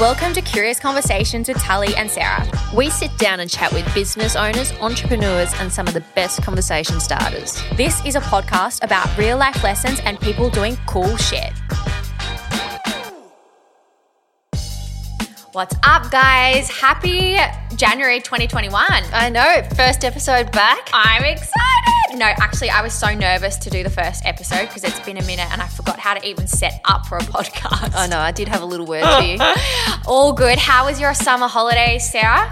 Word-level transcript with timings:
Welcome 0.00 0.32
to 0.32 0.42
Curious 0.42 0.80
Conversations 0.80 1.46
with 1.46 1.56
Tully 1.58 1.94
and 1.94 2.10
Sarah. 2.10 2.44
We 2.74 2.90
sit 2.90 3.16
down 3.16 3.38
and 3.38 3.48
chat 3.48 3.72
with 3.72 3.86
business 3.94 4.34
owners, 4.34 4.72
entrepreneurs, 4.80 5.52
and 5.60 5.72
some 5.72 5.86
of 5.86 5.94
the 5.94 6.00
best 6.16 6.42
conversation 6.42 6.98
starters. 6.98 7.62
This 7.76 8.04
is 8.04 8.16
a 8.16 8.20
podcast 8.20 8.82
about 8.82 9.16
real 9.16 9.38
life 9.38 9.62
lessons 9.62 10.00
and 10.04 10.18
people 10.18 10.50
doing 10.50 10.76
cool 10.86 11.16
shit. 11.16 11.52
What's 15.54 15.76
up, 15.84 16.10
guys? 16.10 16.68
Happy 16.68 17.36
January 17.76 18.18
2021. 18.18 18.74
I 19.12 19.30
know, 19.30 19.62
first 19.76 20.04
episode 20.04 20.50
back. 20.50 20.90
I'm 20.92 21.22
excited. 21.22 22.18
No, 22.18 22.24
actually, 22.24 22.70
I 22.70 22.82
was 22.82 22.92
so 22.92 23.14
nervous 23.14 23.56
to 23.58 23.70
do 23.70 23.84
the 23.84 23.90
first 23.90 24.26
episode 24.26 24.62
because 24.66 24.82
it's 24.82 24.98
been 25.06 25.16
a 25.16 25.22
minute 25.22 25.48
and 25.52 25.62
I 25.62 25.68
forgot 25.68 26.00
how 26.00 26.14
to 26.14 26.26
even 26.26 26.48
set 26.48 26.80
up 26.86 27.06
for 27.06 27.18
a 27.18 27.20
podcast. 27.20 27.94
I 27.94 28.08
know, 28.08 28.18
I 28.18 28.32
did 28.32 28.48
have 28.48 28.62
a 28.62 28.66
little 28.66 28.84
word 28.84 29.04
for 29.04 29.22
you. 29.22 29.38
All 30.08 30.32
good. 30.32 30.58
How 30.58 30.86
was 30.86 31.00
your 31.00 31.14
summer 31.14 31.46
holiday, 31.46 32.00
Sarah? 32.00 32.50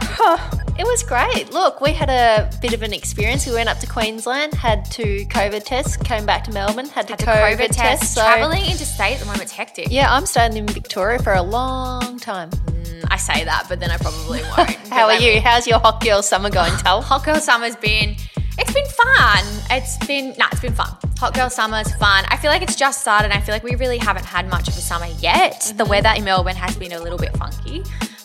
It 0.79 0.85
was 0.85 1.03
great. 1.03 1.53
Look, 1.53 1.81
we 1.81 1.93
had 1.93 2.09
a 2.09 2.51
bit 2.61 2.73
of 2.73 2.83
an 2.83 2.93
experience. 2.93 3.47
We 3.47 3.53
went 3.53 3.69
up 3.69 3.79
to 3.81 3.87
Queensland, 3.87 4.55
had 4.55 4.91
two 4.91 5.27
COVID 5.27 5.65
tests, 5.65 5.97
came 5.99 6.25
back 6.25 6.45
to 6.45 6.53
Melbourne, 6.53 6.87
had, 6.87 7.09
Had 7.09 7.19
the 7.19 7.27
the 7.27 7.31
COVID, 7.31 7.57
COVID 7.57 7.67
test. 7.73 8.01
test. 8.01 8.15
so- 8.15 8.23
Traveling 8.23 8.65
interstate 8.65 9.15
at 9.15 9.21
the 9.21 9.27
moment's 9.27 9.53
hectic. 9.53 9.89
Yeah, 9.91 10.13
I'm 10.13 10.25
staying 10.25 10.57
in 10.57 10.67
Victoria 10.67 11.19
for 11.19 11.35
a 11.35 11.43
long 11.43 12.19
time. 12.19 12.51
Mm, 12.51 13.05
I 13.11 13.17
say 13.19 13.45
that, 13.45 13.67
but 13.69 13.81
then 13.81 13.91
I 13.91 13.99
probably 13.99 14.41
won't. 14.57 14.71
How 14.89 15.07
are 15.07 15.19
you? 15.19 15.41
How's 15.41 15.67
your 15.67 15.79
hot 15.79 16.03
girl 16.03 16.23
summer 16.23 16.51
going, 16.51 16.73
Tal? 16.79 17.03
Hot 17.13 17.25
girl 17.25 17.37
summer's 17.37 17.77
been 17.77 18.17
it's 18.59 18.73
been 18.73 18.85
fun. 18.87 19.45
It's 19.71 19.97
been 20.07 20.35
nah, 20.39 20.49
it's 20.53 20.61
been 20.61 20.75
fun. 20.75 20.95
Hot 21.19 21.35
girl 21.35 21.49
summer's 21.49 21.93
fun. 21.95 22.25
I 22.29 22.37
feel 22.37 22.51
like 22.51 22.63
it's 22.63 22.77
just 22.77 23.01
started. 23.01 23.33
I 23.33 23.41
feel 23.41 23.55
like 23.55 23.63
we 23.63 23.77
really 23.77 23.99
haven't 23.99 24.27
had 24.27 24.49
much 24.49 24.69
of 24.69 24.77
a 24.77 24.81
summer 24.81 25.07
yet. 25.21 25.73
The 25.77 25.85
mm-hmm. 25.85 25.91
weather 25.91 26.13
in 26.17 26.25
Melbourne 26.25 26.57
has 26.57 26.77
been 26.77 26.93
a 26.93 27.01
little 27.01 27.19
bit 27.19 27.35
funky. 27.37 27.83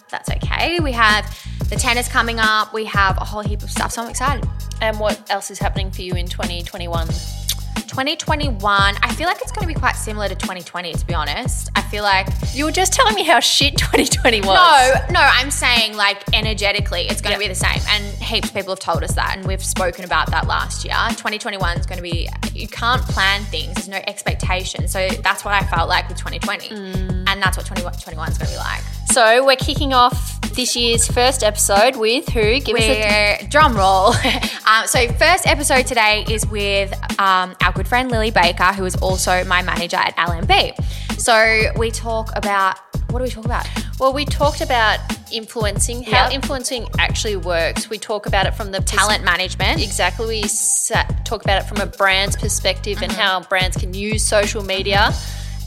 That's 0.09 0.29
okay. 0.29 0.79
We 0.79 0.91
have 0.93 1.25
the 1.69 1.75
tennis 1.75 2.07
coming 2.07 2.39
up. 2.39 2.73
We 2.73 2.85
have 2.85 3.17
a 3.17 3.25
whole 3.25 3.41
heap 3.41 3.63
of 3.63 3.69
stuff. 3.69 3.91
So 3.91 4.03
I'm 4.03 4.09
excited. 4.09 4.47
And 4.81 4.99
what 4.99 5.29
else 5.29 5.51
is 5.51 5.59
happening 5.59 5.91
for 5.91 6.01
you 6.01 6.13
in 6.13 6.27
2021? 6.27 7.07
2021, 7.87 8.61
I 9.01 9.13
feel 9.15 9.27
like 9.27 9.41
it's 9.41 9.51
going 9.51 9.67
to 9.67 9.73
be 9.73 9.79
quite 9.79 9.95
similar 9.95 10.27
to 10.27 10.35
2020, 10.35 10.93
to 10.93 11.05
be 11.07 11.15
honest. 11.15 11.71
I 11.75 11.81
feel 11.81 12.03
like 12.03 12.27
You 12.53 12.65
were 12.65 12.71
just 12.71 12.93
telling 12.93 13.15
me 13.15 13.23
how 13.23 13.39
shit 13.39 13.77
2020 13.77 14.41
was. 14.41 14.47
No, 14.47 15.13
no, 15.13 15.19
I'm 15.19 15.49
saying 15.49 15.95
like 15.95 16.21
energetically, 16.33 17.07
it's 17.07 17.21
going 17.21 17.33
to 17.33 17.39
be 17.39 17.47
the 17.47 17.55
same. 17.55 17.81
And 17.89 18.03
heaps 18.21 18.49
of 18.49 18.55
people 18.55 18.71
have 18.71 18.79
told 18.79 19.03
us 19.03 19.15
that, 19.15 19.35
and 19.35 19.47
we've 19.47 19.63
spoken 19.63 20.05
about 20.05 20.29
that 20.31 20.45
last 20.45 20.85
year. 20.85 20.95
2021 21.09 21.79
is 21.79 21.85
going 21.85 21.97
to 21.97 22.03
be, 22.03 22.29
you 22.53 22.67
can't 22.67 23.01
plan 23.01 23.43
things, 23.45 23.73
there's 23.75 23.89
no 23.89 24.01
expectation. 24.05 24.87
So 24.87 25.07
that's 25.23 25.43
what 25.43 25.53
I 25.53 25.65
felt 25.65 25.89
like 25.89 26.07
with 26.07 26.17
2020. 26.17 26.69
Mm. 26.69 27.23
And 27.27 27.41
that's 27.41 27.57
what 27.57 27.65
2021 27.65 28.29
is 28.29 28.37
going 28.37 28.47
to 28.47 28.53
be 28.53 28.59
like. 28.59 28.81
So 29.11 29.45
we're 29.45 29.55
kicking 29.55 29.93
off 29.93 30.39
this 30.53 30.75
year's 30.75 31.07
first 31.07 31.43
episode 31.43 31.95
with 31.95 32.27
who? 32.29 32.59
Give 32.59 32.75
us 32.75 32.83
a 32.83 33.37
We're, 33.41 33.47
drum 33.49 33.75
roll. 33.75 34.13
um, 34.67 34.85
so, 34.85 35.07
first 35.13 35.47
episode 35.47 35.87
today 35.87 36.25
is 36.29 36.45
with 36.47 36.93
um, 37.19 37.55
our 37.63 37.71
good 37.73 37.87
friend 37.87 38.11
Lily 38.11 38.31
Baker, 38.31 38.65
who 38.73 38.85
is 38.85 38.95
also 38.97 39.43
my 39.45 39.61
manager 39.63 39.97
at 39.97 40.15
LMB. 40.17 40.75
So, 41.19 41.71
we 41.77 41.89
talk 41.91 42.29
about 42.35 42.77
what 43.09 43.19
do 43.19 43.23
we 43.23 43.29
talk 43.31 43.45
about? 43.45 43.65
Well, 43.99 44.13
we 44.13 44.25
talked 44.25 44.61
about 44.61 44.99
influencing, 45.31 46.03
how 46.03 46.25
Yep. 46.25 46.33
influencing 46.33 46.87
actually 46.99 47.37
works. 47.37 47.89
We 47.89 47.97
talk 47.97 48.25
about 48.27 48.45
it 48.45 48.53
from 48.53 48.71
the 48.71 48.79
pers- 48.81 48.91
Talent 48.91 49.23
management. 49.23 49.81
Exactly. 49.81 50.27
We 50.41 50.47
sat, 50.47 51.25
talk 51.25 51.43
about 51.43 51.63
it 51.63 51.67
from 51.67 51.79
a 51.79 51.85
brand's 51.87 52.35
perspective 52.35 53.01
and 53.01 53.11
Mm-hmm. 53.11 53.21
how 53.21 53.39
brands 53.41 53.77
can 53.77 53.93
use 53.93 54.23
social 54.25 54.63
media. 54.63 55.13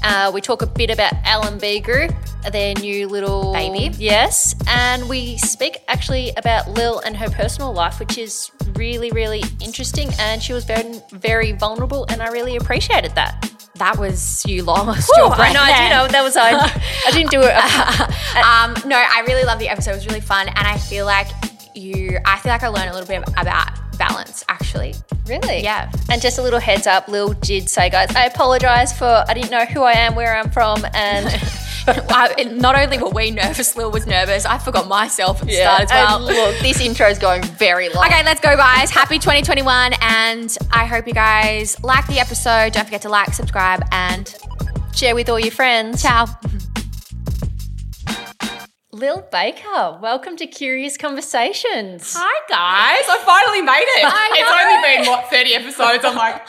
Uh, 0.03 0.31
we 0.33 0.41
talk 0.41 0.63
a 0.63 0.67
bit 0.67 0.91
about 0.91 1.13
LMB 1.25 1.85
Group, 1.85 2.15
their 2.51 2.75
new 2.75 3.09
little 3.09 3.53
Baby. 3.53 3.95
Yes, 3.99 4.55
and 4.67 5.09
we 5.09 5.37
speak 5.39 5.83
actually 5.89 6.33
about 6.37 6.71
Lil 6.71 7.01
and 7.01 7.17
her 7.17 7.29
personal 7.31 7.73
life, 7.73 8.01
which 8.01 8.17
is 8.17 8.51
really, 8.75 9.11
really 9.11 9.43
interesting. 9.61 10.11
And 10.19 10.43
she 10.43 10.53
was 10.53 10.65
very, 10.65 11.01
very 11.13 11.53
vulnerable, 11.53 12.07
and 12.09 12.23
I 12.23 12.29
really 12.29 12.57
appreciated 12.57 13.15
that. 13.15 13.51
That 13.77 13.99
was 13.99 14.45
you 14.47 14.63
lost 14.63 15.11
Whew, 15.15 15.25
your 15.25 15.35
breath. 15.35 15.51
I 15.51 15.53
know, 15.53 15.63
I 15.63 15.67
then. 15.69 15.91
know 15.91 16.09
that 16.09 16.23
was 16.23 16.37
I. 16.37 16.51
I 17.07 17.11
didn't 17.13 17.31
do 17.31 17.41
it. 17.41 17.55
um, 18.45 18.89
no, 18.89 18.97
I 18.97 19.25
really 19.27 19.45
love 19.45 19.59
the 19.59 19.69
episode. 19.69 19.93
It 19.93 19.97
was 19.97 20.07
really 20.07 20.21
fun, 20.21 20.49
and 20.49 20.67
I 20.67 20.77
feel 20.77 21.07
like 21.07 21.29
you. 21.75 22.19
I 22.25 22.39
feel 22.39 22.53
like 22.53 22.63
I 22.63 22.69
learned 22.69 22.91
a 22.91 22.93
little 22.93 23.09
bit 23.09 23.23
about 23.37 23.90
balance. 24.01 24.45
Actually, 24.49 24.95
Really? 25.31 25.63
Yeah. 25.63 25.91
And 26.11 26.21
just 26.21 26.39
a 26.39 26.43
little 26.43 26.59
heads 26.59 26.89
up, 26.89 27.07
Lil 27.07 27.35
did 27.35 27.71
say, 27.71 27.89
guys, 27.89 28.15
I 28.17 28.25
apologize 28.25 28.97
for 28.97 29.25
I 29.29 29.33
didn't 29.33 29.53
know 29.53 29.65
who 29.65 29.83
I 29.83 29.93
am, 29.93 30.17
where 30.17 30.37
I'm 30.37 30.51
from, 30.51 30.85
and 30.93 31.27
I, 31.87 32.45
not 32.53 32.77
only 32.77 32.99
were 32.99 33.11
we 33.11 33.31
nervous, 33.31 33.77
Lil 33.77 33.93
was 33.93 34.07
nervous. 34.09 34.45
I 34.45 34.59
forgot 34.59 34.89
myself 34.89 35.41
at 35.41 35.47
the 35.47 35.55
start 35.55 35.83
as 35.83 35.91
well. 35.91 36.17
And 36.17 36.25
look, 36.27 36.59
this 36.61 36.81
intro 36.81 37.07
is 37.07 37.19
going 37.19 37.43
very 37.45 37.89
long. 37.91 38.07
Okay, 38.07 38.25
let's 38.25 38.41
go, 38.41 38.57
guys. 38.57 38.91
Happy 38.91 39.21
2021, 39.21 39.93
and 40.01 40.59
I 40.73 40.85
hope 40.85 41.07
you 41.07 41.15
guys 41.15 41.81
like 41.85 42.07
the 42.09 42.19
episode. 42.19 42.73
Don't 42.73 42.85
forget 42.85 43.03
to 43.03 43.09
like, 43.09 43.33
subscribe, 43.33 43.85
and 43.93 44.35
Share 44.93 45.15
with 45.15 45.29
all 45.29 45.39
your 45.39 45.53
friends. 45.53 46.03
ciao. 46.03 46.27
Lil 48.93 49.25
Baker, 49.31 49.99
welcome 50.03 50.37
to 50.37 50.47
Curious 50.49 50.97
Conversations. 50.97 52.13
Hi 52.17 52.41
guys, 52.49 53.07
I 53.09 53.19
finally 53.25 53.63
made 53.63 53.87
it. 53.87 54.03
It's 54.35 54.51
only 54.51 54.83
been 54.83 55.07
what 55.11 55.31
30 55.31 55.55
episodes. 55.55 56.05
I'm 56.05 56.17
like, 56.17 56.45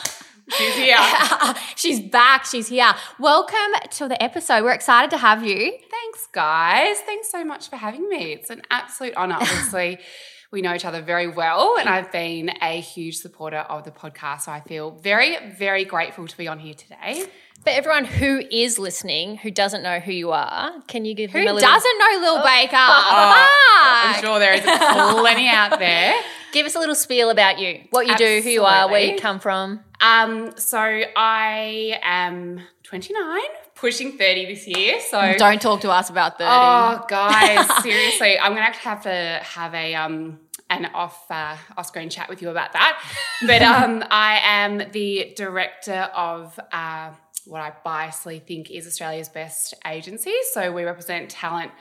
she's 0.57 0.75
here. 0.75 0.97
She's 1.75 1.99
back. 1.99 2.45
She's 2.45 2.67
here. 2.67 2.93
Welcome 3.19 3.57
to 3.91 4.07
the 4.07 4.21
episode. 4.21 4.63
We're 4.63 4.71
excited 4.73 5.11
to 5.11 5.17
have 5.17 5.43
you. 5.45 5.71
Thanks 5.89 6.27
guys. 6.31 6.97
Thanks 7.05 7.31
so 7.31 7.43
much 7.43 7.69
for 7.69 7.75
having 7.75 8.07
me. 8.09 8.33
It's 8.33 8.49
an 8.49 8.61
absolute 8.71 9.15
honor. 9.15 9.35
Obviously, 9.39 9.99
we 10.51 10.61
know 10.61 10.73
each 10.75 10.85
other 10.85 11.01
very 11.01 11.27
well, 11.27 11.77
and 11.79 11.87
I've 11.87 12.11
been 12.11 12.51
a 12.61 12.79
huge 12.79 13.17
supporter 13.17 13.59
of 13.59 13.85
the 13.85 13.91
podcast. 13.91 14.41
So 14.41 14.51
I 14.51 14.59
feel 14.59 14.91
very, 14.91 15.37
very 15.51 15.85
grateful 15.85 16.27
to 16.27 16.37
be 16.37 16.47
on 16.47 16.59
here 16.59 16.73
today. 16.73 17.25
For 17.63 17.69
everyone 17.69 18.05
who 18.05 18.41
is 18.51 18.79
listening, 18.79 19.37
who 19.37 19.51
doesn't 19.51 19.83
know 19.83 19.99
who 19.99 20.11
you 20.11 20.31
are, 20.31 20.73
can 20.87 21.05
you 21.05 21.13
give 21.13 21.31
Who 21.31 21.39
a 21.39 21.41
little, 21.41 21.55
Who 21.55 21.61
doesn't 21.61 21.99
know 21.99 22.19
Lil 22.19 22.43
Baker? 22.43 22.75
I'm 22.75 24.19
sure 24.19 24.39
there 24.39 24.53
is 24.53 24.61
plenty 24.61 25.47
out 25.47 25.77
there. 25.79 26.15
give 26.51 26.65
us 26.65 26.75
a 26.75 26.79
little 26.79 26.95
spiel 26.95 27.29
about 27.29 27.59
you, 27.59 27.81
what 27.91 28.07
you 28.07 28.15
do, 28.15 28.41
who 28.43 28.49
you 28.49 28.63
are, 28.63 28.89
where 28.89 29.01
you 29.03 29.19
come 29.19 29.39
from? 29.39 29.81
Um, 29.99 30.51
so 30.57 30.79
I 30.79 31.99
am 32.01 32.61
29, 32.83 33.39
pushing 33.81 34.11
30 34.15 34.45
this 34.45 34.67
year. 34.67 35.01
So 35.01 35.33
Don't 35.37 35.61
talk 35.61 35.81
to 35.81 35.89
us 35.89 36.09
about 36.09 36.37
30. 36.37 36.49
Oh, 36.49 37.05
guys, 37.09 37.67
seriously, 37.83 38.39
I'm 38.39 38.53
gonna 38.53 38.71
have 38.71 39.03
to 39.03 39.39
have 39.43 39.73
a 39.73 39.95
um 39.95 40.39
an 40.69 40.85
off 40.93 41.29
uh, 41.29 41.57
off 41.75 41.87
screen 41.87 42.09
chat 42.09 42.29
with 42.29 42.41
you 42.41 42.49
about 42.49 42.73
that. 42.73 43.03
But 43.45 43.61
um, 43.73 44.03
I 44.09 44.39
am 44.43 44.83
the 44.91 45.33
director 45.35 46.09
of 46.15 46.57
uh, 46.71 47.11
what 47.45 47.59
I 47.59 47.73
biasly 47.85 48.41
think 48.41 48.69
is 48.71 48.85
Australia's 48.87 49.27
best 49.27 49.73
agency. 49.85 50.33
So 50.53 50.71
we 50.71 50.83
represent 50.83 51.29
talent. 51.29 51.71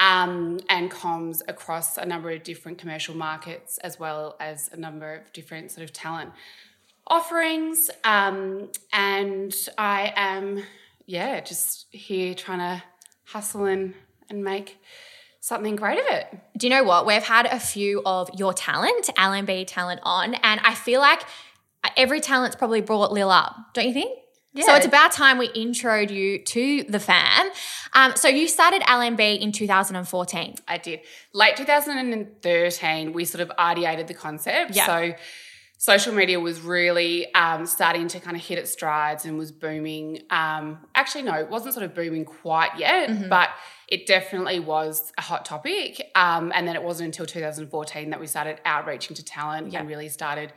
Um, 0.00 0.58
and 0.68 0.90
comms 0.90 1.40
across 1.46 1.98
a 1.98 2.04
number 2.04 2.28
of 2.32 2.42
different 2.42 2.78
commercial 2.78 3.14
markets 3.14 3.78
as 3.78 3.96
well 3.96 4.34
as 4.40 4.68
a 4.72 4.76
number 4.76 5.14
of 5.14 5.32
different 5.32 5.70
sort 5.70 5.84
of 5.84 5.92
talent 5.92 6.32
offerings. 7.06 7.90
Um, 8.02 8.70
and 8.92 9.54
I 9.78 10.12
am, 10.16 10.64
yeah, 11.06 11.40
just 11.40 11.86
here 11.90 12.34
trying 12.34 12.58
to 12.58 12.82
hustle 13.24 13.64
and, 13.64 13.94
and 14.28 14.44
make 14.44 14.78
something 15.40 15.76
great 15.76 15.98
of 15.98 16.06
it. 16.06 16.38
Do 16.56 16.66
you 16.66 16.70
know 16.70 16.84
what? 16.84 17.06
We've 17.06 17.22
had 17.22 17.46
a 17.46 17.60
few 17.60 18.02
of 18.06 18.30
your 18.34 18.54
talent, 18.54 19.10
LMB 19.16 19.66
talent 19.66 20.00
on, 20.02 20.34
and 20.34 20.60
I 20.62 20.74
feel 20.74 21.00
like 21.00 21.22
every 21.96 22.20
talent's 22.20 22.56
probably 22.56 22.80
brought 22.80 23.12
Lil 23.12 23.30
up, 23.30 23.54
don't 23.74 23.86
you 23.86 23.92
think? 23.92 24.18
Yeah. 24.54 24.66
So 24.66 24.74
it's 24.76 24.86
about 24.86 25.10
time 25.10 25.36
we 25.36 25.48
introed 25.48 26.10
you 26.10 26.38
to 26.38 26.84
the 26.84 27.00
fam. 27.00 27.50
Um, 27.92 28.14
so 28.14 28.28
you 28.28 28.46
started 28.46 28.82
LMB 28.82 29.40
in 29.40 29.50
2014. 29.50 30.54
I 30.68 30.78
did. 30.78 31.00
Late 31.32 31.56
2013, 31.56 33.12
we 33.12 33.24
sort 33.24 33.42
of 33.42 33.50
ideated 33.58 34.06
the 34.06 34.14
concept. 34.14 34.76
Yeah. 34.76 34.86
So 34.86 35.14
social 35.84 36.14
media 36.14 36.40
was 36.40 36.62
really 36.62 37.12
um, 37.34 37.66
starting 37.66 38.08
to 38.08 38.18
kind 38.18 38.34
of 38.38 38.42
hit 38.42 38.56
its 38.58 38.70
strides 38.70 39.26
and 39.26 39.36
was 39.36 39.52
booming. 39.52 40.18
Um, 40.30 40.78
actually, 40.94 41.24
no, 41.24 41.34
it 41.34 41.50
wasn't 41.50 41.74
sort 41.74 41.84
of 41.84 41.94
booming 41.94 42.24
quite 42.24 42.70
yet, 42.78 43.10
Mm-hmm. 43.10 43.28
but 43.28 43.50
it 43.86 44.06
definitely 44.06 44.60
was 44.60 45.12
a 45.18 45.20
hot 45.20 45.44
topic. 45.44 46.10
Um, 46.14 46.52
and 46.54 46.66
then 46.66 46.74
it 46.74 46.82
wasn't 46.82 47.08
until 47.08 47.26
2014 47.26 48.08
that 48.10 48.18
we 48.18 48.26
started 48.26 48.62
outreaching 48.64 49.14
to 49.16 49.22
talent 49.22 49.74
and 49.74 49.86
really 49.86 50.08
started 50.08 50.54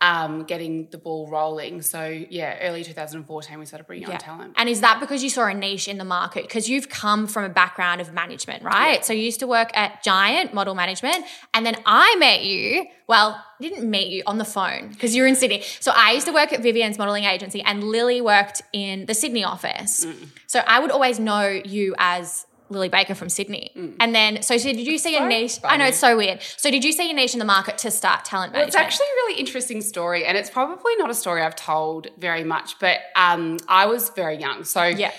um, 0.00 0.44
getting 0.44 0.88
the 0.90 0.98
ball 0.98 1.28
rolling. 1.28 1.82
So 1.82 2.06
yeah, 2.06 2.58
early 2.62 2.82
2014 2.84 3.58
we 3.58 3.66
started 3.66 3.86
bringing 3.86 4.08
on 4.08 4.18
talent. 4.18 4.54
And 4.56 4.68
is 4.68 4.80
that 4.80 4.98
because 5.00 5.22
you 5.22 5.30
saw 5.30 5.46
a 5.46 5.54
niche 5.54 5.88
in 5.88 5.98
the 5.98 6.04
market? 6.04 6.44
Because 6.44 6.68
you've 6.68 6.88
come 6.88 7.26
from 7.26 7.44
a 7.44 7.48
background 7.48 8.00
of 8.00 8.12
management, 8.12 8.62
right? 8.62 9.04
So 9.04 9.12
you 9.12 9.22
used 9.22 9.40
to 9.40 9.46
work 9.46 9.70
at 9.74 10.02
Giant 10.02 10.54
Model 10.54 10.74
Management, 10.74 11.24
and 11.52 11.66
then 11.66 11.76
I 11.84 12.16
met 12.16 12.42
you. 12.42 12.86
Well, 13.06 13.42
didn't 13.60 13.88
meet 13.90 14.08
you 14.08 14.22
on 14.26 14.38
the 14.38 14.44
phone 14.44 14.88
because 14.88 15.14
you're 15.14 15.26
in 15.26 15.36
Sydney. 15.36 15.62
So 15.80 15.92
I 15.94 16.12
used 16.12 16.26
to 16.26 16.32
work 16.32 16.52
at 16.52 16.62
Vivien's 16.62 16.96
modeling 16.96 17.24
agency, 17.24 17.60
and 17.62 17.84
Lily 17.84 18.20
worked 18.20 18.62
in 18.72 19.06
the 19.06 19.14
Sydney 19.14 19.44
office. 19.44 20.06
So 20.46 20.60
I 20.66 20.78
would 20.80 20.90
always 20.90 21.18
know 21.18 21.46
you 21.46 21.94
as 21.98 22.46
Lily 22.70 22.88
Baker 22.88 23.14
from 23.14 23.28
Sydney. 23.28 23.72
And 23.98 24.14
then, 24.14 24.42
so, 24.42 24.56
so 24.56 24.72
did 24.72 24.86
you 24.86 24.98
see 24.98 25.16
a 25.16 25.20
so 25.20 25.26
niche? 25.28 25.58
I 25.64 25.76
know 25.76 25.86
it's 25.86 25.98
so 25.98 26.16
weird. 26.16 26.40
So 26.56 26.70
did 26.70 26.84
you 26.84 26.92
see 26.92 27.10
a 27.10 27.12
niche 27.12 27.34
in 27.34 27.38
the 27.38 27.44
market 27.44 27.78
to 27.78 27.90
start 27.90 28.24
talent 28.24 28.52
Well, 28.52 28.66
it's 28.66 28.76
actually 28.76 29.06
a 29.06 29.16
really 29.16 29.40
interesting 29.40 29.82
story, 29.82 30.24
and 30.24 30.38
it's 30.38 30.50
probably 30.50 30.96
not 30.96 31.10
a 31.10 31.14
story 31.14 31.42
I've 31.42 31.56
told 31.56 32.08
very 32.18 32.44
much, 32.44 32.78
but 32.78 32.98
um, 33.16 33.58
I 33.68 33.86
was 33.86 34.10
very 34.10 34.36
young. 34.36 34.64
So 34.64 34.84
yeah. 34.84 35.12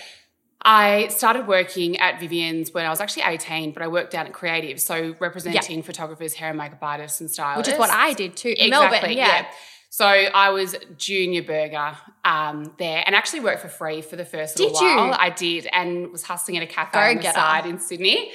I 0.63 1.07
started 1.07 1.47
working 1.47 1.97
at 1.97 2.19
Vivien's 2.19 2.73
when 2.73 2.85
I 2.85 2.89
was 2.89 3.01
actually 3.01 3.23
18, 3.23 3.71
but 3.71 3.81
I 3.81 3.87
worked 3.87 4.11
down 4.11 4.27
at 4.27 4.33
Creative, 4.33 4.79
so 4.79 5.15
representing 5.19 5.81
photographers, 5.81 6.33
hair 6.33 6.49
and 6.49 6.57
makeup 6.57 6.79
artists, 6.81 7.19
and 7.19 7.29
stylists. 7.29 7.67
Which 7.67 7.73
is 7.73 7.79
what 7.79 7.89
I 7.89 8.13
did 8.13 8.37
too 8.37 8.49
in 8.49 8.67
Exactly, 8.67 8.99
Melbourne. 8.99 9.17
Yeah. 9.17 9.45
So 9.93 10.05
I 10.05 10.51
was 10.51 10.73
junior 10.97 11.43
burger 11.43 11.97
um, 12.23 12.73
there, 12.79 13.03
and 13.05 13.13
actually 13.13 13.41
worked 13.41 13.59
for 13.61 13.67
free 13.67 14.01
for 14.01 14.15
the 14.15 14.23
first 14.23 14.55
Did 14.55 14.71
little 14.71 14.87
while. 14.87 15.07
you? 15.07 15.11
I 15.11 15.29
did, 15.29 15.67
and 15.67 16.09
was 16.13 16.23
hustling 16.23 16.55
at 16.55 16.63
a 16.63 16.65
cafe 16.65 16.91
Go 16.93 16.99
on 16.99 17.17
the 17.17 17.23
side 17.33 17.65
in 17.65 17.77
Sydney. 17.77 18.31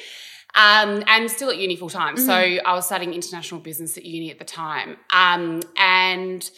Um, 0.54 1.02
and 1.06 1.30
still 1.30 1.48
at 1.50 1.56
uni 1.56 1.74
full 1.76 1.88
time. 1.88 2.18
So 2.18 2.32
Mm-hmm. 2.32 2.66
I 2.66 2.74
was 2.74 2.84
studying 2.84 3.14
international 3.14 3.60
business 3.62 3.96
at 3.96 4.04
uni 4.04 4.30
at 4.30 4.38
the 4.38 4.44
time. 4.44 4.98
Um, 5.10 5.62
and 5.78 6.48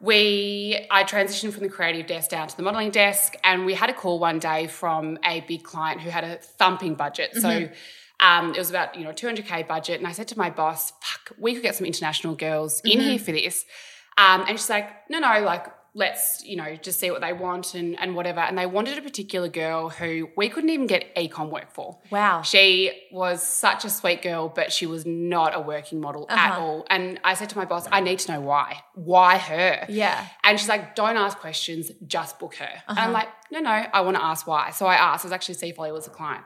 we 0.00 0.86
I 0.92 1.02
transitioned 1.04 1.52
from 1.52 1.64
the 1.64 1.68
creative 1.68 2.06
desk 2.06 2.30
down 2.30 2.46
to 2.48 2.56
the 2.56 2.62
modeling 2.62 2.90
desk, 2.90 3.34
and 3.42 3.66
we 3.66 3.74
had 3.74 3.90
a 3.90 3.94
call 3.94 4.20
one 4.20 4.38
day 4.38 4.68
from 4.68 5.18
a 5.24 5.40
big 5.40 5.64
client 5.64 6.00
who 6.02 6.10
had 6.10 6.22
a 6.22 6.36
thumping 6.36 6.94
budget. 6.94 7.34
So 7.34 7.48
Mm-hmm. 7.48 8.26
um, 8.26 8.50
it 8.54 8.58
was 8.58 8.70
about 8.70 8.94
you 8.96 9.02
know 9.02 9.10
200k 9.10 9.66
budget, 9.66 9.98
and 9.98 10.06
I 10.06 10.12
said 10.12 10.28
to 10.28 10.38
my 10.38 10.50
boss, 10.50 10.92
"Fuck, 11.02 11.32
we 11.36 11.54
could 11.54 11.62
get 11.64 11.74
some 11.74 11.86
international 11.86 12.36
girls 12.36 12.80
in 12.84 12.98
Mm-hmm. 13.00 13.08
here 13.10 13.18
for 13.18 13.32
this." 13.32 13.64
Um, 14.22 14.44
and 14.48 14.58
she's 14.58 14.70
like, 14.70 15.08
"No, 15.10 15.18
no, 15.18 15.40
like." 15.40 15.66
Let's, 15.92 16.44
you 16.44 16.54
know, 16.54 16.76
just 16.76 17.00
see 17.00 17.10
what 17.10 17.20
they 17.20 17.32
want 17.32 17.74
and, 17.74 17.98
and 17.98 18.14
whatever. 18.14 18.38
And 18.38 18.56
they 18.56 18.64
wanted 18.64 18.96
a 18.96 19.02
particular 19.02 19.48
girl 19.48 19.88
who 19.88 20.28
we 20.36 20.48
couldn't 20.48 20.70
even 20.70 20.86
get 20.86 21.12
ecom 21.16 21.50
work 21.50 21.72
for. 21.72 21.98
Wow. 22.10 22.42
She 22.42 22.92
was 23.10 23.42
such 23.42 23.84
a 23.84 23.90
sweet 23.90 24.22
girl, 24.22 24.48
but 24.48 24.72
she 24.72 24.86
was 24.86 25.04
not 25.04 25.50
a 25.52 25.58
working 25.60 26.00
model 26.00 26.26
at 26.30 26.38
Uh-huh. 26.52 26.60
all. 26.62 26.86
And 26.88 27.18
I 27.24 27.34
said 27.34 27.48
to 27.50 27.58
my 27.58 27.64
boss, 27.64 27.88
I 27.90 27.98
need 28.02 28.20
to 28.20 28.32
know 28.34 28.40
why. 28.40 28.68
Why 28.94 29.38
her? 29.38 29.84
Yeah. 29.88 30.24
And 30.44 30.60
she's 30.60 30.68
like, 30.68 30.94
don't 30.94 31.16
ask 31.16 31.36
questions, 31.38 31.90
just 32.06 32.38
book 32.38 32.54
her. 32.62 32.70
And 32.86 32.96
Uh-huh. 32.96 33.08
I'm 33.08 33.12
like, 33.12 33.28
no, 33.50 33.58
no, 33.58 33.70
I 33.70 34.00
want 34.02 34.16
to 34.16 34.22
ask 34.22 34.46
why. 34.46 34.70
So 34.70 34.86
I 34.86 34.94
asked. 34.94 35.24
It 35.24 35.26
was 35.26 35.32
actually 35.32 35.56
Seafolly 35.56 35.92
was 35.92 36.06
a 36.06 36.10
client. 36.10 36.44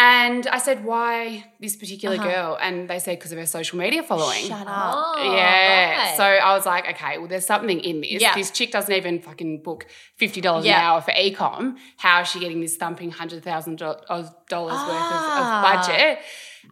And 0.00 0.46
I 0.46 0.58
said, 0.58 0.84
why 0.84 1.44
this 1.58 1.74
particular 1.74 2.16
girl? 2.18 2.56
And 2.62 2.88
they 2.88 3.00
said, 3.00 3.18
because 3.18 3.32
of 3.32 3.38
her 3.38 3.46
social 3.46 3.78
media 3.80 4.04
following. 4.04 4.44
Uh-huh. 4.50 4.58
Shut 4.58 4.66
up. 4.68 5.16
Yeah. 5.24 5.98
right. 6.10 6.16
So 6.16 6.22
I 6.22 6.54
was 6.54 6.64
like, 6.66 6.88
okay, 6.90 7.18
well, 7.18 7.26
there's 7.26 7.44
something 7.46 7.80
in 7.80 8.02
this. 8.02 8.22
Yeah. 8.22 8.32
This 8.36 8.52
chick 8.52 8.70
doesn't 8.70 8.94
even 8.94 9.20
fucking 9.20 9.62
book 9.64 9.86
$50 10.20 10.64
Yeah. 10.64 10.78
an 10.78 10.84
hour 10.84 11.00
for 11.00 11.10
ecom. 11.10 11.78
How 11.96 12.20
is 12.20 12.28
she 12.28 12.38
getting 12.38 12.60
this 12.60 12.76
thumping 12.76 13.10
$100,000 13.10 13.80
worth 13.80 14.04
of, 14.08 14.34
Ah. 14.48 15.58
of 15.58 15.86
budget? 15.88 16.18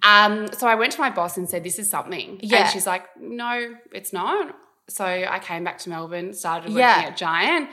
Um, 0.05 0.47
so 0.57 0.69
I 0.69 0.77
went 0.77 0.93
to 0.93 1.01
my 1.01 1.11
boss 1.11 1.37
and 1.37 1.49
said, 1.51 1.65
this 1.65 1.81
is 1.81 1.91
something. 1.91 2.39
Yeah. 2.43 2.59
And 2.63 2.71
she's 2.71 2.87
like, 2.87 3.03
no, 3.21 3.75
it's 3.93 4.13
not. 4.13 4.55
So 4.89 5.05
I 5.05 5.41
came 5.41 5.65
back 5.65 5.79
to 5.79 5.89
Melbourne, 5.91 6.33
started 6.33 6.69
working 6.69 6.79
Yeah. 6.79 7.07
at 7.09 7.17
Giant. 7.17 7.71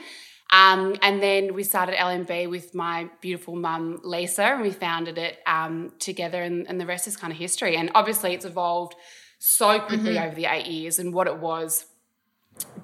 Um, 0.58 0.96
and 1.02 1.22
then 1.22 1.54
we 1.54 1.62
started 1.64 1.94
LMB 1.96 2.48
with 2.50 2.74
my 2.74 3.08
beautiful 3.20 3.56
mum, 3.56 4.00
Lisa, 4.04 4.44
and 4.44 4.62
we 4.62 4.70
founded 4.70 5.16
it 5.18 5.38
um, 5.46 5.92
together, 5.98 6.40
and, 6.42 6.66
and 6.68 6.80
the 6.80 6.86
rest 6.86 7.08
is 7.08 7.16
kind 7.16 7.32
of 7.32 7.38
history. 7.38 7.76
And 7.76 7.90
obviously, 7.94 8.34
it's 8.34 8.44
evolved 8.44 8.94
so 9.38 9.80
quickly 9.80 10.14
Mm-hmm. 10.14 10.26
over 10.26 10.34
the 10.36 10.46
eight 10.46 10.66
years, 10.66 10.98
and 11.00 11.12
what 11.12 11.26
it 11.26 11.38
was 11.38 11.86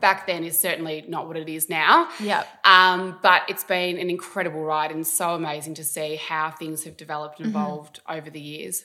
back 0.01 0.27
then 0.27 0.43
is 0.43 0.59
certainly 0.59 1.05
not 1.07 1.29
what 1.29 1.37
it 1.37 1.49
is 1.49 1.69
now. 1.69 2.09
Yep. 2.19 2.47
Um, 2.65 3.19
but 3.23 3.43
it's 3.49 3.63
been 3.65 3.99
an 3.99 4.11
incredible 4.11 4.63
ride 4.65 4.91
and 4.91 5.07
so 5.07 5.35
amazing 5.35 5.75
to 5.75 5.85
see 5.85 6.17
how 6.17 6.51
things 6.51 6.83
have 6.85 6.97
developed 6.97 7.39
and 7.39 7.49
Mm-hmm. 7.49 7.57
evolved 7.57 8.01
over 8.09 8.31
the 8.31 8.41
years. 8.41 8.83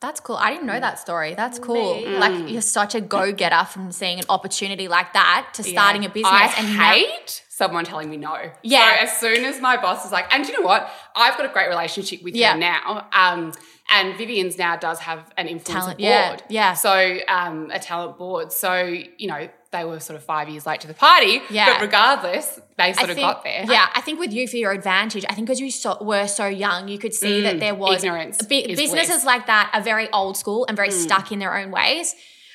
That's 0.00 0.20
cool. 0.20 0.36
I 0.36 0.50
didn't 0.50 0.66
know 0.66 0.80
that 0.80 0.98
story. 0.98 1.34
That's 1.34 1.58
cool. 1.58 1.94
Like 2.18 2.50
you're 2.50 2.60
such 2.62 2.94
a 2.94 3.00
go-getter 3.00 3.64
from 3.64 3.90
seeing 3.92 4.18
an 4.18 4.24
opportunity 4.28 4.86
like 4.86 5.12
that 5.14 5.50
to 5.54 5.62
starting 5.62 6.04
a 6.04 6.08
business. 6.10 6.30
I 6.30 6.52
and 6.58 6.76
now- 6.76 6.92
hate 6.92 7.42
someone 7.56 7.84
telling 7.84 8.10
me 8.10 8.16
no. 8.16 8.36
Yeah. 8.62 8.96
So 8.96 9.02
as 9.04 9.16
soon 9.18 9.44
as 9.44 9.60
my 9.60 9.76
boss 9.80 10.04
is 10.04 10.10
like, 10.10 10.26
and 10.34 10.44
you 10.46 10.52
know 10.58 10.66
what? 10.66 10.90
I've 11.14 11.36
got 11.36 11.46
a 11.46 11.52
great 11.52 11.68
relationship 11.68 12.20
with 12.22 12.34
Yeah. 12.34 12.54
her 12.54 12.58
now. 12.58 13.06
Um, 13.12 13.52
and 13.90 14.16
Vivien's 14.16 14.58
now 14.58 14.76
does 14.76 14.98
have 15.00 15.30
an 15.36 15.46
influencer 15.46 15.64
Talent, 15.64 15.98
board. 15.98 15.98
yeah, 16.00 16.36
yeah. 16.48 16.72
So 16.74 17.18
um, 17.28 17.70
a 17.72 17.78
talent 17.78 18.18
board. 18.18 18.50
So, 18.50 18.74
you 19.18 19.28
know, 19.28 19.48
they 19.70 19.84
were 19.84 20.00
sort 20.00 20.16
of 20.16 20.24
five 20.24 20.48
years 20.48 20.66
late 20.66 20.80
to 20.80 20.88
the 20.88 20.94
party. 20.94 21.42
Yeah. 21.50 21.74
But 21.74 21.82
regardless, 21.82 22.58
they 22.76 22.92
sort 22.92 23.08
I 23.08 23.12
of 23.12 23.16
think- 23.16 23.20
got 23.28 23.44
there. 23.44 23.64
Yeah, 23.68 23.86
I 23.94 24.00
think 24.00 24.18
with 24.18 24.32
you 24.32 24.48
for 24.48 24.56
your 24.56 24.72
advantage, 24.72 25.24
I 25.28 25.34
think 25.34 25.46
because 25.46 25.60
you 25.60 25.70
so, 25.70 25.98
were 26.02 26.26
so 26.26 26.46
young, 26.46 26.88
you 26.88 26.98
could 26.98 27.14
see 27.14 27.42
that 27.42 27.60
there 27.60 27.74
was 27.74 28.00
Mm, 28.02 28.04
ignorance 28.06 28.40
is 28.40 28.46
businesses 28.48 28.90
bliss. 28.90 29.22
Mm. 29.22 29.26
like 29.26 29.46
that 29.46 29.70
are 29.72 29.80
very 29.82 30.10
old 30.10 30.36
school 30.36 30.64
and 30.66 30.76
very 30.76 30.90
stuck 30.90 31.30
in 31.30 31.38
their 31.38 31.56
own 31.56 31.70
ways. 31.70 32.14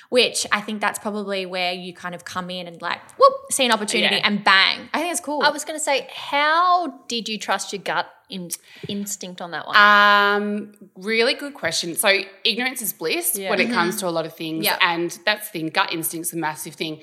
Which 0.10 0.48
I 0.52 0.60
think 0.62 0.82
that's 0.82 0.98
probably 0.98 1.46
where 1.46 1.72
you 1.72 1.94
kind 1.94 2.16
of 2.16 2.26
come 2.26 2.50
in 2.50 2.66
and 2.68 2.82
like, 2.82 3.00
whoop, 3.20 3.34
see 3.52 3.64
an 3.66 3.72
opportunity 3.72 4.16
Yeah. 4.16 4.22
and 4.28 4.44
bang. 4.44 4.90
I 4.92 5.00
think 5.02 5.12
it's 5.12 5.22
cool. 5.22 5.44
I 5.44 5.50
was 5.52 5.64
going 5.64 5.78
to 5.78 5.84
say, 5.84 6.08
how 6.12 6.88
did 7.08 7.30
you 7.30 7.38
trust 7.38 7.72
your 7.72 7.82
gut 7.84 8.08
in- 8.28 8.50
instinct 8.88 9.40
on 9.40 9.52
that 9.52 9.68
one? 9.68 9.76
Um, 9.78 10.74
really 10.96 11.36
good 11.36 11.54
question. 11.54 11.96
So 11.96 12.22
ignorance 12.44 12.82
is 12.82 12.92
bliss 12.92 13.38
Yeah. 13.38 13.52
when 13.52 13.60
it 13.62 13.70
comes 13.70 13.98
to 13.98 14.08
a 14.08 14.10
lot 14.10 14.26
of 14.26 14.36
things, 14.36 14.66
Yeah. 14.66 14.78
and 14.82 15.12
that's 15.28 15.52
the 15.52 15.60
thing. 15.60 15.70
Gut 15.70 15.94
instinct's 15.94 16.34
a 16.34 16.38
massive 16.38 16.74
thing, 16.74 17.02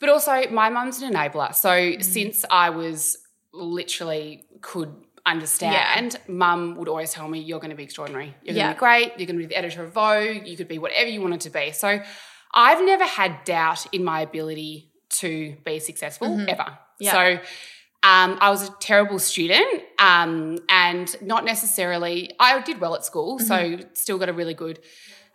but 0.00 0.08
also 0.08 0.48
my 0.50 0.70
mum's 0.70 1.02
an 1.02 1.12
enabler. 1.12 1.54
So 1.54 1.96
since 2.00 2.46
I 2.50 2.70
was 2.70 3.18
literally 3.52 4.44
could 4.62 4.94
understand, 5.26 5.74
yeah, 5.74 5.94
and 5.98 6.16
mum 6.26 6.76
would 6.76 6.88
always 6.88 7.10
tell 7.12 7.28
me, 7.28 7.38
"You're 7.40 7.58
going 7.60 7.70
to 7.70 7.76
be 7.76 7.82
extraordinary. 7.82 8.34
You're 8.42 8.54
going 8.54 8.56
Yeah. 8.56 8.68
to 8.68 8.74
be 8.74 8.78
great. 8.78 9.12
You're 9.18 9.26
going 9.26 9.36
to 9.40 9.46
be 9.46 9.46
the 9.46 9.56
editor 9.58 9.82
of 9.84 9.92
Vogue. 9.92 10.46
You 10.46 10.56
could 10.56 10.68
be 10.68 10.78
whatever 10.78 11.10
you 11.10 11.20
wanted 11.20 11.40
to 11.42 11.50
be." 11.50 11.72
So 11.72 12.00
I've 12.56 12.84
never 12.84 13.04
had 13.04 13.44
doubt 13.44 13.86
in 13.92 14.02
my 14.02 14.22
ability 14.22 14.90
to 15.10 15.56
be 15.64 15.78
successful 15.78 16.44
ever. 16.48 16.78
Yeah. 16.98 17.12
So 17.12 17.32
um, 18.02 18.38
I 18.40 18.50
was 18.50 18.68
a 18.68 18.72
terrible 18.80 19.18
student 19.18 19.82
um, 19.98 20.58
and 20.68 21.14
not 21.22 21.44
necessarily, 21.44 22.30
I 22.40 22.60
did 22.62 22.80
well 22.80 22.94
at 22.94 23.04
school, 23.04 23.38
so 23.38 23.78
still 23.94 24.18
got 24.18 24.28
a 24.28 24.32
really 24.32 24.54
good 24.54 24.80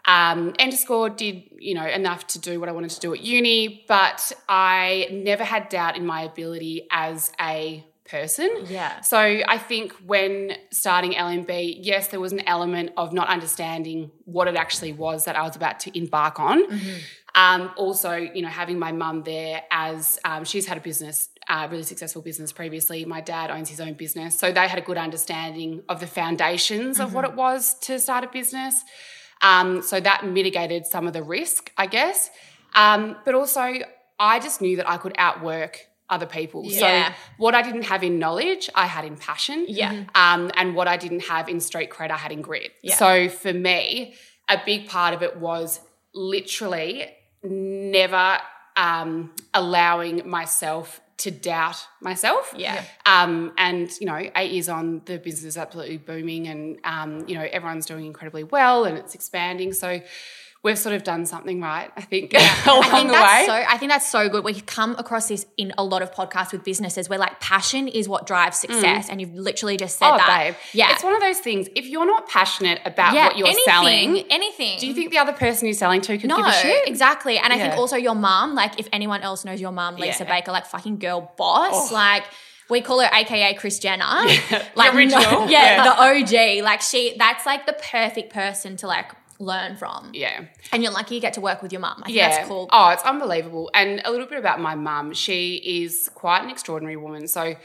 um, 0.06 0.54
enter 0.58 0.78
score, 0.78 1.10
did, 1.10 1.44
you 1.60 1.75
know, 1.75 1.86
enough 1.86 2.25
to 2.28 2.40
do 2.40 2.60
what 2.60 2.70
I 2.70 2.72
wanted 2.72 2.90
to 2.92 3.00
do 3.00 3.13
at 3.13 3.22
uni, 3.22 3.86
but 3.88 4.32
I 4.50 5.08
never 5.12 5.44
had 5.44 5.70
doubt 5.70 5.96
in 5.96 6.06
my 6.06 6.24
ability 6.24 6.88
as 6.90 7.32
a 7.40 7.86
person. 8.12 8.65
Yeah. 8.68 9.01
So 9.01 9.18
I 9.18 9.58
think 9.58 9.94
when 10.06 10.58
starting 10.70 11.13
LMB, 11.13 11.80
yes, 11.80 12.10
there 12.10 12.20
was 12.20 12.34
an 12.34 12.41
element 12.46 12.91
of 12.98 13.13
not 13.13 13.30
understanding 13.30 14.12
what 14.25 14.48
it 14.48 14.56
actually 14.56 14.91
was 14.91 15.25
that 15.25 15.36
I 15.38 15.44
was 15.44 15.56
about 15.56 15.80
to 15.82 15.98
embark 15.98 16.39
on. 16.39 16.63
Um, 17.34 17.72
also, 17.77 18.13
you 18.13 18.41
know, 18.41 18.50
having 18.50 18.77
my 18.77 18.91
mum 18.91 19.24
there 19.24 19.63
as 19.72 20.20
um, 20.25 20.44
she's 20.44 20.65
had 20.68 20.77
a 20.77 20.82
business, 20.82 21.30
uh, 21.48 21.68
really 21.72 21.84
successful 21.84 22.22
business 22.22 22.51
previously. 22.51 23.06
My 23.06 23.22
dad 23.22 23.50
owns 23.50 23.70
his 23.70 23.80
own 23.80 23.94
business. 23.94 24.38
So 24.38 24.51
they 24.51 24.68
had 24.68 24.77
a 24.77 24.82
good 24.82 24.98
understanding 24.98 25.82
of 25.88 26.01
the 26.01 26.08
foundations 26.08 27.00
of 27.00 27.13
what 27.13 27.24
it 27.24 27.34
was 27.34 27.75
to 27.82 28.00
start 28.00 28.25
a 28.25 28.27
business. 28.27 28.84
Um, 29.41 29.82
so 29.82 30.00
that 30.00 30.25
mitigated 30.25 30.86
some 30.86 31.08
of 31.08 31.13
the 31.13 31.24
risk, 31.24 31.72
I 31.77 31.88
guess. 31.88 32.30
Um, 32.75 33.15
but 33.25 33.34
also, 33.34 33.74
I 34.20 34.39
just 34.39 34.62
knew 34.62 34.77
that 34.77 34.89
I 34.89 34.98
could 34.98 35.15
outwork 35.18 35.88
other 36.12 36.27
people. 36.27 36.63
Yeah. 36.65 37.08
So 37.08 37.15
what 37.38 37.56
I 37.56 37.63
didn't 37.63 37.84
have 37.84 38.03
in 38.03 38.20
knowledge, 38.20 38.70
I 38.75 38.86
had 38.86 39.06
in 39.06 39.15
passion. 39.15 39.65
Yeah. 39.68 40.03
Um, 40.13 40.51
and 40.56 40.75
what 40.75 40.88
I 40.88 40.98
didn't 40.98 41.22
have 41.22 41.50
in 41.50 41.60
street 41.60 41.89
cred, 41.89 42.12
I 42.12 42.18
had 42.18 42.32
in 42.32 42.41
grit. 42.41 42.74
Yeah. 42.84 42.96
So 42.96 43.30
for 43.30 43.53
me, 43.53 44.13
a 44.50 44.62
big 44.63 44.88
part 44.88 45.13
of 45.13 45.24
it 45.24 45.38
was 45.38 45.80
literally 46.13 47.08
never 47.44 48.38
um, 48.75 49.34
allowing 49.53 50.30
myself 50.30 51.01
to 51.18 51.32
doubt 51.32 51.88
myself. 52.01 52.53
Yeah. 52.58 52.84
Um, 53.06 53.53
and 53.58 53.89
you 54.00 54.08
know, 54.08 54.30
eight 54.36 54.51
years 54.51 54.70
on, 54.70 55.01
the 55.06 55.18
business 55.18 55.44
is 55.44 55.58
absolutely 55.58 55.98
booming, 55.98 56.48
and 56.48 56.80
um, 56.84 57.27
you 57.27 57.36
know, 57.36 57.48
everyone's 57.51 57.86
doing 57.86 58.06
incredibly 58.06 58.44
well, 58.44 58.86
and 58.86 58.98
it's 58.98 59.13
expanding. 59.15 59.72
So 59.72 60.01
we've 60.63 60.77
sort 60.77 60.94
of 60.96 61.03
done 61.03 61.25
something 61.25 61.60
right. 61.60 61.91
I 61.98 62.01
think 62.01 62.34
I 62.36 62.63
along 62.68 62.84
think 62.84 63.08
the 63.08 63.13
that's 63.13 63.41
way. 63.41 63.46
so. 63.48 63.53
I 63.53 63.77
think 63.77 63.91
that's 63.91 64.10
so 64.10 64.30
good. 64.30 64.44
We 64.44 64.60
come 64.62 64.96
across 64.98 65.27
this 65.27 65.46
in 65.58 65.74
a 65.77 65.84
lot 65.84 66.01
of 66.01 66.12
podcasts 66.13 66.51
with 66.51 66.63
businesses 66.63 67.10
where 67.10 67.18
like 67.20 67.39
passion 67.39 67.88
is 67.88 68.08
what 68.08 68.27
drives 68.27 68.58
mm. 68.58 68.62
success, 68.62 69.10
and 69.10 69.20
you've 69.20 69.34
literally 69.34 69.77
just 69.77 69.98
said 69.98 70.12
oh, 70.12 70.18
that. 70.18 70.27
babe. 70.27 70.56
Yeah, 70.74 70.91
It's 70.91 71.03
one 71.03 71.13
of 71.15 71.22
those 71.22 71.39
things. 71.39 71.68
If 71.75 71.88
you're 71.88 72.06
not 72.06 72.27
passionate 72.27 72.80
about 72.86 73.13
yeah. 73.13 73.27
what 73.27 73.38
you're 73.38 73.48
anything, 73.48 73.65
selling, 73.65 74.18
anything. 74.30 74.80
do 74.80 74.88
you 74.88 74.94
think 74.94 75.12
the 75.12 75.18
other 75.18 75.34
person 75.34 75.68
you're 75.68 75.74
selling 75.74 76.01
to 76.01 76.18
could 76.18 76.30
No, 76.30 76.38
give 76.38 76.46
a 76.48 76.53
shit? 76.53 76.88
exactly. 76.88 77.38
And 77.38 77.51
I 77.51 77.58
think 77.58 77.74
also 77.74 77.96
your 77.96 78.15
mom, 78.15 78.56
like 78.56 78.80
if 78.80 78.88
anyone 78.94 79.22
else 79.22 79.44
knows 79.46 79.60
your 79.60 79.72
mom, 79.72 79.96
Lisa 79.96 80.24
Yeah. 80.24 80.30
Oh. 80.30 80.36
Baker, 80.36 80.51
like 80.51 80.65
fucking 80.65 81.00
girl 81.00 81.34
boss, 81.38 81.91
oh. 81.91 81.94
like 81.94 82.24
we 82.70 82.82
call 82.82 83.01
her 83.01 83.10
AKA 83.12 83.56
Kris 83.56 83.80
Jenner. 83.80 84.06
Like 84.75 84.91
the 84.94 84.98
original. 84.98 85.22
yeah, 85.50 85.84
Yeah. 85.84 85.84
the 85.84 86.60
OG. 86.60 86.63
Like 86.63 86.82
she 86.82 87.15
that's 87.18 87.46
like 87.46 87.65
the 87.65 87.74
perfect 87.74 88.32
person 88.34 88.77
to 88.77 88.88
like 88.88 89.12
learn 89.41 89.75
from. 89.75 90.12
Yeah. 90.13 90.45
And 90.71 90.83
you're 90.83 90.91
lucky 90.91 91.15
you 91.15 91.21
get 91.21 91.33
to 91.33 91.41
work 91.41 91.62
with 91.62 91.71
your 91.71 91.81
mum. 91.81 91.98
I 92.03 92.05
think 92.07 92.17
Yeah. 92.17 92.29
that's 92.29 92.48
cool. 92.48 92.69
Oh, 92.71 92.89
it's 92.89 93.03
unbelievable. 93.03 93.69
And 93.74 94.01
a 94.05 94.12
little 94.12 94.27
bit 94.27 94.38
about 94.39 94.60
my 94.60 94.75
mum. 94.75 95.13
She 95.13 95.55
is 95.83 96.10
quite 96.13 96.43
an 96.43 96.50
extraordinary 96.50 96.98
woman. 96.98 97.27
So 97.27 97.55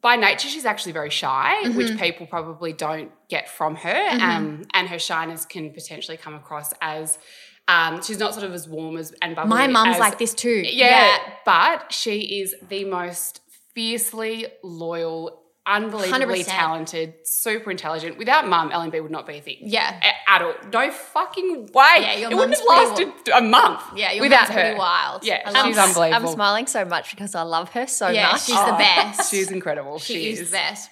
by 0.00 0.16
nature, 0.16 0.48
she's 0.48 0.64
actually 0.64 0.92
very 0.92 1.10
shy, 1.10 1.56
Mm-hmm. 1.64 1.76
which 1.76 1.98
people 1.98 2.26
probably 2.26 2.72
don't 2.72 3.10
get 3.28 3.48
from 3.48 3.74
her. 3.76 4.08
Um, 4.20 4.62
and 4.72 4.88
her 4.88 4.98
shyness 4.98 5.44
can 5.44 5.72
potentially 5.72 6.16
come 6.16 6.34
across 6.34 6.72
as 6.80 7.18
um, 7.66 8.00
she's 8.02 8.18
not 8.18 8.32
sort 8.32 8.46
of 8.46 8.54
as 8.54 8.66
warm 8.68 8.96
as 8.96 9.12
and 9.20 9.34
bubbly. 9.36 9.50
My 9.50 9.66
mum's 9.66 9.96
as- 9.96 10.00
like 10.00 10.18
this 10.18 10.32
too. 10.34 10.62
Yeah, 10.64 11.16
but 11.44 11.92
she 11.92 12.40
is 12.40 12.54
the 12.68 12.84
most 12.84 13.40
fiercely 13.74 14.46
loyal, 14.62 15.42
unbelievably 15.68 16.40
100%. 16.42 16.46
talented, 16.46 17.14
super 17.24 17.70
intelligent. 17.70 18.18
Without 18.18 18.48
mum, 18.48 18.70
LMB 18.70 19.00
would 19.02 19.10
not 19.12 19.26
be 19.26 19.34
a 19.36 19.40
thing. 19.40 19.58
Yeah. 19.60 20.00
A- 20.02 20.30
At 20.30 20.42
all. 20.42 20.54
No 20.72 20.90
fucking 20.90 21.66
way. 21.74 21.94
Yeah, 22.00 22.14
your 22.16 22.30
it 22.32 22.34
wouldn't 22.34 22.56
have 22.58 22.64
mum's 22.66 22.92
pretty 22.96 23.10
lasted 23.12 23.32
a 23.34 23.42
month 23.42 23.82
Yeah, 23.94 24.12
your 24.12 24.22
without 24.22 24.48
mum's 24.48 24.52
pretty 24.54 24.68
her. 24.70 24.76
wild. 24.76 25.24
Yeah, 25.24 25.42
I 25.44 25.50
love 25.50 25.66
she's 25.66 25.76
that. 25.76 25.88
unbelievable. 25.88 26.28
I'm 26.28 26.34
smiling 26.34 26.66
so 26.66 26.84
much 26.84 27.10
because 27.10 27.34
I 27.34 27.42
love 27.42 27.68
her 27.70 27.86
so 27.86 28.08
Yeah, 28.08 28.32
much. 28.32 28.42
she's 28.46 28.56
the 28.56 28.76
best. 28.78 29.30
She's 29.30 29.50
incredible. 29.50 29.98
she, 29.98 30.14
She, 30.14 30.30
is, 30.30 30.50
the 30.50 30.54
best. 30.56 30.90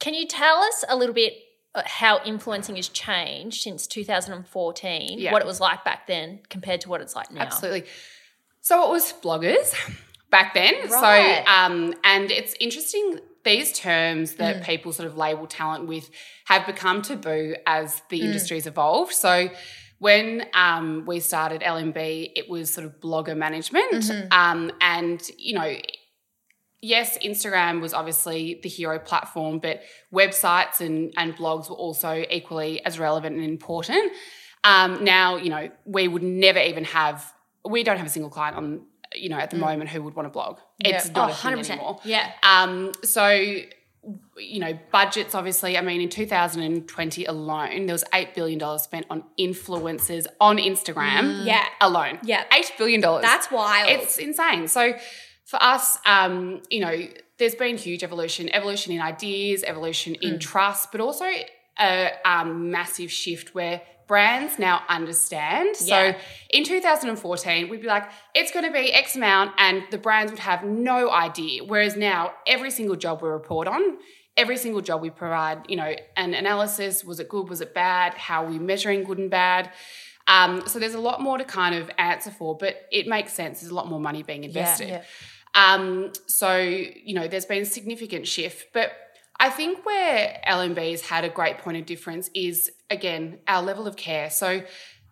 Can 0.00 0.14
you 0.14 0.26
tell 0.26 0.58
us 0.58 0.84
a 0.88 0.96
little 0.96 1.14
bit 1.14 1.34
uh, 1.74 1.82
how 1.84 2.20
influencing 2.24 2.76
has 2.76 2.88
changed 2.88 3.62
since 3.62 3.86
2014? 3.86 5.18
Yeah. 5.18 5.32
What 5.32 5.42
it 5.42 5.46
was 5.46 5.60
like 5.60 5.84
back 5.84 6.06
then 6.06 6.40
compared 6.48 6.80
to 6.82 6.88
what 6.88 7.00
it's 7.00 7.14
like 7.16 7.30
now? 7.32 7.42
Absolutely. 7.42 7.84
So 8.60 8.84
it 8.86 8.90
was 8.90 9.12
bloggers 9.22 9.74
back 10.30 10.54
then. 10.54 10.74
Right. 10.90 11.44
So 11.46 11.50
um, 11.52 11.94
and 12.04 12.30
it's 12.30 12.54
interesting 12.60 13.18
these 13.50 13.70
terms 13.72 14.26
Mm. 14.34 14.36
that 14.42 14.54
people 14.70 14.92
sort 14.98 15.08
of 15.10 15.14
label 15.16 15.46
talent 15.46 15.82
with 15.92 16.06
have 16.50 16.62
become 16.72 17.02
taboo 17.02 17.46
as 17.66 17.86
Mm. 17.96 18.02
the 18.12 18.20
industry's 18.26 18.66
evolved. 18.72 19.12
So 19.26 19.34
when 20.06 20.46
um, 20.64 20.86
we 21.10 21.16
started 21.20 21.60
LMB, 21.62 22.32
it 22.40 22.46
was 22.48 22.64
sort 22.76 22.86
of 22.88 22.92
blogger 23.00 23.36
management, 23.46 23.92
Mm-hmm. 23.92 24.32
um, 24.42 24.60
and 24.80 25.20
you 25.36 25.54
know. 25.58 25.70
Yes, 26.80 27.18
Instagram 27.30 27.80
was 27.80 27.92
obviously 27.92 28.60
the 28.62 28.68
hero 28.68 29.00
platform, 29.00 29.58
but 29.58 29.82
websites 30.14 30.80
and, 30.80 31.12
and 31.16 31.34
blogs 31.36 31.68
were 31.68 31.74
also 31.86 32.24
equally 32.30 32.72
as 32.86 33.00
relevant 33.00 33.34
and 33.34 33.44
important. 33.44 34.12
Um, 34.62 35.02
now, 35.02 35.36
you 35.44 35.50
know, 35.50 35.64
we 35.84 36.06
would 36.06 36.22
never 36.22 36.60
even 36.60 36.84
have, 36.84 37.32
we 37.68 37.82
don't 37.82 37.98
have 37.98 38.06
a 38.06 38.10
single 38.10 38.30
client 38.30 38.56
on, 38.56 38.86
you 39.14 39.28
know, 39.28 39.38
at 39.38 39.50
the 39.50 39.56
moment 39.56 39.90
who 39.90 40.02
would 40.02 40.14
want 40.14 40.26
to 40.26 40.30
blog. 40.30 40.58
It's 40.84 41.08
not 41.10 41.30
Oh, 41.30 41.32
a 41.32 41.34
thing 41.36 41.52
100%. 41.64 41.70
anymore. 41.70 42.00
Yeah. 42.04 42.30
Um, 42.42 42.92
so, 43.04 43.28
you 43.30 44.60
know, 44.60 44.78
budgets 44.92 45.34
obviously, 45.34 45.76
I 45.76 45.80
mean, 45.80 46.00
in 46.00 46.08
2020 46.08 47.24
alone, 47.24 47.86
there 47.86 47.94
was 47.94 48.04
$8 48.12 48.34
billion 48.34 48.78
spent 48.78 49.06
on 49.10 49.24
influencers 49.38 50.26
on 50.40 50.58
Instagram 50.58 51.44
Yeah. 51.44 51.64
alone. 51.80 52.18
Yeah. 52.22 52.44
$8 52.52 52.78
billion. 52.78 53.00
That's 53.00 53.50
wild. 53.50 53.90
It's 53.90 54.18
insane. 54.18 54.68
So 54.68 54.94
for 55.44 55.62
us, 55.62 55.98
um, 56.06 56.62
you 56.70 56.80
know, 56.80 56.96
there's 57.38 57.54
been 57.54 57.76
huge 57.76 58.02
evolution, 58.04 58.48
evolution 58.54 58.92
in 58.92 59.00
ideas, 59.00 59.62
evolution 59.64 60.14
in 60.16 60.34
Mm. 60.34 60.40
trust, 60.40 60.90
but 60.92 61.00
also 61.00 61.26
a 61.80 62.10
um, 62.24 62.70
massive 62.70 63.10
shift 63.10 63.54
where 63.54 63.80
brands 64.08 64.58
now 64.58 64.82
understand. 64.88 65.76
Yeah. 65.80 66.12
So 66.12 66.18
in 66.50 66.64
2014, 66.64 67.68
we'd 67.68 67.82
be 67.82 67.86
like, 67.86 68.10
it's 68.34 68.50
going 68.50 68.64
to 68.64 68.72
be 68.72 68.92
X 68.92 69.14
amount, 69.14 69.52
and 69.58 69.84
the 69.92 69.98
brands 69.98 70.32
would 70.32 70.40
have 70.40 70.64
no 70.64 71.10
idea. 71.12 71.62
Whereas 71.62 71.94
now, 71.94 72.32
every 72.46 72.72
single 72.72 72.96
job 72.96 73.22
we 73.22 73.28
report 73.28 73.68
on, 73.68 73.98
every 74.36 74.56
single 74.56 74.80
job 74.80 75.02
we 75.02 75.10
provide, 75.10 75.62
you 75.68 75.76
know, 75.76 75.94
an 76.16 76.34
analysis 76.34 77.04
was 77.04 77.20
it 77.20 77.28
good, 77.28 77.48
was 77.48 77.60
it 77.60 77.74
bad, 77.74 78.14
how 78.14 78.44
are 78.44 78.50
we 78.50 78.58
measuring 78.58 79.04
good 79.04 79.18
and 79.18 79.30
bad. 79.30 79.70
Um, 80.26 80.66
so 80.66 80.78
there's 80.78 80.94
a 80.94 81.00
lot 81.00 81.22
more 81.22 81.38
to 81.38 81.44
kind 81.44 81.74
of 81.74 81.90
answer 81.98 82.30
for, 82.30 82.56
but 82.56 82.86
it 82.90 83.06
makes 83.06 83.32
sense. 83.32 83.60
There's 83.60 83.70
a 83.70 83.74
lot 83.74 83.88
more 83.88 84.00
money 84.00 84.22
being 84.22 84.44
invested. 84.44 84.88
yeah. 84.88 85.02
Um, 85.54 86.12
so, 86.26 86.58
you 86.58 87.14
know, 87.14 87.26
there's 87.26 87.46
been 87.46 87.64
significant 87.64 88.26
shift. 88.26 88.72
But 88.72 88.92
I 89.40 89.50
think 89.50 89.86
where 89.86 90.40
LMB's 90.46 91.02
had 91.02 91.24
a 91.24 91.28
great 91.28 91.58
point 91.58 91.76
of 91.76 91.86
difference 91.86 92.28
is, 92.34 92.70
again, 92.90 93.38
our 93.46 93.62
level 93.62 93.86
of 93.86 93.96
care. 93.96 94.30
So 94.30 94.62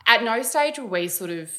at 0.07 0.23
no 0.23 0.43
stage 0.43 0.79
were 0.79 0.87
we 0.87 1.09
sort 1.09 1.31
of, 1.31 1.51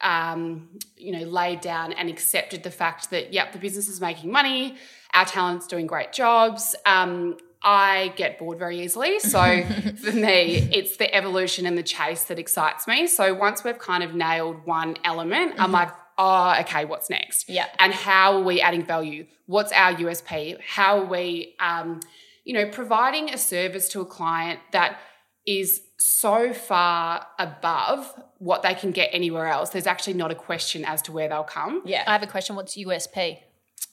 um, 0.00 0.70
you 0.96 1.12
know, 1.12 1.26
laid 1.26 1.60
down 1.60 1.92
and 1.92 2.08
accepted 2.08 2.62
the 2.62 2.70
fact 2.70 3.10
that, 3.10 3.32
yep, 3.32 3.52
the 3.52 3.58
business 3.58 3.88
is 3.88 4.00
making 4.00 4.30
money, 4.32 4.76
our 5.12 5.24
talent's 5.24 5.66
doing 5.66 5.86
great 5.86 6.12
jobs. 6.12 6.74
Um, 6.86 7.36
I 7.62 8.12
get 8.16 8.38
bored 8.38 8.58
very 8.58 8.80
easily. 8.80 9.18
So 9.18 9.62
for 10.02 10.12
me, 10.12 10.68
it's 10.72 10.96
the 10.96 11.12
evolution 11.14 11.66
and 11.66 11.76
the 11.76 11.82
chase 11.82 12.24
that 12.24 12.38
excites 12.38 12.86
me. 12.86 13.06
So 13.06 13.34
once 13.34 13.64
we've 13.64 13.78
kind 13.78 14.02
of 14.02 14.14
nailed 14.14 14.64
one 14.66 14.96
element, 15.04 15.54
I'm 15.58 15.72
like, 15.72 15.90
oh, 16.18 16.54
okay, 16.60 16.84
what's 16.84 17.10
next? 17.10 17.48
Yeah. 17.48 17.66
And 17.78 17.92
how 17.92 18.36
are 18.36 18.42
we 18.42 18.60
adding 18.60 18.84
value? 18.84 19.26
What's 19.46 19.72
our 19.72 19.94
USP? 19.94 20.58
How 20.60 21.00
are 21.00 21.04
we, 21.04 21.54
um, 21.60 22.00
you 22.44 22.54
know, 22.54 22.68
providing 22.68 23.30
a 23.30 23.38
service 23.38 23.88
to 23.90 24.00
a 24.00 24.06
client 24.06 24.60
that 24.72 24.98
is 25.46 25.82
so 25.98 26.52
far 26.52 27.26
above 27.38 28.14
what 28.38 28.62
they 28.62 28.74
can 28.74 28.90
get 28.90 29.10
anywhere 29.12 29.46
else? 29.46 29.70
There's 29.70 29.86
actually 29.86 30.14
not 30.14 30.30
a 30.30 30.34
question 30.34 30.84
as 30.84 31.02
to 31.02 31.12
where 31.12 31.28
they'll 31.28 31.44
come 31.44 31.82
Yeah. 31.84 32.04
I 32.06 32.12
have 32.12 32.22
a 32.22 32.26
question. 32.26 32.56
What's 32.56 32.76
USP? 32.76 33.38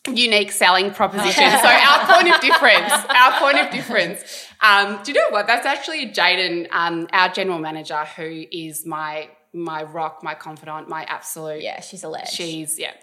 unique 0.08 0.52
selling 0.52 0.92
proposition. 0.92 1.50
so 1.62 1.68
our 1.68 2.08
point 2.08 2.34
of 2.34 2.42
difference, 2.42 2.92
our 2.92 3.40
point 3.40 3.60
of 3.60 3.70
difference. 3.72 4.48
Um, 4.62 5.00
do 5.04 5.12
you 5.12 5.20
know 5.20 5.30
what? 5.30 5.48
That's 5.48 5.66
actually 5.66 6.08
Jaden, 6.08 6.68
um, 6.72 7.08
our 7.14 7.30
general 7.30 7.60
manager, 7.60 8.04
who 8.16 8.46
is 8.52 8.86
my 8.86 9.30
my 9.54 9.84
rock, 9.84 10.24
my 10.24 10.34
confidant, 10.34 10.88
my 10.88 11.04
absolute. 11.04 11.62
Yeah, 11.62 11.82
she's 11.82 12.04
a 12.04 12.10
ledge. 12.10 12.30
She's 12.30 12.80
yeah. 12.80 12.94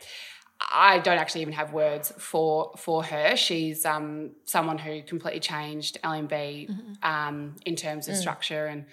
I 0.60 0.98
don't 0.98 1.18
actually 1.18 1.42
even 1.42 1.54
have 1.54 1.72
words 1.72 2.12
for 2.18 2.72
for 2.76 3.04
her. 3.04 3.36
She's 3.36 3.84
um, 3.84 4.30
someone 4.44 4.78
who 4.78 5.02
completely 5.02 5.40
changed 5.40 5.98
LMB 6.02 7.04
um, 7.04 7.54
in 7.64 7.76
terms 7.76 8.08
of 8.08 8.16
structure 8.16 8.66
and 8.66 8.86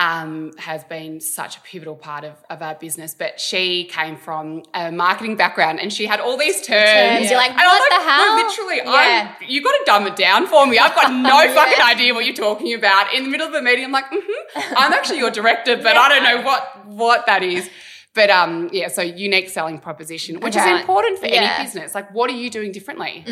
um, 0.00 0.52
has 0.56 0.82
been 0.84 1.20
such 1.20 1.58
a 1.58 1.60
pivotal 1.60 1.94
part 1.94 2.24
of, 2.24 2.32
of 2.48 2.62
our 2.62 2.74
business. 2.74 3.14
But 3.14 3.38
she 3.38 3.84
came 3.84 4.16
from 4.16 4.62
a 4.72 4.90
marketing 4.90 5.36
background 5.36 5.78
and 5.78 5.92
she 5.92 6.06
had 6.06 6.20
all 6.20 6.38
these 6.38 6.56
terms. 6.62 6.90
Terms, 6.90 7.30
you're 7.30 7.38
like, 7.38 7.50
And 7.50 7.60
I 7.60 7.64
was 7.66 7.80
what 7.80 7.90
the 7.90 8.06
no, 8.06 8.10
hell? 8.10 8.36
literally, 8.36 8.76
Yeah. 8.78 9.36
I'm, 9.40 9.48
you 9.48 9.62
got 9.62 9.72
to 9.72 9.82
dumb 9.84 10.06
it 10.06 10.16
down 10.16 10.46
for 10.46 10.66
me. 10.66 10.78
I've 10.78 10.94
got 10.94 11.12
no 11.32 11.54
fucking 11.54 11.82
idea 11.84 12.14
what 12.14 12.24
you're 12.24 12.34
talking 12.34 12.72
about. 12.74 13.12
In 13.12 13.24
the 13.24 13.28
middle 13.30 13.46
of 13.48 13.54
a 13.54 13.60
meeting, 13.62 13.84
I'm 13.84 13.92
like, 13.92 14.06
mm-hmm, 14.06 14.74
I'm 14.76 14.92
actually 14.94 15.18
your 15.18 15.30
director, 15.30 15.76
but 15.76 15.96
I 15.98 16.08
don't 16.08 16.24
know 16.24 16.40
what 16.46 16.86
what 16.86 17.26
that 17.26 17.42
is. 17.42 17.68
But 18.12 18.28
um, 18.30 18.70
yeah, 18.72 18.88
so 18.88 19.02
unique 19.02 19.48
selling 19.50 19.78
proposition, 19.78 20.40
which 20.40 20.56
Okay. 20.56 20.72
is 20.74 20.80
important 20.80 21.20
for 21.20 21.26
Yeah. 21.28 21.42
any 21.54 21.64
business. 21.64 21.94
Like, 21.94 22.12
what 22.12 22.28
are 22.28 22.34
you 22.34 22.50
doing 22.50 22.72
differently, 22.72 23.22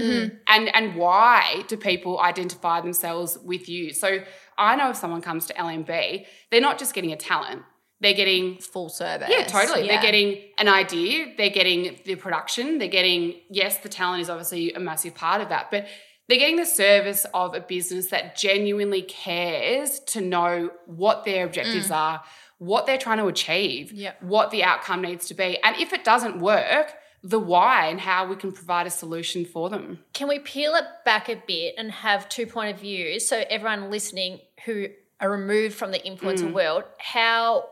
and 0.47 0.69
and 0.77 0.95
why 0.95 1.65
do 1.67 1.77
people 1.77 2.21
identify 2.21 2.81
themselves 2.81 3.39
with 3.43 3.69
you? 3.69 3.93
So 3.93 4.21
I 4.59 4.77
know 4.77 4.91
if 4.91 4.97
someone 4.97 5.23
comes 5.23 5.47
to 5.47 5.55
LMB, 5.55 6.27
they're 6.51 6.61
not 6.61 6.79
just 6.79 6.95
getting 6.95 7.13
a 7.13 7.17
talent; 7.17 7.63
they're 8.01 8.15
getting 8.15 8.59
full 8.59 8.89
service. 8.89 9.29
yeah, 9.31 9.45
totally. 9.45 9.87
Yeah. 9.87 9.95
They're 9.95 10.03
getting 10.03 10.43
an 10.59 10.69
idea, 10.69 11.33
they're 11.37 11.51
getting 11.51 11.99
the 12.05 12.15
production, 12.17 12.79
they're 12.79 12.89
getting, 12.89 13.35
yes, 13.51 13.79
the 13.79 13.89
talent 13.89 14.23
is 14.23 14.31
obviously 14.31 14.73
a 14.73 14.81
massive 14.81 15.15
part 15.15 15.41
of 15.41 15.49
that, 15.49 15.71
but 15.71 15.87
they're 16.29 16.39
getting 16.39 16.57
the 16.57 16.67
service 16.67 17.27
of 17.33 17.55
a 17.55 17.61
business 17.61 18.11
that 18.11 18.37
genuinely 18.37 19.03
cares 19.03 19.99
to 20.01 20.21
know 20.21 20.71
what 20.87 21.25
their 21.25 21.47
objectives 21.47 21.89
mm. 21.89 21.97
are, 21.97 22.23
what 22.59 22.87
they're 22.87 22.99
trying 22.99 23.19
to 23.19 23.27
achieve, 23.27 23.93
Yep. 23.93 24.23
what 24.23 24.51
the 24.51 24.63
outcome 24.63 25.03
needs 25.03 25.27
to 25.29 25.35
be. 25.35 25.59
And 25.65 25.75
if 25.77 25.93
it 25.93 26.05
doesn't 26.05 26.39
work, 26.39 26.93
the 27.23 27.39
why 27.39 27.87
and 27.87 28.01
how 28.01 28.29
we 28.29 28.37
can 28.37 28.53
provide 28.53 28.87
a 28.87 28.91
solution 28.91 29.45
for 29.45 29.71
them. 29.71 29.99
Can 30.13 30.29
we 30.29 30.39
peel 30.39 30.75
it 30.75 30.85
back 31.05 31.29
a 31.29 31.43
bit 31.47 31.75
and 31.77 31.91
have 31.91 32.29
two 32.29 32.47
point 32.47 32.75
of 32.75 32.81
views 32.81 33.29
so 33.29 33.43
everyone 33.51 33.91
listening 33.91 34.41
who 34.65 34.89
are 35.21 35.31
removed 35.31 35.75
from 35.75 35.91
the 35.91 35.99
influencer 36.01 36.49
Mm. 36.49 36.53
world, 36.53 36.85
how 36.99 37.69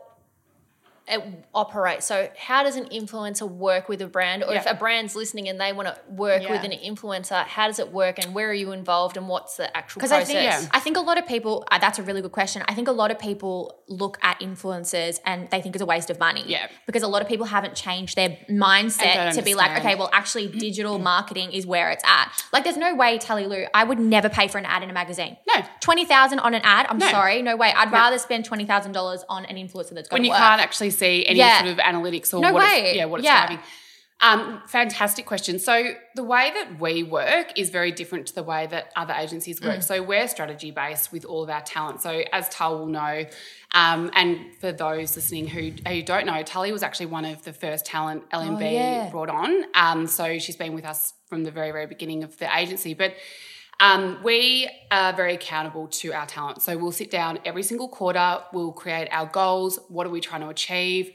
it 1.09 1.23
operates. 1.53 2.05
So, 2.05 2.29
how 2.37 2.63
does 2.63 2.75
an 2.75 2.85
influencer 2.85 3.47
work 3.49 3.87
with 3.87 4.01
a 4.01 4.07
brand, 4.07 4.43
or 4.43 4.53
if 4.53 4.65
a 4.65 4.73
brand's 4.73 5.15
listening 5.15 5.47
and 5.47 5.59
they 5.59 5.71
want 5.73 5.87
to 5.87 5.97
work 6.11 6.43
Yeah. 6.43 6.51
with 6.51 6.63
an 6.63 6.71
influencer, 6.71 7.45
how 7.45 7.67
does 7.67 7.79
it 7.79 7.93
work, 7.93 8.17
and 8.23 8.33
where 8.35 8.49
are 8.49 8.53
you 8.53 8.71
involved, 8.73 9.15
and 9.17 9.27
what's 9.29 9.55
the 9.57 9.75
actual 9.75 9.99
process? 10.01 10.23
I 10.23 10.25
think 10.25 10.43
Yeah. 10.43 10.65
I 10.71 10.79
think 10.79 10.97
a 10.97 11.01
lot 11.01 11.17
of 11.17 11.25
people 11.25 11.65
uh, 11.71 11.77
that's 11.77 11.97
a 11.99 12.03
really 12.03 12.21
good 12.21 12.31
question. 12.33 12.61
I 12.67 12.73
think 12.73 12.87
a 12.87 12.91
lot 12.91 13.11
of 13.11 13.19
people 13.19 13.79
look 13.87 14.17
at 14.21 14.39
influencers 14.41 15.19
and 15.25 15.49
they 15.49 15.61
think 15.61 15.75
it's 15.75 15.81
a 15.81 15.85
waste 15.85 16.09
of 16.09 16.19
money. 16.19 16.43
Yeah. 16.45 16.67
Because 16.85 17.03
a 17.03 17.07
lot 17.07 17.21
of 17.21 17.27
people 17.29 17.45
haven't 17.45 17.75
changed 17.75 18.15
their 18.17 18.37
mindset 18.49 19.33
to 19.35 19.41
be 19.41 19.53
like, 19.55 19.77
okay, 19.79 19.95
well, 19.95 20.09
actually, 20.11 20.47
digital 20.47 20.99
marketing 20.99 21.51
is 21.51 21.65
where 21.65 21.89
it's 21.91 22.03
at. 22.05 22.31
Like, 22.51 22.63
there's 22.63 22.77
no 22.77 22.93
way, 22.95 23.17
Tally 23.17 23.47
Lou, 23.47 23.65
I 23.73 23.83
would 23.83 23.99
never 23.99 24.29
pay 24.29 24.47
for 24.47 24.57
an 24.57 24.65
ad 24.65 24.83
in 24.83 24.89
a 24.89 24.93
magazine. 24.93 25.37
No. 25.47 25.63
twenty 25.79 26.05
thousand 26.05 26.39
on 26.39 26.53
an 26.53 26.61
ad. 26.63 26.85
I'm 26.89 26.97
No. 26.97 27.09
sorry, 27.09 27.41
no 27.41 27.55
way. 27.55 27.73
I'd 27.75 27.91
rather 27.91 28.17
spend 28.17 28.45
twenty 28.45 28.65
thousand 28.65 28.91
dollars 28.91 29.23
on 29.29 29.45
an 29.45 29.55
influencer 29.55 29.91
that's 29.95 30.09
going 30.09 30.21
when 30.21 30.21
to 30.23 30.27
you 30.27 30.31
work. 30.33 30.39
can't 30.39 30.61
actually 30.61 30.89
see 30.97 31.25
any 31.27 31.39
Yeah. 31.39 31.59
sort 31.59 31.71
of 31.71 31.77
analytics 31.77 32.33
or 32.33 32.41
No 32.41 32.53
what 32.53 32.63
way. 32.65 32.81
it's, 32.87 32.97
yeah, 32.97 33.05
what 33.05 33.19
it's 33.19 33.25
Yeah. 33.25 33.47
driving. 33.47 33.63
Um, 34.19 34.63
fantastic 34.67 35.27
question. 35.27 35.59
So 35.59 35.91
the 36.15 36.23
way 36.23 36.49
that 36.51 36.79
we 36.79 37.03
work 37.03 37.51
is 37.55 37.69
very 37.69 37.91
different 37.91 38.25
to 38.29 38.33
the 38.33 38.41
way 38.41 38.65
that 38.65 38.91
other 38.95 39.13
agencies 39.13 39.59
Mm. 39.59 39.67
work. 39.67 39.83
So 39.83 40.01
we're 40.01 40.27
strategy 40.27 40.71
based 40.71 41.11
with 41.11 41.23
all 41.23 41.43
of 41.43 41.51
our 41.51 41.61
talent. 41.61 42.01
So 42.01 42.23
as 42.33 42.49
Tull 42.49 42.79
will 42.79 42.87
know, 42.87 43.25
um, 43.75 44.09
and 44.15 44.39
for 44.59 44.71
those 44.71 45.15
listening 45.15 45.47
who, 45.47 45.71
who 45.87 46.01
don't 46.01 46.25
know, 46.25 46.41
Tully 46.41 46.71
was 46.71 46.81
actually 46.81 47.05
one 47.07 47.25
of 47.25 47.43
the 47.43 47.53
first 47.53 47.85
talent 47.85 48.23
LMB 48.31 48.65
Oh, 48.65 48.71
yeah. 48.71 49.09
brought 49.11 49.29
on. 49.29 49.65
Um, 49.75 50.07
so 50.07 50.39
she's 50.39 50.55
been 50.55 50.73
with 50.73 50.85
us 50.85 51.13
from 51.29 51.43
the 51.43 51.51
very 51.51 51.69
very 51.71 51.85
beginning 51.85 52.23
of 52.23 52.37
the 52.37 52.49
agency, 52.57 52.95
but. 52.95 53.13
Um, 53.79 54.19
we 54.23 54.69
are 54.89 55.13
very 55.13 55.35
accountable 55.35 55.87
to 55.87 56.13
our 56.13 56.25
talent. 56.25 56.61
So 56.61 56.77
we'll 56.77 56.91
sit 56.91 57.11
down 57.11 57.39
every 57.45 57.63
single 57.63 57.87
quarter, 57.87 58.41
we'll 58.51 58.71
create 58.71 59.07
our 59.11 59.27
goals. 59.27 59.79
What 59.87 60.07
are 60.07 60.09
we 60.09 60.21
trying 60.21 60.41
to 60.41 60.49
achieve? 60.49 61.11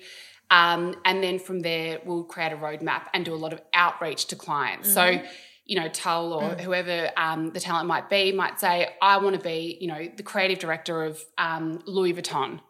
Um, 0.51 0.95
and 1.05 1.23
then 1.23 1.39
from 1.39 1.61
there, 1.61 2.01
we'll 2.05 2.25
create 2.25 2.53
a 2.53 2.57
roadmap 2.57 3.05
and 3.15 3.25
do 3.25 3.35
a 3.35 3.37
lot 3.37 3.53
of 3.53 3.61
outreach 3.73 4.27
to 4.27 4.37
clients. 4.37 4.93
So, 4.93 5.23
you 5.65 5.79
know, 5.79 5.89
Tull 5.89 6.33
or 6.33 6.51
whoever 6.57 7.11
um, 7.17 7.53
the 7.53 7.61
talent 7.61 7.87
might 7.87 8.11
be 8.11 8.33
might 8.33 8.59
say, 8.59 8.89
I 9.01 9.19
want 9.19 9.37
to 9.37 9.41
be, 9.41 9.79
you 9.81 9.87
know, 9.87 10.09
the 10.17 10.23
creative 10.25 10.59
director 10.59 11.05
of 11.05 11.25
um, 11.39 11.81
Louis 11.87 12.13
Vuitton 12.15 12.61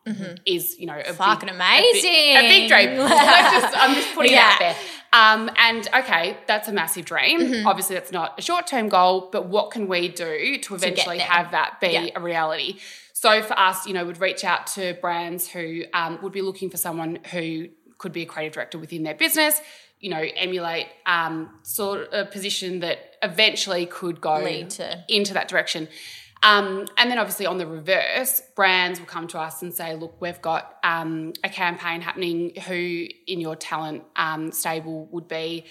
is, 0.46 0.78
you 0.78 0.87
know, 0.87 0.99
a 0.99 1.12
Fucking 1.14 1.49
big, 1.49 1.49
a 1.49 1.52
big- 1.52 1.54
amazing. 1.54 2.37
A 2.37 2.42
big, 2.42 2.68
dream. 2.68 2.96
Just, 3.08 3.76
I'm 3.76 3.94
just 3.94 4.14
putting 4.14 4.32
Yeah. 4.32 4.49
it 4.49 4.52
out 4.52 4.58
there. 4.58 4.76
Um, 5.14 5.50
and 5.58 5.88
okay, 5.94 6.37
that's 6.46 6.68
a 6.68 6.72
massive 6.72 7.04
dream. 7.06 7.40
Mm-hmm. 7.40 7.66
Obviously, 7.66 7.94
that's 7.96 8.12
not 8.12 8.38
a 8.38 8.42
short 8.42 8.66
term 8.66 8.88
goal, 8.88 9.30
but 9.32 9.46
what 9.46 9.70
can 9.70 9.88
we 9.88 10.08
do 10.08 10.58
to 10.58 10.75
eventually 10.75 11.16
there. 11.18 11.26
have 11.26 11.50
that 11.52 11.80
be 11.80 11.88
Yeah. 11.88 12.06
a 12.14 12.20
reality? 12.20 12.78
So 13.14 13.42
for 13.42 13.58
us, 13.58 13.87
you 13.87 13.94
know, 13.94 14.04
we'd 14.04 14.20
reach 14.20 14.44
out 14.44 14.66
to 14.68 14.94
brands 15.00 15.49
who 15.49 15.84
um, 15.94 16.18
would 16.22 16.32
be 16.32 16.42
looking 16.42 16.68
for 16.70 16.76
someone 16.76 17.18
who 17.30 17.68
could 17.99 18.12
be 18.12 18.22
a 18.22 18.26
creative 18.26 18.52
director 18.54 18.78
within 18.78 19.02
their 19.02 19.14
business. 19.14 19.61
You 20.02 20.11
know, 20.11 20.25
emulate 20.37 20.88
um, 21.06 21.49
sort 21.62 22.00
of 22.02 22.09
a 22.12 22.30
position 22.30 22.80
that 22.80 22.99
eventually 23.23 23.87
could 23.87 24.21
go 24.21 24.35
to- 24.68 25.04
into 25.09 25.32
that 25.35 25.49
direction. 25.49 25.88
Um, 26.44 26.87
and 26.99 27.09
then 27.09 27.18
obviously 27.18 27.47
on 27.47 27.59
the 27.59 27.66
reverse, 27.68 28.42
brands 28.56 28.99
will 28.99 29.06
come 29.06 29.28
to 29.28 29.38
us 29.38 29.62
and 29.62 29.73
say, 29.73 29.94
look, 29.94 30.21
we've 30.21 30.42
got 30.42 30.75
um, 30.82 31.32
a 31.44 31.49
campaign 31.49 32.00
happening 32.00 32.52
who 32.66 33.06
in 33.28 33.38
your 33.40 33.54
talent 33.54 34.02
um, 34.16 34.50
stable 34.50 35.06
would 35.12 35.28
be 35.28 35.66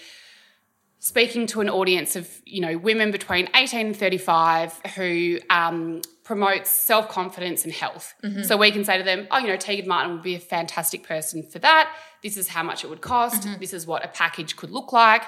speaking 0.98 1.46
to 1.48 1.60
an 1.60 1.68
audience 1.68 2.14
of, 2.16 2.30
you 2.46 2.60
know, 2.60 2.78
women 2.78 3.10
between 3.10 3.48
18 3.54 3.86
and 3.88 3.96
35 3.96 4.80
who 4.96 5.40
um, 5.50 6.00
promotes 6.24 6.70
self-confidence 6.70 7.64
and 7.64 7.72
health. 7.74 8.14
So 8.44 8.56
we 8.56 8.70
can 8.70 8.84
say 8.84 8.96
to 8.98 9.04
them, 9.04 9.26
oh, 9.30 9.38
you 9.38 9.48
know, 9.48 9.56
Tegan 9.56 9.88
Martin 9.88 10.12
would 10.14 10.22
be 10.22 10.36
a 10.36 10.40
fantastic 10.40 11.02
person 11.02 11.42
for 11.42 11.58
that. 11.58 11.92
This 12.22 12.36
is 12.36 12.48
how 12.48 12.62
much 12.62 12.84
it 12.84 12.90
would 12.90 13.00
cost. 13.00 13.46
This 13.58 13.72
is 13.72 13.86
what 13.86 14.04
a 14.04 14.08
package 14.08 14.56
could 14.56 14.70
look 14.70 14.92
like. 14.92 15.22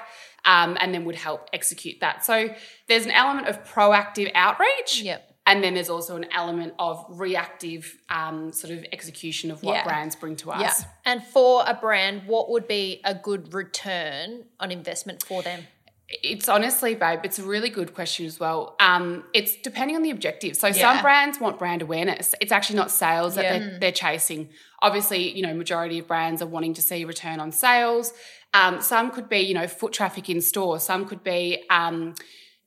Um, 0.45 0.77
and 0.79 0.93
then 0.93 1.05
would 1.05 1.15
help 1.15 1.49
execute 1.53 2.01
that. 2.01 2.23
So 2.23 2.53
there's 2.87 3.05
an 3.05 3.11
element 3.11 3.47
of 3.47 3.63
proactive 3.65 4.31
outreach. 4.35 5.01
Yep. 5.01 5.31
And 5.47 5.63
then 5.63 5.73
there's 5.73 5.89
also 5.89 6.15
an 6.15 6.25
element 6.31 6.73
of 6.79 7.05
reactive 7.09 7.97
um, 8.09 8.51
sort 8.51 8.71
of 8.73 8.85
execution 8.91 9.51
of 9.51 9.63
what 9.63 9.73
Yeah. 9.75 9.83
brands 9.83 10.15
bring 10.15 10.35
to 10.37 10.51
us. 10.51 10.61
Yeah. 10.61 10.87
And 11.05 11.23
for 11.23 11.63
a 11.67 11.73
brand, 11.73 12.27
what 12.27 12.49
would 12.51 12.67
be 12.67 13.01
a 13.03 13.13
good 13.13 13.53
return 13.53 14.45
on 14.59 14.71
investment 14.71 15.23
for 15.23 15.41
them? 15.41 15.65
It's 16.07 16.47
honestly, 16.47 16.93
babe, 16.93 17.21
it's 17.23 17.39
a 17.39 17.43
really 17.43 17.69
good 17.69 17.95
question 17.95 18.27
as 18.27 18.39
well. 18.39 18.75
Um, 18.79 19.23
it's 19.33 19.55
depending 19.55 19.95
on 19.95 20.03
the 20.03 20.11
objective. 20.11 20.55
So 20.55 20.67
Yeah. 20.67 20.73
some 20.73 21.01
brands 21.01 21.39
want 21.39 21.57
brand 21.57 21.81
awareness. 21.81 22.35
It's 22.39 22.51
actually 22.51 22.75
not 22.75 22.91
sales 22.91 23.35
that 23.35 23.43
Yeah. 23.43 23.59
they're, 23.59 23.79
they're 23.79 23.91
chasing. 23.91 24.49
Obviously, 24.83 25.31
you 25.35 25.41
know, 25.41 25.53
majority 25.55 25.97
of 25.97 26.07
brands 26.07 26.43
are 26.43 26.47
wanting 26.47 26.75
to 26.75 26.81
see 26.81 27.05
return 27.05 27.39
on 27.39 27.51
sales. 27.51 28.13
Um, 28.53 28.81
some 28.81 29.09
could 29.09 29.27
be, 29.29 29.39
you 29.39 29.55
know, 29.55 29.67
foot 29.67 29.93
traffic 29.93 30.29
in 30.29 30.41
store. 30.41 30.79
Some 30.79 31.05
could 31.07 31.23
be, 31.23 31.63
um, 31.71 32.13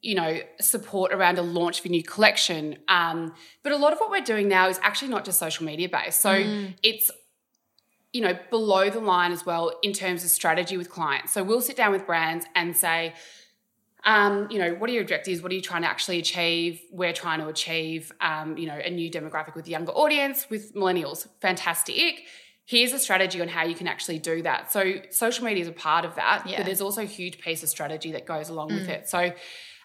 you 0.02 0.14
know, 0.16 0.40
support 0.60 1.12
around 1.12 1.38
a 1.38 1.42
launch 1.42 1.80
of 1.80 1.86
a 1.86 1.88
new 1.90 2.02
collection. 2.02 2.78
Um, 2.88 3.34
but 3.62 3.72
a 3.72 3.76
lot 3.76 3.92
of 3.92 3.98
what 4.00 4.10
we're 4.10 4.20
doing 4.20 4.48
now 4.48 4.68
is 4.68 4.78
actually 4.82 5.08
not 5.08 5.24
just 5.24 5.38
social 5.38 5.64
media 5.64 5.88
based. 5.88 6.20
So 6.20 6.32
it's 6.82 7.10
you 8.12 8.20
know, 8.22 8.38
below 8.50 8.88
the 8.90 9.00
line 9.00 9.32
as 9.32 9.44
well 9.44 9.72
in 9.82 9.92
terms 9.92 10.24
of 10.24 10.30
strategy 10.30 10.76
with 10.76 10.88
clients. 10.90 11.32
So 11.32 11.42
we'll 11.44 11.60
sit 11.60 11.76
down 11.76 11.92
with 11.92 12.06
brands 12.06 12.46
and 12.54 12.76
say, 12.76 13.14
um, 14.04 14.48
you 14.50 14.58
know, 14.58 14.74
what 14.74 14.88
are 14.88 14.92
your 14.92 15.02
objectives? 15.02 15.42
What 15.42 15.52
are 15.52 15.54
you 15.54 15.60
trying 15.60 15.82
to 15.82 15.88
actually 15.88 16.18
achieve? 16.18 16.80
We're 16.90 17.12
trying 17.12 17.40
to 17.40 17.48
achieve, 17.48 18.12
um, 18.20 18.56
you 18.56 18.66
know, 18.66 18.78
a 18.82 18.90
new 18.90 19.10
demographic 19.10 19.54
with 19.54 19.66
a 19.66 19.70
younger 19.70 19.92
audience, 19.92 20.48
with 20.48 20.74
millennials. 20.74 21.26
Fantastic. 21.40 22.22
Here's 22.64 22.92
a 22.92 22.98
strategy 22.98 23.40
on 23.40 23.48
how 23.48 23.64
you 23.64 23.74
can 23.74 23.86
actually 23.86 24.18
do 24.18 24.42
that. 24.42 24.70
So 24.72 24.94
social 25.10 25.44
media 25.44 25.62
is 25.62 25.68
a 25.68 25.72
part 25.72 26.04
of 26.04 26.14
that, 26.14 26.46
Yeah. 26.46 26.58
but 26.58 26.66
there's 26.66 26.80
also 26.80 27.02
a 27.02 27.06
huge 27.06 27.40
piece 27.40 27.62
of 27.62 27.68
strategy 27.68 28.12
that 28.12 28.24
goes 28.24 28.48
along 28.48 28.68
with 28.68 28.88
it. 28.88 29.08
So 29.08 29.32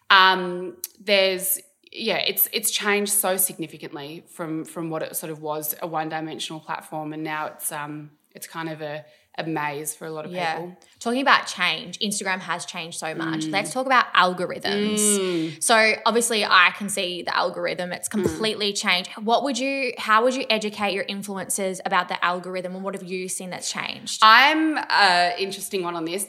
um, 0.10 0.78
there's 1.00 1.60
yeah, 1.96 2.18
it's 2.18 2.50
it's 2.52 2.72
changed 2.72 3.12
so 3.14 3.38
significantly 3.38 4.24
from 4.28 4.66
from 4.66 4.90
what 4.90 5.04
it 5.04 5.16
sort 5.16 5.32
of 5.32 5.42
was 5.42 5.76
a 5.82 5.88
one 5.88 6.10
dimensional 6.10 6.60
platform, 6.60 7.14
and 7.14 7.24
now 7.24 7.46
it's 7.48 7.72
um 7.72 8.12
it's 8.36 8.48
kind 8.48 8.68
of 8.70 8.82
a, 8.82 9.06
a 9.38 9.44
maze 9.44 9.94
for 9.94 10.06
a 10.08 10.10
lot 10.12 10.26
of 10.26 10.32
Yeah. 10.32 10.56
people. 10.56 10.76
Talking 11.00 11.22
about 11.22 11.46
change, 11.46 12.00
Instagram 12.00 12.40
has 12.40 12.66
changed 12.66 12.98
so 12.98 13.14
much. 13.14 13.42
Mm. 13.42 13.52
Let's 13.52 13.72
talk 13.72 13.86
about 13.86 14.12
algorithms. 14.16 15.62
So 15.62 15.94
obviously 16.06 16.44
I 16.44 16.72
can 16.76 16.90
see 16.90 17.22
the 17.22 17.36
algorithm, 17.36 17.92
it's 17.92 18.08
Mm. 18.10 18.12
completely 18.12 18.74
changed. 18.74 19.12
What 19.12 19.44
would 19.44 19.60
you 19.60 19.94
how 19.98 20.24
would 20.24 20.36
you 20.36 20.46
educate 20.50 20.94
your 20.94 21.06
influencers 21.06 21.80
about 21.86 22.08
the 22.10 22.24
algorithm 22.26 22.76
and 22.76 22.84
what 22.84 22.96
have 22.96 23.04
you 23.04 23.30
seen 23.30 23.50
that's 23.52 23.72
changed? 23.72 24.20
I'm 24.24 24.78
uh 24.78 25.32
interesting 25.38 25.84
one 25.84 25.96
on 25.96 26.06
this. 26.06 26.28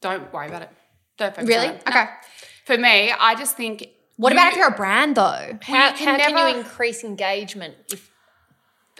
Don't 0.00 0.32
worry 0.32 0.46
about 0.48 0.62
it. 0.62 0.70
Don't 1.18 1.34
focus 1.34 1.48
really? 1.48 1.68
on 1.68 1.74
it. 1.74 1.82
No. 1.84 1.90
Okay. 2.00 2.06
For 2.64 2.78
me, 2.78 3.10
I 3.10 3.34
just 3.34 3.56
think. 3.56 3.88
What 4.20 4.32
you- 4.32 4.38
about 4.38 4.52
if 4.52 4.58
you're 4.58 4.68
a 4.68 4.76
brand 4.76 5.16
though? 5.16 5.58
How, 5.62 5.88
you 5.88 5.94
can 5.94 6.20
how 6.20 6.28
can 6.28 6.54
you 6.54 6.58
increase 6.60 7.02
engagement? 7.04 7.74
If, 7.92 8.10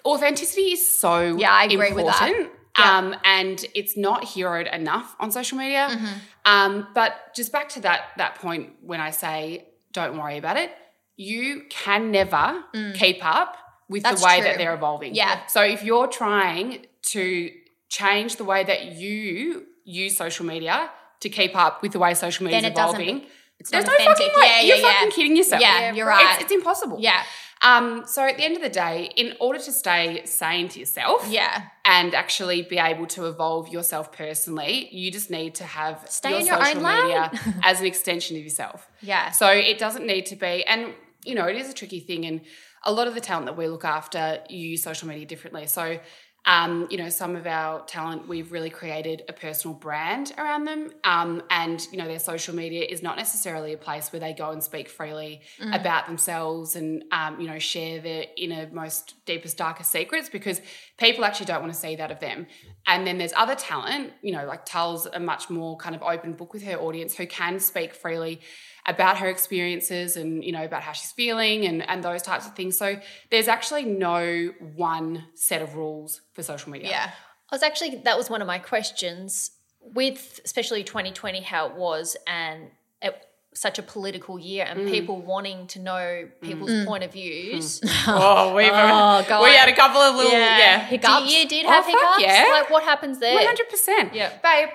authenticity 0.04 0.72
is 0.72 0.82
so 0.98 1.36
Yeah, 1.36 1.52
I 1.52 1.64
agree 1.64 1.92
with 1.92 2.06
that. 2.06 2.30
Yeah. 2.78 2.98
Um, 2.98 3.16
and 3.24 3.62
it's 3.74 3.96
not 3.96 4.24
heroed 4.24 4.66
enough 4.72 5.14
on 5.20 5.30
social 5.30 5.58
media. 5.58 5.88
Mm-hmm. 5.90 6.06
Um, 6.46 6.88
but 6.94 7.12
just 7.34 7.52
back 7.52 7.68
to 7.70 7.80
that 7.80 8.00
that 8.16 8.36
point 8.36 8.70
when 8.82 9.00
I 9.00 9.10
say 9.10 9.66
don't 9.92 10.16
worry 10.16 10.38
about 10.38 10.56
it, 10.56 10.70
you 11.16 11.64
can 11.68 12.10
never 12.10 12.64
keep 12.94 13.24
up 13.24 13.56
with 13.88 14.02
Mm. 14.02 14.04
That's 14.04 14.20
the 14.22 14.26
way 14.26 14.36
true. 14.36 14.44
that 14.48 14.56
they're 14.58 14.74
evolving. 14.74 15.14
Yeah. 15.16 15.44
So 15.48 15.62
if 15.62 15.82
you're 15.82 16.06
trying 16.06 16.86
to 17.14 17.50
change 17.88 18.36
the 18.36 18.44
way 18.44 18.62
that 18.62 18.92
you 18.92 19.66
use 19.84 20.16
social 20.16 20.46
media 20.46 20.90
to 21.18 21.28
keep 21.28 21.56
up 21.56 21.82
with 21.82 21.90
the 21.92 21.98
way 21.98 22.14
social 22.14 22.44
media 22.44 22.58
is 22.58 22.62
Then 22.62 22.72
it 22.72 22.78
evolving, 22.78 23.26
it's 23.60 23.70
there's 23.70 23.84
not 23.86 23.92
no 23.98 24.04
fucking 24.06 24.26
authentic. 24.26 24.36
way. 24.36 24.46
Yeah, 24.46 24.60
you're 24.62 24.76
yeah, 24.76 24.82
yeah. 24.82 24.92
fucking 24.94 25.10
kidding 25.12 25.36
yourself. 25.36 25.62
Yeah, 25.62 25.92
you're 25.92 26.06
right. 26.06 26.34
It's, 26.34 26.44
it's 26.44 26.52
impossible. 26.52 26.96
Yeah. 27.00 27.22
Um, 27.62 28.04
so 28.06 28.24
at 28.26 28.38
the 28.38 28.44
end 28.44 28.56
of 28.56 28.62
the 28.62 28.70
day, 28.70 29.10
in 29.16 29.34
order 29.38 29.58
to 29.58 29.70
stay 29.70 30.24
sane 30.24 30.68
to 30.70 30.80
yourself, 30.80 31.26
Yeah. 31.28 31.64
and 31.84 32.14
actually 32.14 32.62
be 32.62 32.78
able 32.78 33.06
to 33.08 33.26
evolve 33.26 33.68
yourself 33.68 34.12
personally, 34.12 34.88
you 34.90 35.10
just 35.12 35.30
need 35.30 35.54
to 35.56 35.64
have 35.64 36.06
Stay 36.08 36.30
your 36.30 36.40
in 36.40 36.46
your 36.46 36.56
own 36.56 36.64
social 36.64 36.82
lane. 36.82 37.02
media 37.02 37.30
as 37.62 37.80
an 37.80 37.86
extension 37.86 38.38
of 38.38 38.42
yourself. 38.42 38.88
Yeah. 39.02 39.30
So 39.30 39.46
it 39.50 39.78
doesn't 39.78 40.06
need 40.06 40.24
to 40.26 40.36
be, 40.36 40.64
and 40.64 40.94
you 41.24 41.34
know, 41.34 41.46
it 41.46 41.56
is 41.56 41.68
a 41.68 41.74
tricky 41.74 42.00
thing, 42.00 42.24
and 42.24 42.40
a 42.82 42.92
lot 42.92 43.06
of 43.06 43.14
the 43.14 43.20
talent 43.20 43.44
that 43.44 43.58
we 43.58 43.68
look 43.68 43.84
after 43.84 44.38
use 44.48 44.82
social 44.82 45.06
media 45.08 45.26
differently. 45.26 45.66
So. 45.66 45.98
Um, 46.46 46.88
you 46.90 46.96
know, 46.96 47.10
some 47.10 47.36
of 47.36 47.46
our 47.46 47.84
talent, 47.84 48.26
we've 48.26 48.50
really 48.50 48.70
created 48.70 49.24
a 49.28 49.32
personal 49.32 49.76
brand 49.76 50.32
around 50.38 50.64
them. 50.64 50.90
Um, 51.04 51.42
and, 51.50 51.86
you 51.92 51.98
know, 51.98 52.06
their 52.06 52.18
social 52.18 52.54
media 52.54 52.84
is 52.84 53.02
not 53.02 53.16
necessarily 53.16 53.72
a 53.74 53.76
place 53.76 54.10
where 54.10 54.20
they 54.20 54.32
go 54.32 54.50
and 54.50 54.62
speak 54.62 54.88
freely 54.88 55.42
about 55.74 56.06
themselves 56.06 56.76
and, 56.76 57.04
um, 57.12 57.38
you 57.40 57.46
know, 57.46 57.58
share 57.58 58.00
their 58.00 58.24
inner, 58.36 58.68
most 58.72 59.14
deepest, 59.26 59.58
darkest 59.58 59.92
secrets 59.92 60.30
because 60.30 60.60
people 60.96 61.24
actually 61.24 61.46
don't 61.46 61.60
want 61.60 61.72
to 61.72 61.78
see 61.78 61.94
that 61.96 62.10
of 62.10 62.20
them. 62.20 62.46
And 62.86 63.06
then 63.06 63.18
there's 63.18 63.34
other 63.36 63.54
talent, 63.54 64.12
you 64.22 64.32
know, 64.32 64.46
like 64.46 64.64
Tull's 64.64 65.06
a 65.06 65.20
much 65.20 65.50
more 65.50 65.76
kind 65.76 65.94
of 65.94 66.02
open 66.02 66.32
book 66.32 66.52
with 66.52 66.62
her 66.64 66.76
audience 66.76 67.14
who 67.14 67.26
can 67.26 67.60
speak 67.60 67.94
freely 67.94 68.40
about 68.86 69.18
her 69.18 69.28
experiences 69.28 70.16
and 70.16 70.42
you 70.42 70.52
know 70.52 70.64
about 70.64 70.82
how 70.82 70.92
she's 70.92 71.12
feeling 71.12 71.66
and 71.66 71.88
and 71.88 72.02
those 72.02 72.22
types 72.22 72.46
of 72.46 72.54
things 72.54 72.76
so 72.76 72.96
there's 73.30 73.48
actually 73.48 73.84
no 73.84 74.52
one 74.74 75.24
set 75.34 75.62
of 75.62 75.76
rules 75.76 76.22
for 76.32 76.42
social 76.42 76.70
media 76.70 76.88
Yeah. 76.90 77.10
I 77.50 77.54
was 77.54 77.62
actually 77.62 77.96
that 78.04 78.16
was 78.16 78.30
one 78.30 78.40
of 78.40 78.46
my 78.46 78.58
questions 78.58 79.50
with 79.80 80.40
especially 80.44 80.84
2020 80.84 81.40
how 81.40 81.66
it 81.68 81.74
was 81.74 82.16
and 82.26 82.70
it, 83.02 83.26
such 83.52 83.78
a 83.78 83.82
political 83.82 84.38
year 84.38 84.64
and 84.68 84.80
mm. 84.80 84.90
people 84.90 85.20
wanting 85.20 85.66
to 85.66 85.80
know 85.80 86.28
people's 86.40 86.70
mm. 86.70 86.86
point 86.86 87.02
of 87.02 87.12
views. 87.12 87.80
Oh, 88.06 88.54
we've 88.54 88.70
Oh, 88.72 89.42
we 89.42 89.50
had 89.50 89.68
a 89.68 89.74
couple 89.74 90.00
of 90.00 90.14
little 90.14 90.32
yeah, 90.32 90.78
Do 90.78 90.86
hiccups. 90.86 91.32
you, 91.32 91.38
you 91.38 91.48
did 91.48 91.66
Oh, 91.66 91.70
have 91.70 91.84
fuck 91.84 91.94
hiccups? 91.94 92.22
yeah. 92.22 92.48
Like 92.52 92.70
what 92.70 92.84
happens 92.84 93.18
there? 93.18 93.34
One 93.34 93.44
hundred 93.44 93.68
percent. 93.68 94.14
Yeah. 94.14 94.30
babe. 94.42 94.68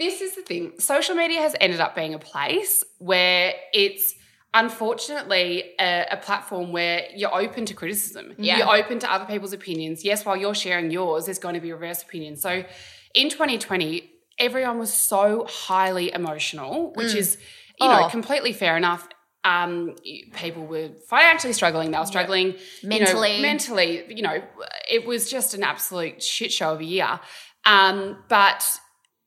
This 0.00 0.20
is 0.22 0.34
the 0.34 0.42
thing. 0.42 0.72
Social 0.78 1.14
media 1.14 1.40
has 1.40 1.54
ended 1.60 1.78
up 1.80 1.94
being 1.94 2.14
a 2.14 2.18
place 2.18 2.82
where 2.98 3.52
it's 3.72 4.14
unfortunately 4.54 5.74
a, 5.78 6.06
a 6.12 6.16
platform 6.16 6.72
where 6.72 7.04
you're 7.14 7.34
open 7.34 7.66
to 7.66 7.74
criticism. 7.74 8.32
Yeah. 8.38 8.58
You're 8.58 8.76
open 8.76 8.98
to 9.00 9.12
other 9.12 9.26
people's 9.26 9.52
opinions. 9.52 10.04
Yes, 10.04 10.24
while 10.24 10.36
you're 10.36 10.54
sharing 10.54 10.90
yours, 10.90 11.26
there's 11.26 11.38
going 11.38 11.54
to 11.54 11.60
be 11.60 11.70
reverse 11.72 12.02
opinion. 12.02 12.36
So 12.36 12.64
in 13.14 13.28
2020, 13.28 14.10
everyone 14.38 14.78
was 14.78 14.92
so 14.92 15.46
highly 15.48 16.12
emotional, 16.12 16.92
which 16.94 17.14
is, 17.14 17.36
you 17.78 17.86
know, 17.86 18.04
Oh. 18.06 18.08
completely 18.08 18.52
fair 18.52 18.76
enough. 18.76 19.06
Um, 19.44 19.96
people 20.34 20.66
were 20.66 20.90
financially 21.08 21.52
struggling. 21.52 21.90
They 21.90 21.98
were 21.98 22.06
struggling 22.06 22.54
you 22.82 22.88
know, 22.88 22.98
Mentally. 22.98 23.40
mentally. 23.42 24.04
You 24.14 24.22
know, 24.22 24.42
it 24.90 25.06
was 25.06 25.30
just 25.30 25.54
an 25.54 25.62
absolute 25.62 26.22
shit 26.22 26.52
show 26.52 26.72
of 26.72 26.80
a 26.80 26.84
year. 26.84 27.20
Um, 27.64 28.18
but 28.28 28.64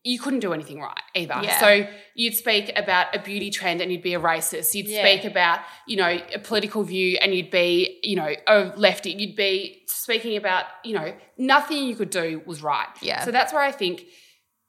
you 0.04 0.20
couldn't 0.20 0.42
do 0.42 0.52
anything 0.54 0.80
right 0.82 1.00
either. 1.16 1.40
Yeah. 1.42 1.60
So 1.60 1.88
you'd 2.14 2.36
speak 2.36 2.72
about 2.76 3.16
a 3.16 3.20
beauty 3.20 3.50
trend 3.50 3.82
and 3.82 3.90
you'd 3.92 4.02
be 4.02 4.14
a 4.14 4.20
racist. 4.20 4.76
You'd 4.76 4.88
Yeah. 4.88 5.00
speak 5.00 5.24
about, 5.24 5.62
you 5.88 5.96
know, 5.96 6.20
a 6.34 6.40
political 6.40 6.84
view 6.84 7.18
and 7.22 7.34
you'd 7.34 7.50
be, 7.52 8.00
you 8.04 8.18
know, 8.18 8.34
a 8.48 8.74
lefty. 8.76 9.12
You'd 9.12 9.38
be 9.38 9.84
speaking 9.88 10.36
about, 10.36 10.66
you 10.84 10.94
know, 10.94 11.14
nothing 11.38 11.88
you 11.88 11.96
could 11.96 12.10
do 12.10 12.42
was 12.46 12.62
right. 12.62 12.88
Yeah. 13.02 13.24
So 13.24 13.32
that's 13.32 13.54
where 13.54 13.62
I 13.62 13.72
think 13.72 14.04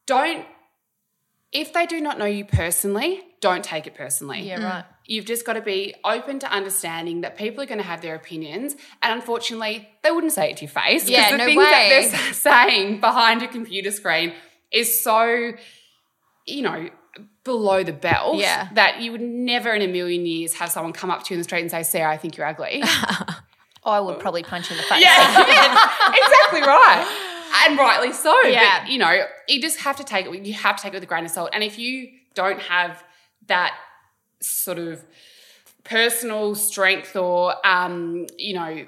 don't 0.06 0.46
if 1.54 1.72
they 1.72 1.86
do 1.86 2.00
not 2.00 2.18
know 2.18 2.24
you 2.24 2.44
personally, 2.44 3.22
don't 3.40 3.62
take 3.62 3.86
it 3.86 3.94
personally. 3.94 4.42
yeah, 4.42 4.58
mm. 4.58 4.64
right. 4.64 4.84
You've 5.06 5.24
just 5.24 5.46
got 5.46 5.52
to 5.52 5.60
be 5.60 5.94
open 6.04 6.40
to 6.40 6.50
understanding 6.50 7.20
that 7.20 7.36
people 7.36 7.62
are 7.62 7.66
going 7.66 7.78
to 7.78 7.84
have 7.84 8.00
their 8.00 8.16
opinions, 8.16 8.74
and 9.02 9.12
unfortunately, 9.12 9.88
they 10.02 10.10
wouldn't 10.10 10.32
say 10.32 10.50
it 10.50 10.56
to 10.56 10.64
your 10.64 10.70
face. 10.72 11.08
Yeah, 11.08 11.30
the 11.30 11.36
no 11.38 11.44
things 11.44 11.58
way. 11.58 11.64
that 11.64 12.10
they're 12.10 12.32
saying 12.32 13.00
behind 13.00 13.42
a 13.42 13.48
computer 13.48 13.92
screen 13.92 14.32
is 14.74 15.00
so, 15.00 15.52
you 16.46 16.62
know, 16.62 16.88
below 17.44 17.82
the 17.84 17.92
belt 17.92 18.36
Yeah. 18.36 18.68
that 18.74 19.00
you 19.00 19.12
would 19.12 19.20
never 19.20 19.72
in 19.72 19.82
a 19.82 19.86
million 19.86 20.26
years 20.26 20.54
have 20.54 20.70
someone 20.70 20.92
come 20.92 21.10
up 21.10 21.22
to 21.24 21.30
you 21.32 21.36
in 21.36 21.40
the 21.40 21.44
street 21.44 21.60
and 21.60 21.70
say, 21.70 21.82
"Sarah, 21.82 22.10
I 22.12 22.16
think 22.16 22.36
you're 22.36 22.46
ugly." 22.46 22.82
I 23.86 24.00
would 24.00 24.18
probably 24.18 24.42
punch 24.42 24.70
you 24.70 24.76
in 24.76 24.82
the 24.82 24.88
face. 24.88 25.02
Yeah, 25.04 25.88
exactly 26.14 26.60
right. 26.62 27.30
And 27.66 27.78
rightly 27.78 28.12
so. 28.12 28.34
Yeah. 28.42 28.80
But, 28.80 28.90
you 28.90 28.98
know, 28.98 29.24
you 29.46 29.60
just 29.60 29.80
have 29.80 29.96
to 29.96 30.04
take 30.04 30.26
it, 30.26 30.44
you 30.46 30.54
have 30.54 30.76
to 30.76 30.82
take 30.82 30.92
it 30.92 30.96
with 30.96 31.02
a 31.02 31.06
grain 31.06 31.24
of 31.24 31.30
salt. 31.30 31.50
And 31.52 31.62
if 31.62 31.78
you 31.78 32.08
don't 32.34 32.60
have 32.60 33.04
that 33.46 33.74
sort 34.40 34.78
of 34.78 35.04
personal 35.84 36.54
strength 36.54 37.14
or, 37.14 37.54
um, 37.66 38.26
you 38.38 38.54
know, 38.54 38.86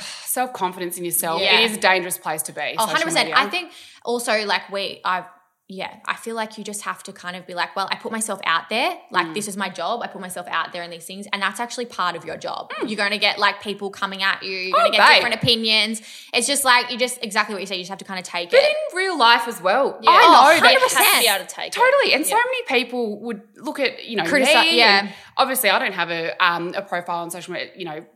self 0.00 0.52
confidence 0.52 0.98
in 0.98 1.04
yourself, 1.04 1.40
Yeah. 1.40 1.60
it 1.60 1.70
is 1.70 1.76
a 1.76 1.80
dangerous 1.80 2.18
place 2.18 2.42
to 2.42 2.52
be. 2.52 2.74
Oh, 2.78 2.86
100%. 2.86 3.14
media. 3.26 3.34
I 3.36 3.48
think 3.48 3.72
also 4.06 4.44
like 4.46 4.70
we, 4.70 5.00
I've, 5.04 5.24
yeah, 5.68 5.96
I 6.06 6.14
feel 6.14 6.36
like 6.36 6.58
you 6.58 6.62
just 6.62 6.82
have 6.82 7.02
to 7.02 7.12
kind 7.12 7.34
of 7.34 7.44
be 7.44 7.52
like, 7.52 7.74
well, 7.74 7.88
I 7.90 7.96
put 7.96 8.12
myself 8.12 8.38
out 8.44 8.68
there. 8.70 8.90
Mm. 8.92 8.98
Like, 9.10 9.34
this 9.34 9.48
is 9.48 9.56
my 9.56 9.68
job. 9.68 10.00
I 10.00 10.06
put 10.06 10.20
myself 10.20 10.46
out 10.46 10.72
there 10.72 10.84
in 10.84 10.90
these 10.92 11.04
things. 11.04 11.26
And 11.32 11.42
that's 11.42 11.58
actually 11.58 11.86
part 11.86 12.14
of 12.14 12.24
your 12.24 12.36
job. 12.36 12.70
Mm. 12.70 12.88
You're 12.88 12.96
going 12.96 13.10
to 13.10 13.18
get 13.18 13.40
like 13.40 13.60
people 13.60 13.90
coming 13.90 14.22
at 14.22 14.44
you. 14.44 14.52
You're 14.52 14.76
Oh, 14.76 14.80
going 14.82 14.92
to 14.92 14.96
get 14.98 15.08
babe. 15.08 15.16
different 15.16 15.42
opinions. 15.42 16.02
It's 16.32 16.46
just 16.46 16.64
like, 16.64 16.92
you 16.92 16.96
just, 16.96 17.18
exactly 17.20 17.52
what 17.52 17.60
you 17.62 17.66
say. 17.66 17.74
You 17.74 17.82
just 17.82 17.88
have 17.90 17.98
to 17.98 18.04
kind 18.04 18.20
of 18.20 18.24
take 18.24 18.50
But 18.52 18.60
it. 18.60 18.76
in 18.92 18.96
real 18.96 19.18
life 19.18 19.48
as 19.48 19.60
well, 19.60 19.98
Yeah. 20.00 20.10
I 20.12 20.20
Oh, 20.22 20.54
know 20.54 20.60
that 20.68 20.78
100%. 20.78 20.82
Has 20.82 21.14
to 21.14 21.20
be 21.20 21.34
able 21.34 21.44
to 21.46 21.52
take 21.52 21.66
it. 21.66 21.72
Totally. 21.72 22.14
And 22.14 22.24
so 22.24 22.36
many 22.36 22.62
people 22.68 23.18
would 23.22 23.42
look 23.56 23.80
at, 23.80 24.04
you 24.04 24.14
know, 24.14 24.24
Criticize- 24.24 24.72
yeah. 24.72 25.10
obviously, 25.36 25.70
I 25.70 25.80
don't 25.80 25.94
have 25.94 26.10
a, 26.12 26.30
um, 26.44 26.74
a 26.76 26.82
profile 26.82 27.22
on 27.24 27.30
social 27.32 27.54
media, 27.54 27.72
you 27.76 27.86
know, 27.86 28.06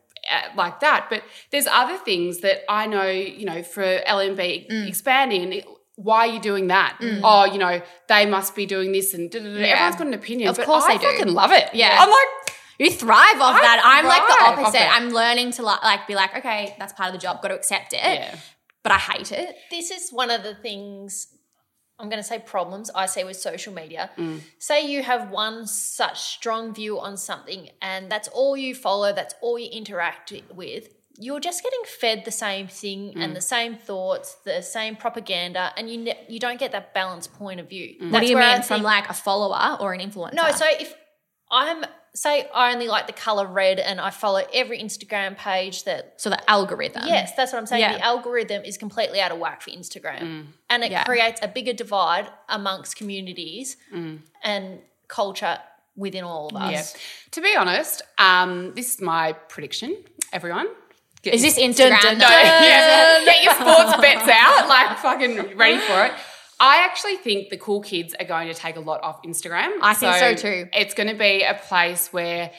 like 0.55 0.79
that. 0.81 1.09
But 1.11 1.25
there's 1.51 1.67
other 1.67 1.97
things 1.99 2.43
that 2.43 2.61
I 2.71 2.87
know, 2.87 3.09
you 3.09 3.45
know, 3.45 3.65
for 3.65 3.83
LMB 3.83 4.69
Mm. 4.71 4.87
expanding. 4.87 5.65
Why 6.03 6.29
are 6.29 6.33
you 6.35 6.41
doing 6.41 6.69
that? 6.69 6.99
Oh, 7.23 7.45
you 7.45 7.59
know, 7.59 7.83
they 8.09 8.27
must 8.27 8.55
be 8.55 8.65
doing 8.67 8.93
this 8.93 9.13
and 9.15 9.31
da, 9.31 9.39
da, 9.39 9.45
da. 9.45 9.51
Yeah. 9.61 9.67
everyone's 9.69 9.97
got 9.97 10.07
an 10.07 10.15
opinion. 10.15 10.49
Of 10.49 10.57
but 10.57 10.67
course 10.67 10.85
I 10.85 10.97
they 10.97 10.99
do. 11.05 11.11
fucking 11.19 11.35
love 11.35 11.53
it. 11.53 11.69
Yeah. 11.75 11.97
I'm 12.01 12.09
like, 12.09 12.29
You 12.79 12.91
thrive 12.91 13.41
off 13.41 13.57
I 13.57 13.61
that. 13.61 13.81
I'm 13.85 14.07
like 14.07 14.23
the 14.27 14.63
opposite. 14.63 14.91
I'm 14.97 15.11
learning 15.11 15.53
to 15.53 15.63
like, 15.63 15.83
like 15.83 16.07
be 16.07 16.15
like, 16.15 16.37
okay, 16.39 16.75
that's 16.79 16.93
part 16.95 17.09
of 17.09 17.13
the 17.15 17.21
job. 17.21 17.43
Got 17.43 17.49
to 17.49 17.55
accept 17.55 17.93
it. 17.93 18.01
yeah. 18.03 18.37
But 18.83 18.93
I 18.93 18.99
hate 18.99 19.31
it. 19.33 19.55
this 19.71 19.91
is 19.91 20.11
one 20.11 20.31
of 20.31 20.43
the 20.43 20.55
things 20.55 21.27
I'm 21.99 22.09
going 22.09 22.23
to 22.23 22.27
say 22.27 22.39
problems 22.39 22.91
I 22.95 23.05
see 23.05 23.25
with 23.25 23.37
social 23.37 23.75
media. 23.75 24.11
Mm. 24.17 24.41
Say 24.59 24.87
you 24.91 25.03
have 25.03 25.31
one 25.31 25.67
such 25.67 26.19
strong 26.19 26.73
view 26.73 26.99
on 26.99 27.19
something 27.19 27.69
and 27.83 28.11
that's 28.11 28.29
all 28.29 28.57
you 28.57 28.75
follow, 28.75 29.13
that's 29.13 29.35
all 29.43 29.59
you 29.59 29.69
interact 29.71 30.33
with. 30.55 30.89
You're 31.19 31.41
just 31.41 31.63
getting 31.63 31.81
fed 31.85 32.25
the 32.25 32.31
same 32.31 32.67
thing 32.69 33.13
Mm. 33.15 33.23
and 33.25 33.37
the 33.37 33.41
same 33.43 33.77
thoughts, 33.77 34.37
the 34.45 34.63
same 34.63 34.97
propaganda, 34.97 35.73
and 35.77 35.91
you 35.91 35.99
ne- 35.99 36.25
you 36.29 36.39
don't 36.39 36.59
get 36.59 36.73
that 36.73 36.95
balanced 36.95 37.35
point 37.35 37.61
of 37.61 37.69
view. 37.69 37.97
Mm. 38.01 38.11
What 38.11 38.21
do 38.21 38.27
you 38.27 38.37
mean? 38.39 38.63
From 38.63 38.83
like 38.83 39.09
a 39.11 39.15
follower 39.15 39.77
or 39.81 39.93
an 39.93 40.01
influencer? 40.01 40.35
no? 40.35 40.51
So 40.53 40.65
if 40.69 40.95
I'm 41.51 41.85
say 42.15 42.49
I 42.55 42.73
only 42.73 42.89
like 42.89 43.07
the 43.07 43.13
color 43.13 43.47
red 43.47 43.79
and 43.79 44.01
I 44.01 44.11
follow 44.11 44.43
every 44.53 44.81
Instagram 44.83 45.37
page 45.37 45.85
that 45.85 46.15
so 46.21 46.29
the 46.31 46.51
algorithm. 46.51 47.03
Yes, 47.07 47.33
that's 47.37 47.53
what 47.53 47.59
I'm 47.61 47.67
saying. 47.67 47.83
Yeah. 47.83 47.99
The 47.99 48.05
algorithm 48.05 48.65
is 48.65 48.77
completely 48.79 49.21
out 49.21 49.31
of 49.31 49.39
whack 49.39 49.63
for 49.63 49.71
Instagram. 49.71 50.47
And 50.69 50.83
it 50.85 50.91
Yeah. 50.91 51.05
creates 51.05 51.39
a 51.43 51.49
bigger 51.49 51.73
divide 51.73 52.29
amongst 52.49 52.97
communities 52.97 53.77
Mm. 53.95 54.23
and 54.43 54.81
culture 55.07 55.59
within 55.97 56.25
all 56.25 56.49
of 56.49 56.57
us. 56.57 56.73
Yeah. 56.95 57.01
To 57.33 57.41
be 57.43 57.55
honest, 57.57 58.03
um, 58.19 58.75
this 58.75 58.95
is 58.95 59.01
my 59.01 59.33
prediction, 59.35 59.97
everyone. 60.33 60.69
Get 61.23 61.35
Is 61.35 61.43
this 61.43 61.59
Instagram? 61.59 62.01
dun, 62.01 62.19
though? 62.19 62.25
No, 62.27 62.31
yeah. 62.41 63.23
Get 63.25 63.45
your 63.45 63.55
sports 63.55 63.97
bets 64.01 64.29
out, 64.31 64.69
like 64.69 64.99
fucking 64.99 65.57
ready 65.57 65.79
for 65.79 66.05
it. 66.07 66.13
I 66.59 66.85
actually 66.85 67.17
think 67.17 67.49
the 67.49 67.57
cool 67.57 67.81
kids 67.81 68.15
are 68.19 68.27
going 68.27 68.49
to 68.49 68.55
take 68.55 68.77
a 68.77 68.81
lot 68.81 69.03
off 69.03 69.23
Instagram. 69.23 69.71
I 69.83 69.95
think 69.95 70.17
so 70.17 70.35
too. 70.35 70.69
It's 70.75 70.95
going 70.95 71.09
to 71.09 71.15
be 71.15 71.43
a 71.43 71.55
place 71.55 72.13
where 72.13 72.51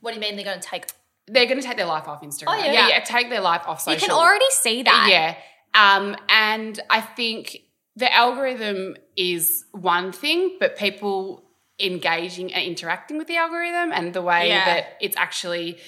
What 0.00 0.10
do 0.12 0.16
you 0.16 0.20
mean 0.20 0.36
they're 0.36 0.44
going 0.44 0.60
to 0.60 0.66
take? 0.68 0.86
they're 1.26 1.46
going 1.46 1.60
to 1.60 1.66
take 1.66 1.76
their 1.76 1.86
life 1.86 2.08
off 2.08 2.22
Instagram. 2.22 2.44
Oh, 2.48 2.56
yeah. 2.56 2.72
yeah, 2.72 2.88
Yeah. 2.88 3.00
take 3.04 3.30
their 3.30 3.40
life 3.40 3.62
off 3.66 3.80
social. 3.80 3.94
You 3.94 4.00
can 4.00 4.10
already 4.10 4.50
see 4.50 4.82
that. 4.82 5.06
Yeah. 5.08 5.36
Um, 5.72 6.16
and 6.28 6.80
I 6.90 7.00
think 7.00 7.56
the 7.94 8.12
algorithm 8.12 8.96
is 9.16 9.64
one 9.72 10.10
thing, 10.12 10.56
but 10.58 10.76
people 10.76 11.44
engaging 11.78 12.52
and 12.52 12.64
interacting 12.64 13.16
with 13.16 13.28
the 13.28 13.36
algorithm 13.36 13.92
and 13.92 14.12
the 14.12 14.22
way 14.22 14.48
Yeah. 14.48 14.64
that 14.64 14.96
it's 15.00 15.16
actually 15.16 15.78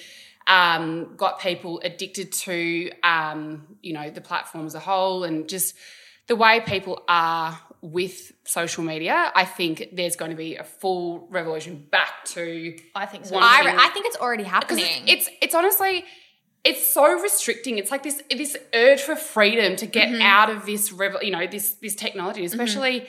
um, 0.47 1.15
got 1.15 1.39
people 1.39 1.81
addicted 1.83 2.31
to, 2.31 2.91
um, 3.03 3.77
you 3.81 3.93
know, 3.93 4.09
the 4.09 4.21
platform 4.21 4.65
as 4.65 4.75
a 4.75 4.79
whole 4.79 5.23
and 5.23 5.47
just 5.47 5.75
the 6.27 6.35
way 6.35 6.61
people 6.61 7.03
are 7.07 7.59
with 7.81 8.31
social 8.45 8.83
media, 8.83 9.31
I 9.35 9.43
think 9.45 9.89
there's 9.91 10.15
going 10.15 10.31
to 10.31 10.37
be 10.37 10.55
a 10.55 10.63
full 10.63 11.27
revolution 11.29 11.85
back 11.91 12.25
to 12.27 12.77
I 12.95 13.05
think 13.05 13.25
so. 13.25 13.35
I, 13.35 13.75
I 13.77 13.89
think 13.89 14.05
it's 14.05 14.17
already 14.17 14.43
happening. 14.43 14.85
it's, 15.05 15.27
it's 15.27 15.29
it's 15.41 15.55
honestly 15.55 16.05
it's 16.63 16.93
so 16.93 17.19
restricting. 17.19 17.77
It's 17.77 17.91
like 17.91 18.03
this 18.03 18.23
this 18.29 18.55
urge 18.73 19.01
for 19.01 19.15
freedom 19.15 19.75
to 19.77 19.85
get 19.85 20.21
out 20.21 20.49
of 20.49 20.65
this 20.65 20.91
revel, 20.91 21.21
you 21.21 21.31
know 21.31 21.45
this 21.45 21.73
this 21.75 21.95
technology, 21.95 22.45
especially 22.45 23.05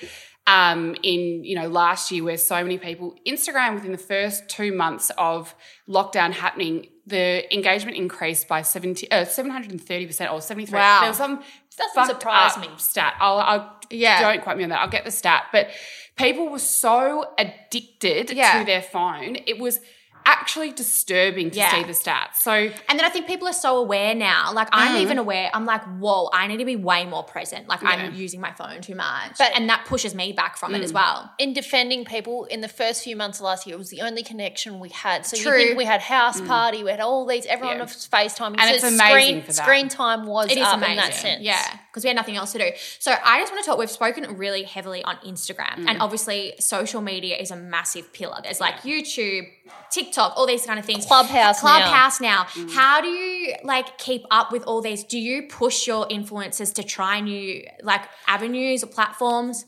um, 0.46 0.96
in 1.02 1.44
you 1.44 1.54
know 1.54 1.68
last 1.68 2.10
year 2.10 2.24
where 2.24 2.36
so 2.36 2.62
many 2.62 2.78
people 2.78 3.16
Instagram 3.26 3.74
within 3.74 3.92
the 3.92 3.98
first 3.98 4.48
two 4.48 4.72
months 4.72 5.10
of 5.16 5.54
lockdown 5.88 6.32
happening, 6.32 6.88
the 7.06 7.52
engagement 7.54 7.96
increased 7.96 8.48
by 8.48 8.62
70, 8.62 9.10
uh, 9.10 9.24
730 9.24 10.06
percent 10.06 10.32
or 10.32 10.40
seventy 10.40 10.66
three. 10.66 10.78
Wow. 10.78 11.00
There 11.00 11.10
was 11.10 11.16
some 11.18 11.42
Doesn't 11.76 12.06
surprise 12.14 12.56
me. 12.58 12.68
Stat. 12.78 13.14
I'll, 13.20 13.38
I'll 13.38 13.80
Yeah. 13.90 14.20
Don't 14.22 14.42
quote 14.42 14.56
me 14.56 14.64
on 14.64 14.70
that. 14.70 14.80
I'll 14.80 14.88
get 14.88 15.04
the 15.04 15.10
stat, 15.10 15.44
but 15.52 15.68
people 16.16 16.48
were 16.48 16.58
so 16.58 17.26
addicted 17.38 18.30
Yeah. 18.30 18.58
to 18.60 18.64
their 18.64 18.82
phone. 18.82 19.36
It 19.46 19.58
was 19.58 19.80
actually 20.26 20.72
disturbing 20.72 21.50
to 21.50 21.56
Yeah. 21.58 21.70
see 21.70 21.82
the 21.84 21.92
stats. 21.92 22.36
So 22.36 22.52
and 22.52 22.98
then 22.98 23.04
I 23.04 23.08
think 23.10 23.26
people 23.26 23.46
are 23.48 23.52
so 23.52 23.76
aware 23.78 24.14
now. 24.14 24.52
Like 24.52 24.68
I'm 24.72 24.96
mm. 24.96 25.00
even 25.00 25.18
aware. 25.18 25.50
I'm 25.52 25.66
like, 25.66 25.82
whoa, 25.98 26.30
I 26.32 26.46
need 26.46 26.58
to 26.58 26.64
be 26.64 26.76
way 26.76 27.04
more 27.04 27.22
present. 27.22 27.68
Like 27.68 27.82
Yeah. 27.82 27.90
I'm 27.90 28.14
using 28.14 28.40
my 28.40 28.52
phone 28.52 28.80
too 28.80 28.94
much, 28.94 29.38
But- 29.38 29.52
and 29.54 29.68
that 29.68 29.84
pushes 29.86 30.14
me 30.14 30.32
back 30.32 30.56
from 30.56 30.74
it 30.74 30.82
as 30.82 30.92
mm. 30.92 30.96
well. 30.96 31.30
in 31.38 31.52
defending 31.52 32.04
people 32.04 32.44
in 32.44 32.60
the 32.60 32.68
first 32.68 33.02
few 33.04 33.16
months 33.16 33.38
of 33.38 33.44
last 33.44 33.66
year, 33.66 33.74
it 33.74 33.78
was 33.78 33.90
the 33.90 34.00
only 34.00 34.22
connection 34.22 34.80
we 34.80 34.88
had. 34.90 35.26
So 35.26 35.36
True. 35.36 35.58
you 35.58 35.66
think 35.66 35.78
we 35.78 35.84
had 35.84 36.00
house 36.00 36.40
mm. 36.40 36.46
party, 36.46 36.82
we 36.84 36.90
had 36.90 37.00
all 37.00 37.26
these, 37.26 37.44
everyone 37.46 37.76
Yeah. 37.76 37.82
was 37.84 38.08
FaceTime. 38.10 38.54
And 38.58 38.60
So 38.60 38.74
it's 38.74 38.84
amazing 38.84 38.98
screen, 38.98 39.40
for 39.42 39.52
that. 39.52 39.64
Screen 39.64 39.88
time 39.88 40.26
was 40.26 40.50
It 40.50 40.58
is 40.58 40.64
up 40.66 40.74
amazing. 40.76 40.90
in 40.92 40.96
that 40.96 41.14
sense. 41.14 41.42
Yeah. 41.42 41.62
because 41.94 42.02
we 42.02 42.08
had 42.08 42.16
nothing 42.16 42.36
else 42.36 42.50
to 42.50 42.58
do. 42.58 42.70
So 42.98 43.14
I 43.24 43.38
just 43.38 43.52
want 43.52 43.64
to 43.64 43.70
talk. 43.70 43.78
We've 43.78 43.88
spoken 43.88 44.36
really 44.36 44.64
heavily 44.64 45.04
on 45.04 45.16
Instagram, 45.18 45.76
Mm. 45.76 45.88
and 45.90 46.02
obviously 46.02 46.54
social 46.58 47.00
media 47.00 47.36
is 47.36 47.52
a 47.52 47.56
massive 47.56 48.12
pillar. 48.12 48.40
There's 48.42 48.60
like 48.60 48.82
YouTube, 48.82 49.46
TikTok, 49.92 50.13
all 50.22 50.46
these 50.46 50.66
kind 50.66 50.78
of 50.78 50.84
things. 50.84 51.06
Clubhouse 51.06 51.62
now. 51.62 51.78
Clubhouse 51.78 52.20
now. 52.20 52.44
Mm. 52.44 52.70
How 52.72 53.00
do 53.00 53.08
you 53.08 53.54
like 53.64 53.98
keep 53.98 54.22
up 54.30 54.52
with 54.52 54.64
all 54.64 54.80
these? 54.80 55.04
Do 55.04 55.18
you 55.18 55.48
push 55.48 55.86
your 55.86 56.06
influencers 56.08 56.72
to 56.74 56.82
try 56.82 57.20
new 57.20 57.64
like 57.82 58.02
avenues 58.26 58.82
or 58.82 58.88
platforms? 58.88 59.64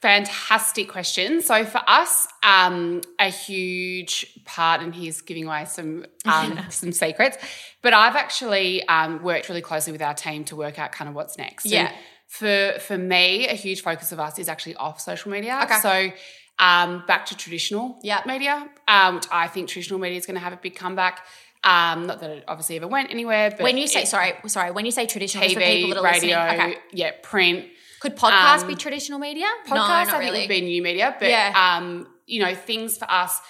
Fantastic 0.00 0.88
question. 0.88 1.40
So 1.40 1.64
for 1.64 1.80
us, 1.86 2.28
um, 2.42 3.00
a 3.18 3.30
huge 3.30 4.38
part, 4.44 4.82
and 4.82 4.94
he's 4.94 5.22
giving 5.22 5.46
away 5.46 5.64
some 5.64 6.04
um, 6.26 6.58
some 6.68 6.92
secrets, 6.92 7.38
but 7.80 7.94
I've 7.94 8.14
actually 8.16 8.86
um, 8.88 9.22
worked 9.22 9.48
really 9.48 9.62
closely 9.62 9.92
with 9.92 10.02
our 10.02 10.12
team 10.12 10.44
to 10.44 10.56
work 10.56 10.78
out 10.78 10.92
kind 10.92 11.08
of 11.08 11.14
what's 11.14 11.38
next. 11.38 11.64
Yeah. 11.64 11.86
And 11.86 11.94
for 12.26 12.78
for 12.80 12.98
me, 12.98 13.48
a 13.48 13.54
huge 13.54 13.82
focus 13.82 14.12
of 14.12 14.20
us 14.20 14.38
is 14.38 14.48
actually 14.48 14.74
off 14.74 15.00
social 15.00 15.30
media. 15.30 15.60
Okay. 15.64 15.78
So 15.78 16.10
um, 16.58 17.04
back 17.06 17.26
to 17.26 17.36
traditional 17.36 17.98
Yeah. 18.02 18.22
media, 18.26 18.68
um, 18.88 19.16
which 19.16 19.24
I 19.30 19.48
think 19.48 19.68
traditional 19.68 19.98
media 19.98 20.18
is 20.18 20.26
going 20.26 20.34
to 20.36 20.40
have 20.40 20.52
a 20.52 20.56
big 20.56 20.74
comeback. 20.76 21.26
Um, 21.64 22.06
not 22.06 22.20
that 22.20 22.30
it 22.30 22.44
obviously 22.46 22.76
ever 22.76 22.86
went 22.86 23.10
anywhere, 23.10 23.50
but 23.50 23.60
When 23.60 23.78
you 23.78 23.86
say 23.86 24.02
it- 24.02 24.08
sorry, 24.08 24.34
sorry, 24.46 24.70
when 24.70 24.84
you 24.84 24.90
say 24.92 25.06
traditional, 25.06 25.44
TV, 25.44 25.54
people 25.82 25.90
that 25.90 25.98
are 25.98 26.02
radio, 26.04 26.38
listening, 26.38 26.60
okay. 26.72 26.78
yeah, 26.92 27.12
print. 27.22 27.66
Could 28.00 28.16
podcast 28.16 28.62
Um, 28.62 28.68
be 28.68 28.74
traditional 28.74 29.18
media? 29.18 29.46
Podcasts, 29.66 29.74
no, 29.74 29.82
I 29.84 30.04
think, 30.04 30.18
really. 30.20 30.40
would 30.40 30.48
be 30.48 30.60
new 30.60 30.82
media, 30.82 31.16
but 31.18 31.28
Yeah. 31.30 31.52
um, 31.56 32.06
you 32.26 32.42
know, 32.44 32.54
things 32.54 32.98
for 32.98 33.10
us. 33.10 33.40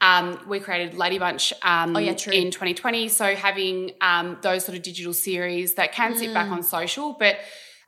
Um, 0.00 0.38
we 0.48 0.60
created 0.60 0.94
Lady 0.94 1.18
Bunch 1.18 1.52
um, 1.62 1.96
Oh, 1.96 1.98
yeah, 1.98 2.14
true. 2.14 2.32
in 2.32 2.50
2020. 2.50 3.08
So 3.08 3.34
having 3.34 3.92
um, 4.00 4.38
those 4.42 4.64
sort 4.64 4.76
of 4.76 4.82
digital 4.82 5.12
series 5.14 5.74
that 5.74 5.92
can 5.92 6.14
sit 6.16 6.30
Mm. 6.30 6.34
back 6.34 6.48
on 6.50 6.62
social, 6.62 7.14
but 7.18 7.38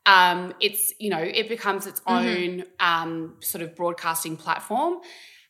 um, 0.06 0.54
it's 0.60 0.94
you 0.98 1.10
know 1.10 1.20
it 1.20 1.48
becomes 1.48 1.86
its 1.86 2.00
Mm-hmm. 2.00 2.60
own 2.60 2.64
um, 2.80 3.34
sort 3.40 3.62
of 3.62 3.74
broadcasting 3.74 4.36
platform. 4.36 5.00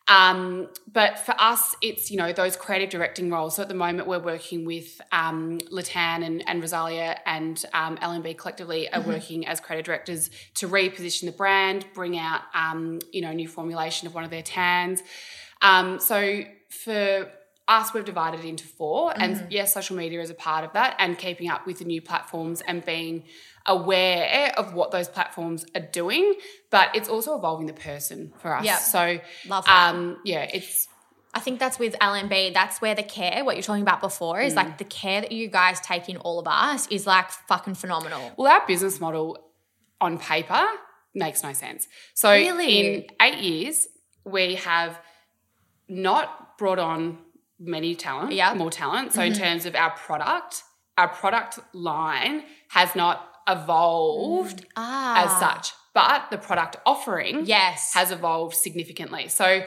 Um, 0.08 0.68
but 0.90 1.18
for 1.18 1.34
us, 1.38 1.74
it's 1.82 2.10
you 2.10 2.16
know 2.16 2.32
those 2.32 2.56
creative 2.56 2.90
directing 2.90 3.28
roles. 3.30 3.56
So 3.56 3.62
at 3.62 3.68
the 3.68 3.74
moment, 3.74 4.06
we're 4.06 4.20
working 4.20 4.64
with 4.64 5.00
um, 5.12 5.58
Le 5.70 5.82
Tan 5.82 6.22
and, 6.22 6.48
and 6.48 6.62
Rosalia 6.62 7.18
and 7.26 7.62
um, 7.74 7.96
LMB 7.96 8.38
collectively 8.38 8.88
are 8.92 9.00
working 9.00 9.46
as 9.46 9.58
creative 9.60 9.84
directors 9.84 10.30
to 10.54 10.68
reposition 10.68 11.24
the 11.26 11.32
brand, 11.32 11.86
bring 11.92 12.16
out 12.16 12.42
um, 12.54 13.00
you 13.12 13.20
know 13.20 13.30
a 13.30 13.34
new 13.34 13.48
formulation 13.48 14.06
of 14.06 14.14
one 14.14 14.22
of 14.24 14.30
their 14.30 14.42
tans. 14.42 15.02
Um, 15.60 15.98
so 15.98 16.44
for 16.68 17.30
us, 17.68 17.92
we've 17.92 18.04
divided 18.04 18.44
into 18.44 18.64
4 18.64 19.14
and 19.20 19.46
yes, 19.50 19.74
social 19.74 19.96
media 19.96 20.20
is 20.20 20.30
a 20.30 20.34
part 20.34 20.64
of 20.64 20.72
that, 20.74 20.94
and 21.00 21.18
keeping 21.18 21.48
up 21.50 21.66
with 21.66 21.80
the 21.80 21.84
new 21.84 22.00
platforms 22.00 22.60
and 22.60 22.84
being 22.84 23.24
aware 23.68 24.52
of 24.57 24.74
what 24.74 24.90
those 24.90 25.09
platforms 25.09 25.64
are 25.74 25.81
doing. 25.81 26.35
But 26.70 26.94
it's 26.94 27.09
also 27.09 27.37
evolving 27.37 27.66
the 27.66 27.72
person 27.72 28.33
for 28.38 28.55
us. 28.57 28.64
Yeah. 28.64 28.79
So 28.79 29.18
Love 29.48 29.64
that. 29.66 29.94
um, 29.94 30.18
yeah, 30.24 30.48
it's 30.52 30.88
I 31.35 31.40
think 31.40 31.59
that's 31.61 31.79
with 31.79 31.94
LMB. 32.00 32.55
That's 32.55 32.81
where 32.81 32.94
the 32.94 33.02
care, 33.02 33.44
what 33.44 33.57
you're 33.57 33.62
talking 33.62 33.83
about 33.83 34.00
before, 34.00 34.40
is 34.40 34.55
Mm. 34.55 34.57
like 34.57 34.79
the 34.79 34.85
care 34.85 35.20
that 35.20 35.33
you 35.33 35.48
guys 35.48 35.81
take 35.81 36.09
in 36.09 36.16
all 36.16 36.38
of 36.38 36.46
us 36.48 36.87
is 36.88 37.07
like 37.07 37.31
fucking 37.31 37.74
phenomenal. 37.74 38.33
well, 38.38 38.50
our 38.50 38.66
business 38.66 39.00
model 39.00 39.38
on 40.00 40.18
paper 40.18 40.64
makes 41.14 41.42
no 41.42 41.52
sense. 41.52 41.88
So 42.14 42.31
Really? 42.33 42.81
in 42.96 43.05
eight 43.20 43.38
years, 43.38 43.87
we 44.24 44.55
have 44.55 44.98
not 45.88 46.57
brought 46.59 46.79
on 46.79 47.18
many 47.59 47.94
talent, 47.94 48.33
Yeah. 48.33 48.50
Mm-hmm. 48.50 48.59
more 48.59 48.70
talent. 48.70 49.12
So 49.12 49.22
in 49.22 49.33
terms 49.35 49.66
of 49.66 49.74
our 49.74 49.90
product, 49.90 50.62
our 50.98 51.09
product 51.09 51.59
line 51.74 52.44
has 52.70 52.94
not 52.94 53.31
evolved 53.48 54.66
Ah. 54.76 55.24
as 55.24 55.38
such, 55.40 55.72
but 55.94 56.30
the 56.30 56.38
product 56.38 56.76
offering 56.87 57.46
Yes. 57.46 57.94
has 57.94 58.11
evolved 58.11 58.54
significantly. 58.56 59.28
So 59.28 59.64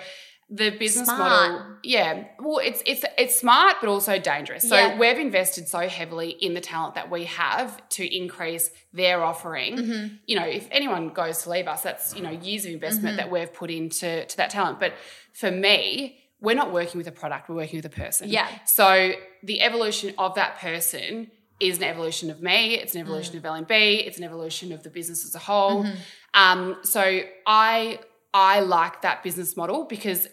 the 0.51 0.71
business 0.71 1.05
Smart. 1.07 1.19
model, 1.51 1.75
yeah, 1.83 2.23
well, 2.39 2.57
it's 2.57 2.81
it's 2.87 3.05
it's 3.19 3.39
smart 3.39 3.75
but 3.81 3.87
also 3.87 4.17
dangerous. 4.17 4.67
So 4.67 4.75
Yeah. 4.75 4.97
we've 4.97 5.19
invested 5.19 5.67
so 5.67 5.87
heavily 5.87 6.29
in 6.31 6.55
the 6.55 6.61
talent 6.61 6.95
that 6.95 7.11
we 7.11 7.25
have 7.25 7.87
to 7.89 8.17
increase 8.17 8.71
their 8.91 9.23
offering. 9.23 9.75
Mm-hmm. 9.77 10.15
You 10.25 10.39
know, 10.39 10.47
if 10.47 10.67
anyone 10.71 11.09
goes 11.09 11.43
to 11.43 11.51
leave 11.51 11.67
us, 11.67 11.83
that's 11.83 12.15
you 12.15 12.23
know 12.23 12.31
years 12.31 12.65
of 12.65 12.71
investment 12.71 13.09
Mm-hmm. 13.09 13.17
that 13.17 13.31
we've 13.31 13.53
put 13.53 13.69
into 13.69 14.25
to 14.25 14.37
that 14.37 14.49
talent. 14.49 14.79
But 14.79 14.93
for 15.33 15.51
me, 15.51 16.17
we're 16.41 16.55
not 16.55 16.71
working 16.73 16.97
with 16.97 17.07
a 17.07 17.11
product; 17.11 17.47
we're 17.47 17.55
working 17.63 17.77
with 17.77 17.85
a 17.85 17.89
person. 18.03 18.27
Yeah. 18.29 18.47
So 18.65 19.13
the 19.43 19.61
evolution 19.61 20.15
of 20.17 20.33
that 20.33 20.57
person 20.57 21.29
is 21.59 21.77
an 21.77 21.83
evolution 21.83 22.29
of 22.29 22.41
me. 22.41 22.75
It's 22.75 22.95
an 22.95 23.01
evolution 23.01 23.37
of 23.37 23.43
LMB. 23.43 23.69
It's 24.07 24.17
an 24.17 24.23
evolution 24.23 24.71
of 24.71 24.83
the 24.83 24.89
business 24.89 25.25
as 25.25 25.35
a 25.35 25.39
whole. 25.39 25.85
Um, 26.33 26.77
so 26.83 27.21
I 27.47 27.99
I 28.33 28.59
like 28.61 29.01
that 29.01 29.23
business 29.23 29.57
model 29.57 29.85
because 29.85 30.27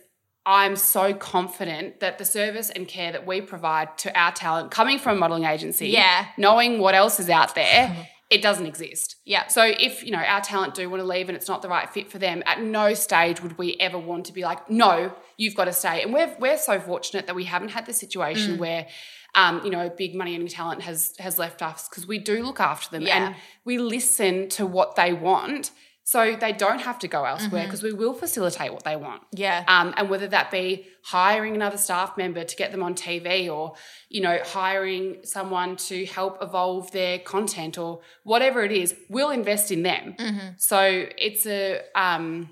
I'm 0.45 0.77
so 0.77 1.13
confident 1.15 2.01
that 2.01 2.19
the 2.19 2.25
service 2.25 2.71
and 2.71 2.87
care 2.87 3.11
that 3.13 3.27
we 3.27 3.41
provide 3.41 3.99
to 3.99 4.17
our 4.19 4.31
talent, 4.31 4.71
coming 4.71 4.99
from 4.99 5.17
a 5.17 5.21
modeling 5.21 5.45
agency, 5.45 5.89
Yeah. 5.89 6.27
knowing 6.37 6.79
what 6.79 6.95
else 6.95 7.19
is 7.19 7.29
out 7.29 7.55
there, 7.57 8.07
it 8.31 8.43
doesn't 8.43 8.67
exist. 8.67 9.17
Yeah. 9.25 9.49
So 9.49 9.65
if 9.65 10.05
you 10.05 10.13
know 10.13 10.19
our 10.19 10.41
talent 10.41 10.75
do 10.75 10.89
want 10.89 11.01
to 11.03 11.07
leave 11.07 11.29
and 11.29 11.35
it's 11.37 11.49
not 11.49 11.63
the 11.63 11.69
right 11.69 11.89
fit 11.91 12.11
for 12.13 12.19
them, 12.19 12.43
at 12.47 12.61
no 12.63 12.95
stage 12.95 13.43
would 13.43 13.59
we 13.59 13.77
ever 13.81 13.99
want 13.99 14.27
to 14.27 14.33
be 14.33 14.43
like, 14.43 14.71
no, 14.71 15.13
you've 15.37 15.57
got 15.57 15.65
to 15.65 15.73
stay. 15.73 16.03
And 16.03 16.13
we're 16.13 16.33
we're 16.39 16.59
so 16.59 16.79
fortunate 16.79 17.27
that 17.27 17.35
we 17.35 17.45
haven't 17.45 17.71
had 17.71 17.87
the 17.87 17.93
situation 17.93 18.57
Mm. 18.57 18.59
where. 18.59 18.87
Um, 19.37 19.61
you 19.65 19.71
know, 19.71 19.89
big 19.91 20.15
money 20.15 20.35
earning 20.35 20.49
talent 20.49 20.83
has 20.83 21.15
has 21.19 21.39
left 21.39 21.61
us 21.63 21.89
because 21.89 22.07
we 22.07 22.19
do 22.19 22.43
look 22.43 22.59
after 22.59 22.91
them 22.91 23.03
Yeah. 23.03 23.27
and 23.27 23.37
we 23.65 23.79
listen 23.79 24.49
to 24.51 24.65
what 24.67 24.97
they 24.97 25.13
want, 25.13 25.71
so 26.05 26.37
they 26.37 26.53
don't 26.53 26.81
have 26.81 26.99
to 27.01 27.09
go 27.09 27.25
elsewhere 27.25 27.51
Mm-hmm. 27.63 27.67
because 27.69 27.83
we 27.83 27.93
will 27.93 28.15
facilitate 28.15 28.73
what 28.73 28.85
they 28.85 28.97
want. 28.97 29.23
Yeah. 29.33 29.65
Um, 29.69 29.93
and 29.97 30.09
whether 30.09 30.27
that 30.29 30.51
be 30.51 30.87
hiring 31.03 31.55
another 31.55 31.77
staff 31.77 32.17
member 32.17 32.45
to 32.45 32.57
get 32.57 32.71
them 32.73 32.83
on 32.83 32.95
TV 32.95 33.53
or, 33.53 33.75
you 34.09 34.21
know, 34.23 34.39
hiring 34.45 35.17
someone 35.25 35.77
to 35.89 36.07
help 36.07 36.39
evolve 36.41 36.91
their 36.93 37.19
content 37.19 37.77
or 37.77 38.01
whatever 38.25 38.63
it 38.65 38.73
is, 38.73 38.95
we'll 39.11 39.31
invest 39.31 39.71
in 39.71 39.83
them. 39.83 40.15
Mm-hmm. 40.19 40.49
So 40.59 41.07
it's 41.19 41.45
a, 41.47 41.81
um, 41.95 42.51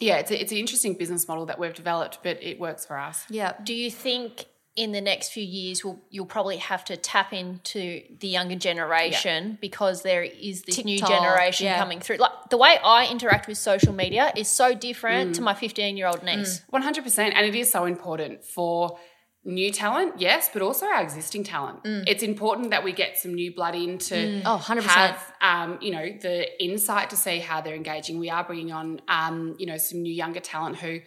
yeah, 0.00 0.16
it's, 0.16 0.30
a, 0.30 0.40
it's 0.42 0.52
an 0.52 0.58
interesting 0.58 0.94
business 0.94 1.28
model 1.28 1.46
that 1.46 1.58
we've 1.58 1.74
developed, 1.74 2.18
but 2.22 2.42
it 2.42 2.58
works 2.58 2.84
for 2.86 2.98
us. 2.98 3.24
yeah. 3.28 3.52
Do 3.62 3.74
you 3.74 3.90
think 3.90 4.46
in 4.80 4.92
the 4.92 5.00
next 5.02 5.28
few 5.28 5.44
years 5.44 5.84
we'll, 5.84 6.00
you'll 6.08 6.24
probably 6.24 6.56
have 6.56 6.82
to 6.86 6.96
tap 6.96 7.34
into 7.34 8.02
the 8.18 8.28
younger 8.28 8.54
generation 8.54 9.58
because 9.60 10.00
there 10.00 10.22
is 10.22 10.62
this 10.62 10.82
new 10.82 10.98
generation 10.98 11.66
yeah. 11.66 11.78
coming 11.78 12.00
through? 12.00 12.16
Like 12.16 12.32
the 12.48 12.56
way 12.56 12.78
I 12.82 13.06
interact 13.06 13.46
with 13.46 13.58
social 13.58 13.92
media 13.92 14.32
is 14.34 14.48
so 14.48 14.72
different 14.74 15.34
to 15.34 15.42
my 15.42 15.52
15 15.52 15.98
year 15.98 16.06
old 16.06 16.22
niece. 16.22 16.62
100%. 16.72 17.18
And 17.18 17.46
it 17.46 17.54
is 17.54 17.70
so 17.70 17.84
important 17.84 18.42
for 18.42 18.98
new 19.44 19.70
talent, 19.70 20.14
yes, 20.18 20.48
but 20.50 20.62
also 20.62 20.86
our 20.86 21.02
existing 21.02 21.44
talent. 21.44 21.80
It's 21.84 22.22
important 22.22 22.70
that 22.70 22.82
we 22.82 22.92
get 22.92 23.18
some 23.18 23.34
new 23.34 23.54
blood 23.54 23.74
in 23.74 23.98
to 23.98 24.42
Oh, 24.46 24.62
100%. 24.62 24.82
have, 24.82 25.32
um, 25.42 25.78
you 25.82 25.92
know, 25.92 26.06
the 26.22 26.62
insight 26.64 27.10
to 27.10 27.16
see 27.16 27.38
how 27.38 27.60
they're 27.60 27.74
engaging. 27.74 28.18
We 28.18 28.30
are 28.30 28.44
bringing 28.44 28.72
on, 28.72 29.02
um, 29.08 29.56
you 29.58 29.66
know, 29.66 29.76
some 29.76 30.00
new 30.00 30.12
younger 30.12 30.40
talent 30.40 30.76
who 30.76 31.00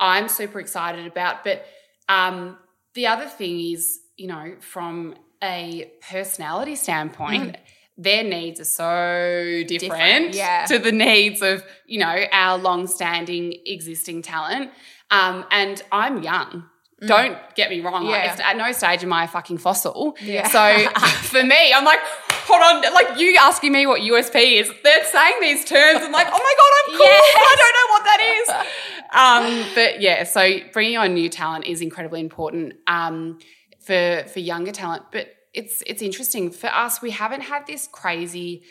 I'm 0.00 0.28
super 0.28 0.58
excited 0.58 1.06
about. 1.06 1.44
But 1.44 1.64
um, 2.08 2.58
the 2.94 3.06
other 3.06 3.26
thing 3.26 3.60
is, 3.60 4.00
you 4.16 4.26
know, 4.26 4.54
from 4.60 5.14
a 5.42 5.90
personality 6.08 6.74
standpoint, 6.76 7.56
their 7.96 8.24
needs 8.24 8.60
are 8.60 8.64
so 8.64 9.62
different, 9.66 9.80
Different, 10.32 10.34
yeah. 10.34 10.64
to 10.66 10.78
the 10.78 10.92
needs 10.92 11.42
of, 11.42 11.62
you 11.86 11.98
know, 11.98 12.24
our 12.32 12.58
long-standing 12.58 13.54
existing 13.66 14.22
talent. 14.22 14.70
Um, 15.10 15.44
and 15.50 15.82
I'm 15.92 16.22
young. 16.22 16.64
Don't 17.06 17.38
get 17.54 17.70
me 17.70 17.80
wrong. 17.80 18.04
Mm. 18.04 18.10
Yeah. 18.10 18.24
it's- 18.32 18.40
at 18.44 18.56
no 18.58 18.72
stage 18.72 19.02
am 19.04 19.12
I 19.12 19.24
a 19.24 19.28
fucking 19.28 19.56
fossil. 19.58 20.16
Yeah. 20.20 20.46
So 20.48 20.88
for 21.28 21.42
me, 21.42 21.72
I'm 21.72 21.84
like, 21.84 22.00
hold 22.46 22.60
on, 22.62 22.92
like 22.92 23.18
you 23.18 23.36
asking 23.40 23.72
me 23.72 23.86
what 23.86 24.02
USP 24.02 24.60
is. 24.60 24.70
They're 24.84 25.04
saying 25.06 25.34
these 25.40 25.64
terms. 25.64 26.00
I'm 26.02 26.12
like, 26.12 26.26
oh 26.26 26.30
my 26.30 26.54
god, 26.60 26.72
I'm 26.92 26.98
cool. 26.98 27.06
I 27.06 27.56
don't 27.58 27.76
know 27.78 27.88
what 27.94 28.04
that 28.04 28.20
is. 28.36 28.99
Um, 29.12 29.64
but 29.74 30.00
yeah, 30.00 30.24
so 30.24 30.58
bringing 30.72 30.96
on 30.98 31.14
new 31.14 31.28
talent 31.28 31.66
is 31.66 31.80
incredibly 31.80 32.20
important 32.20 32.74
um, 32.86 33.38
for 33.80 34.24
for 34.32 34.38
younger 34.40 34.72
talent. 34.72 35.04
But 35.12 35.28
it's 35.52 35.82
it's 35.86 36.02
interesting 36.02 36.50
for 36.50 36.68
us. 36.68 37.02
We 37.02 37.10
haven't 37.10 37.42
had 37.42 37.66
this 37.66 37.88
crazy. 37.90 38.62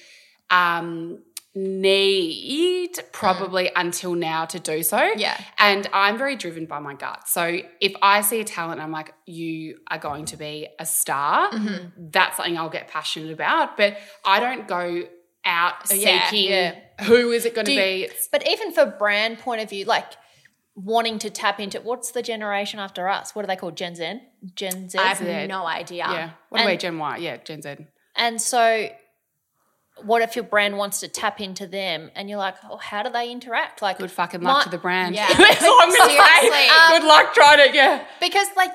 Um, 0.50 1.20
need 1.56 2.92
probably 3.12 3.72
until 3.76 4.14
now 4.14 4.46
to 4.46 4.60
do 4.60 4.84
so. 4.84 5.02
Yeah. 5.16 5.40
And 5.58 5.90
I'm 5.94 6.18
very 6.18 6.36
driven 6.36 6.66
by 6.66 6.80
my 6.80 6.94
gut. 6.94 7.28
So 7.28 7.60
if 7.82 7.94
I 8.02 8.22
see 8.22 8.40
a 8.40 8.44
talent, 8.44 8.80
I'm 8.82 8.92
like, 8.92 9.14
you 9.26 9.80
are 9.90 9.98
going 9.98 10.26
to 10.26 10.38
be 10.38 10.68
a 10.80 10.86
star, 10.86 11.50
Mm-hmm. 11.52 12.10
that's 12.12 12.38
something 12.38 12.58
I'll 12.58 12.70
get 12.70 12.88
passionate 12.88 13.32
about. 13.32 13.78
But 13.78 13.98
I 14.24 14.40
don't 14.40 14.68
go 14.68 15.04
out 15.44 15.88
seeking 15.88 16.08
yeah, 16.52 16.76
yeah. 17.00 17.04
who 17.06 17.32
is 17.32 17.46
it 17.46 17.56
going 17.56 17.66
to 17.66 17.76
be. 17.76 18.10
But 18.32 18.48
even 18.48 18.72
for 18.72 18.86
brand 18.86 19.40
point 19.40 19.62
of 19.62 19.70
view, 19.70 19.86
like 19.86 20.06
wanting 20.82 21.20
to 21.20 21.30
tap 21.30 21.60
into 21.60 21.80
what's 21.82 22.12
the 22.12 22.22
generation 22.22 22.80
after 22.80 23.08
us? 23.10 23.36
What 23.36 23.44
are 23.44 23.48
they 23.48 23.56
called? 23.56 23.76
Gen 23.76 23.96
Z? 23.96 24.22
Gen 24.56 24.90
Z? 24.90 24.98
I 24.98 25.08
have 25.08 25.18
Z. 25.18 25.48
no 25.48 25.66
idea. 25.66 26.06
yeah. 26.10 26.30
What 26.50 26.62
are 26.62 26.68
we, 26.68 26.78
Gen 26.78 26.98
Y? 26.98 27.18
Yeah, 27.18 27.38
Gen 27.38 27.62
Z. 27.62 27.76
And 28.16 28.42
so 28.42 28.90
what 30.04 30.22
if 30.22 30.36
your 30.36 30.46
brand 30.46 30.78
wants 30.78 31.02
to 31.02 31.08
tap 31.10 31.42
into 31.42 31.68
them 31.68 32.10
and 32.16 32.30
you're 32.30 32.38
like, 32.40 32.56
oh, 32.70 32.78
how 32.78 33.04
do 33.04 33.10
they 33.10 33.30
interact? 33.32 33.82
Like, 33.82 33.98
Good 33.98 34.12
fucking 34.12 34.42
luck 34.42 34.58
my- 34.60 34.64
to 34.64 34.70
the 34.70 34.78
brand. 34.78 35.16
Yeah. 35.16 35.28
That's 35.38 35.64
all 35.64 35.78
I'm 35.82 35.90
going 35.90 36.10
to 36.10 36.16
say. 36.16 36.50
Seriously. 36.50 37.00
Good 37.00 37.08
luck 37.08 37.34
trying 37.34 37.60
it. 37.70 37.76
yeah. 37.76 38.06
because 38.22 38.48
like 38.56 38.72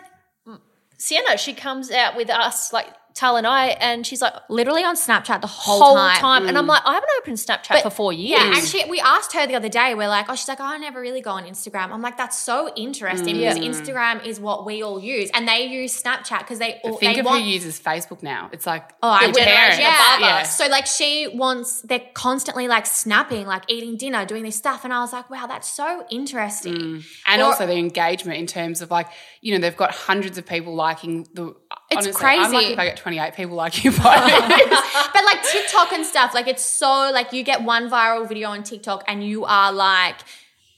Sienna, 0.99 1.37
she 1.39 1.55
comes 1.55 1.91
out 1.91 2.17
with 2.17 2.31
us, 2.31 2.73
like 2.73 2.89
Tal 3.15 3.37
and 3.37 3.47
I, 3.47 3.69
and 3.69 4.05
she's 4.05 4.21
like, 4.21 4.33
Literally 4.49 4.83
on 4.83 4.97
Snapchat 4.97 5.41
the 5.41 5.47
whole, 5.47 5.81
whole 5.81 5.95
time. 5.95 6.17
time. 6.17 6.47
And 6.49 6.59
I'm 6.59 6.67
like, 6.67 6.83
I 6.85 6.95
haven't 6.95 7.11
opened 7.21 7.37
Snapchat 7.37 7.81
for 7.83 7.91
four 7.91 8.13
years. 8.13 8.41
Yeah, 8.43 8.57
and 8.57 8.67
she 8.67 8.85
we 8.91 8.99
asked 9.01 9.33
her 9.35 9.47
the 9.47 9.55
other 9.55 9.69
day. 9.69 9.95
We're 9.95 10.09
like, 10.09 10.27
oh, 10.29 10.35
she's 10.35 10.49
like, 10.49 10.59
oh, 10.59 10.65
I 10.65 10.79
never 10.79 11.01
really 11.01 11.21
go 11.21 11.31
on 11.31 11.45
Instagram. 11.45 11.91
I'm 11.93 12.03
like, 12.03 12.17
that's 12.17 12.37
so 12.37 12.73
interesting 12.75 13.37
because 13.37 13.57
mm. 13.57 13.69
Instagram 13.69 14.27
is 14.27 14.41
what 14.41 14.67
we 14.67 14.83
all 14.83 14.99
use, 15.01 15.31
and 15.33 15.47
they 15.47 15.65
use 15.67 16.01
Snapchat 16.03 16.41
because 16.41 16.59
they 16.59 16.81
all 16.83 16.99
Think 16.99 17.15
they 17.15 17.21
of 17.21 17.27
want. 17.27 17.43
who 17.43 17.49
uses 17.49 17.79
Facebook 17.81 18.23
now. 18.23 18.51
It's 18.53 18.67
like, 18.67 18.91
Oh, 19.03 19.09
I 19.11 19.29
the 19.29 19.33
do. 19.33 19.41
parents. 19.45 19.79
Yeah. 19.79 20.19
yeah. 20.19 20.43
So 20.43 20.67
like 20.67 20.87
she 20.87 21.29
wants, 21.33 21.83
they're 21.83 22.03
constantly 22.15 22.67
like 22.67 22.85
snapping, 22.87 23.47
like 23.47 23.63
eating 23.69 23.97
dinner, 23.97 24.27
doing 24.27 24.43
this 24.43 24.57
stuff, 24.57 24.85
and 24.85 24.93
I 24.93 24.99
was 25.01 25.13
like, 25.13 25.31
wow, 25.31 25.47
that's 25.47 25.69
so 25.69 26.05
interesting. 26.11 26.75
Mm. 26.75 27.05
And 27.27 27.43
Or- 27.43 27.47
also 27.47 27.65
the 27.67 27.75
engagement 27.77 28.39
in 28.41 28.47
terms 28.49 28.83
of 28.83 28.91
like, 28.91 29.07
you 29.41 29.53
know, 29.55 29.61
they've 29.61 29.77
got 29.77 29.93
hundreds 29.95 30.37
of 30.37 30.45
people 30.47 30.75
liking 30.75 31.29
the. 31.33 31.55
It's 31.99 32.07
honestly, 32.07 32.27
I'm 32.27 32.51
crazy. 32.51 32.73
if 32.73 32.79
I 32.79 32.85
get 32.87 32.97
28 32.97 33.35
people 33.35 33.57
like 33.57 33.85
you 33.85 33.91
but 34.03 35.25
like 35.25 35.43
TikTok 35.51 35.93
and 35.93 36.05
stuff, 36.05 36.35
like 36.35 36.47
it's 36.49 36.65
so 36.65 37.11
like 37.13 37.33
you 37.33 37.43
get 37.43 37.63
one 37.63 37.91
viral 37.91 38.29
video 38.29 38.51
on 38.51 38.63
TikTok 38.63 39.05
and 39.07 39.25
you 39.25 39.45
are 39.45 39.73
like 39.73 40.17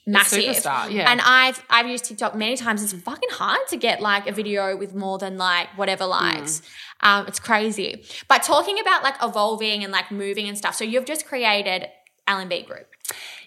massive. 0.06 0.42
superstar, 0.44 0.90
yeah. 0.90 1.10
And 1.10 1.20
I've 1.22 1.62
I've 1.68 1.86
used 1.86 2.04
TikTok 2.04 2.34
many 2.34 2.56
times. 2.56 2.82
It's 2.82 2.92
fucking 3.02 3.30
hard 3.32 3.66
to 3.68 3.76
get 3.76 4.00
like 4.00 4.26
a 4.26 4.32
video 4.32 4.76
with 4.76 4.94
more 4.94 5.18
than 5.18 5.36
like 5.36 5.68
whatever 5.76 6.06
likes. 6.06 6.62
Um, 7.00 7.26
it's 7.26 7.40
crazy. 7.40 8.04
But 8.28 8.42
talking 8.42 8.78
about 8.80 9.02
like 9.02 9.16
evolving 9.22 9.82
and 9.84 9.92
like 9.92 10.10
moving 10.10 10.48
and 10.48 10.56
stuff. 10.56 10.74
So 10.74 10.84
you've 10.84 11.04
just 11.04 11.26
created 11.26 11.88
LMB 12.26 12.66
Group. 12.66 12.88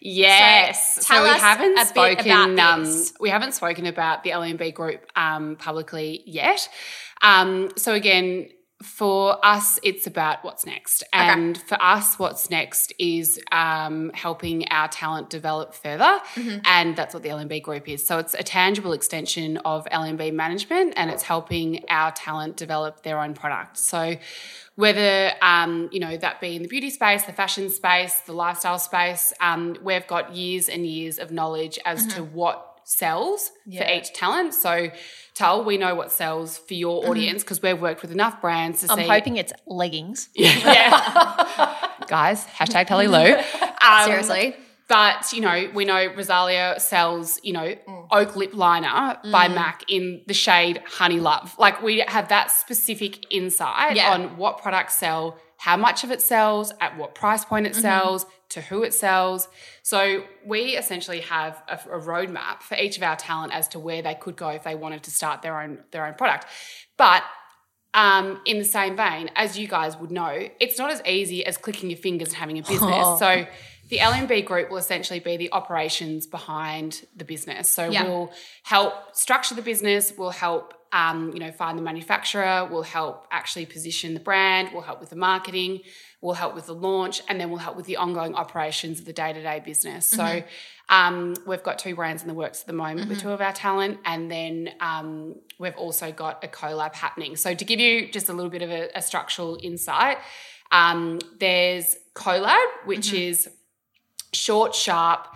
Yes. 0.02 0.96
So 0.96 1.02
So, 1.16 1.24
we 1.24 1.30
us 1.30 1.42
haven't 1.42 1.78
spoken. 1.88 2.26
about 2.32 2.60
um, 2.60 3.04
we 3.20 3.30
haven't 3.30 3.54
spoken 3.54 3.86
about 3.86 4.24
the 4.24 4.30
LMB 4.32 4.74
group 4.74 5.06
um, 5.16 5.56
publicly 5.58 6.24
yet. 6.26 6.70
Um, 7.22 7.70
so 7.76 7.94
again, 7.94 8.50
for 8.82 9.46
us, 9.46 9.78
it's 9.84 10.08
about 10.08 10.42
what's 10.46 10.66
next, 10.66 11.04
and 11.12 11.58
for 11.58 11.78
us, 11.82 12.18
what's 12.18 12.50
next 12.50 12.94
is 12.98 13.38
um, 13.52 14.10
helping 14.14 14.70
our 14.70 14.88
talent 14.88 15.30
develop 15.30 15.74
further, 15.74 16.22
Mm-hmm. 16.36 16.60
and 16.64 16.96
that's 16.96 17.14
what 17.14 17.22
the 17.22 17.28
LMB 17.28 17.62
group 17.62 17.90
is. 17.90 18.08
So 18.08 18.20
it's 18.20 18.36
a 18.36 18.44
tangible 18.44 18.94
extension 18.94 19.58
of 19.58 19.84
LMB 19.92 20.34
management, 20.34 20.94
and 20.96 21.12
it's 21.12 21.24
helping 21.24 21.84
our 21.90 22.12
talent 22.12 22.56
develop 22.56 23.04
their 23.04 23.20
own 23.20 23.34
product. 23.34 23.78
So 23.78 24.16
whether 24.76 25.34
um, 25.42 25.90
you 25.92 26.00
know 26.00 26.16
that 26.16 26.40
be 26.40 26.56
in 26.56 26.62
the 26.62 26.70
beauty 26.70 26.90
space, 26.90 27.24
the 27.24 27.34
fashion 27.34 27.70
space, 27.70 28.22
the 28.22 28.32
lifestyle 28.32 28.80
space, 28.80 29.34
um, 29.42 29.76
we've 29.84 30.08
got 30.08 30.34
years 30.38 30.70
and 30.70 30.86
years 30.86 31.20
of 31.20 31.32
knowledge 31.32 31.80
as 31.86 32.08
to 32.16 32.24
what 32.24 32.69
sells 32.90 33.52
for 33.66 33.86
each 33.88 34.12
talent. 34.14 34.54
So, 34.54 34.90
tell 35.36 35.64
we 35.64 35.78
know 35.78 35.94
what 35.94 36.12
sells 36.12 36.58
for 36.58 36.74
your 36.74 37.02
mm-hmm. 37.02 37.12
audience 37.12 37.44
because 37.44 37.62
we've 37.62 37.80
worked 37.80 38.02
with 38.02 38.12
enough 38.12 38.42
brands 38.42 38.82
to 38.82 38.92
I'm 38.92 38.98
see. 38.98 39.08
hoping 39.08 39.38
it's 39.38 39.54
leggings. 39.68 40.30
yeah, 40.36 41.78
guys, 42.08 42.46
hashtag 42.46 42.88
Tully 42.88 43.08
Lou. 43.08 43.36
Um, 43.82 44.06
Seriously. 44.08 44.56
But 44.90 45.32
you 45.32 45.40
know, 45.40 45.70
we 45.74 45.86
know 45.86 46.08
Rosalia 46.14 46.76
sells, 46.80 47.40
you 47.44 47.54
know, 47.54 47.76
mm. 47.88 48.08
oak 48.12 48.36
lip 48.36 48.54
liner 48.54 49.18
by 49.32 49.48
mm. 49.48 49.56
MAC 49.56 49.86
in 49.88 50.22
the 50.28 50.34
shade 50.34 50.82
Honey 50.86 51.22
Love. 51.22 51.56
Like 51.58 51.82
we 51.82 52.04
have 52.06 52.28
that 52.28 52.52
specific 52.52 53.32
insight 53.32 53.96
Yeah. 53.96 54.12
on 54.12 54.36
what 54.36 54.58
products 54.58 54.96
sell, 55.00 55.38
how 55.60 55.76
much 55.76 56.06
of 56.06 56.12
it 56.12 56.22
sells, 56.22 56.72
at 56.80 56.98
what 56.98 57.14
price 57.14 57.44
point 57.44 57.68
it 57.68 57.76
sells, 57.76 58.26
to 58.48 58.62
who 58.62 58.82
it 58.84 58.94
sells. 58.94 59.50
So 59.84 60.24
we 60.46 60.78
essentially 60.78 61.20
have 61.20 61.62
a, 61.68 61.76
a 61.98 62.00
roadmap 62.00 62.62
for 62.62 62.76
each 62.78 62.96
of 62.96 63.04
our 63.04 63.18
talent 63.18 63.54
as 63.54 63.68
to 63.70 63.80
where 63.80 64.02
they 64.02 64.16
could 64.16 64.38
go 64.38 64.50
if 64.50 64.64
they 64.64 64.76
wanted 64.76 65.04
to 65.04 65.12
start 65.12 65.42
their 65.42 65.60
own 65.60 65.80
their 65.92 66.06
own 66.06 66.14
product. 66.14 66.46
But 66.98 67.24
um, 67.94 68.40
in 68.46 68.58
the 68.58 68.64
same 68.64 68.96
vein, 68.96 69.32
as 69.36 69.58
you 69.60 69.68
guys 69.68 69.98
would 69.98 70.12
know, 70.12 70.48
it's 70.62 70.78
not 70.78 70.92
as 70.92 71.02
easy 71.06 71.46
as 71.46 71.58
clicking 71.58 71.90
your 71.90 71.98
fingers 72.00 72.30
and 72.30 72.38
having 72.38 72.58
a 72.58 72.62
business. 72.64 73.08
So 73.20 73.46
the 73.90 73.98
LMB 73.98 74.46
group 74.46 74.70
will 74.70 74.78
essentially 74.78 75.20
be 75.20 75.36
the 75.36 75.52
operations 75.52 76.26
behind 76.26 77.06
the 77.18 77.26
business. 77.26 77.68
So 77.68 77.90
Yeah. 77.90 78.04
we'll 78.04 78.32
help 78.64 78.94
structure 79.14 79.56
the 79.56 79.64
business, 79.64 80.14
we'll 80.18 80.30
help 80.30 80.74
um, 80.92 81.32
you 81.34 81.40
know 81.40 81.52
find 81.52 81.78
the 81.78 81.82
manufacturer, 81.82 82.68
we'll 82.70 82.84
help 82.84 83.28
actually 83.32 83.66
position 83.66 84.14
the 84.14 84.20
brand, 84.20 84.70
we'll 84.74 84.82
help 84.82 85.00
with 85.00 85.10
the 85.10 85.16
marketing, 85.16 85.82
we'll 86.22 86.36
help 86.36 86.56
with 86.56 86.66
the 86.66 86.74
launch, 86.74 87.22
and 87.28 87.40
then 87.40 87.50
we'll 87.50 87.60
help 87.60 87.76
with 87.76 87.86
the 87.86 87.98
ongoing 87.98 88.36
operations 88.36 89.00
of 89.00 89.06
the 89.06 89.14
day-to-day 89.14 89.62
business. 89.66 90.06
So 90.06 90.44
um, 90.90 91.36
we've 91.46 91.64
got 91.64 91.80
two 91.80 91.96
brands 91.96 92.22
in 92.24 92.28
the 92.28 92.34
works 92.34 92.62
at 92.62 92.68
the 92.68 92.74
moment 92.74 93.10
with 93.10 93.20
two 93.20 93.30
of 93.30 93.42
our 93.42 93.54
talent, 93.54 94.00
and 94.06 94.30
then 94.30 94.72
um, 94.80 95.36
we've 95.60 95.76
also 95.76 96.12
got 96.12 96.44
a 96.44 96.48
collab 96.48 96.96
happening. 96.96 97.36
So 97.36 97.54
to 97.54 97.66
give 97.66 97.80
you 97.80 98.12
just 98.12 98.30
a 98.30 98.34
little 98.34 98.50
bit 98.50 98.64
of 98.64 98.72
a, 98.72 98.90
a 98.96 99.02
structural 99.02 99.60
insight, 99.62 100.18
um, 100.72 101.20
there's 101.40 101.96
collab, 102.16 102.66
which 102.86 103.14
is 103.14 103.50
short, 104.34 104.74
sharp. 104.76 105.28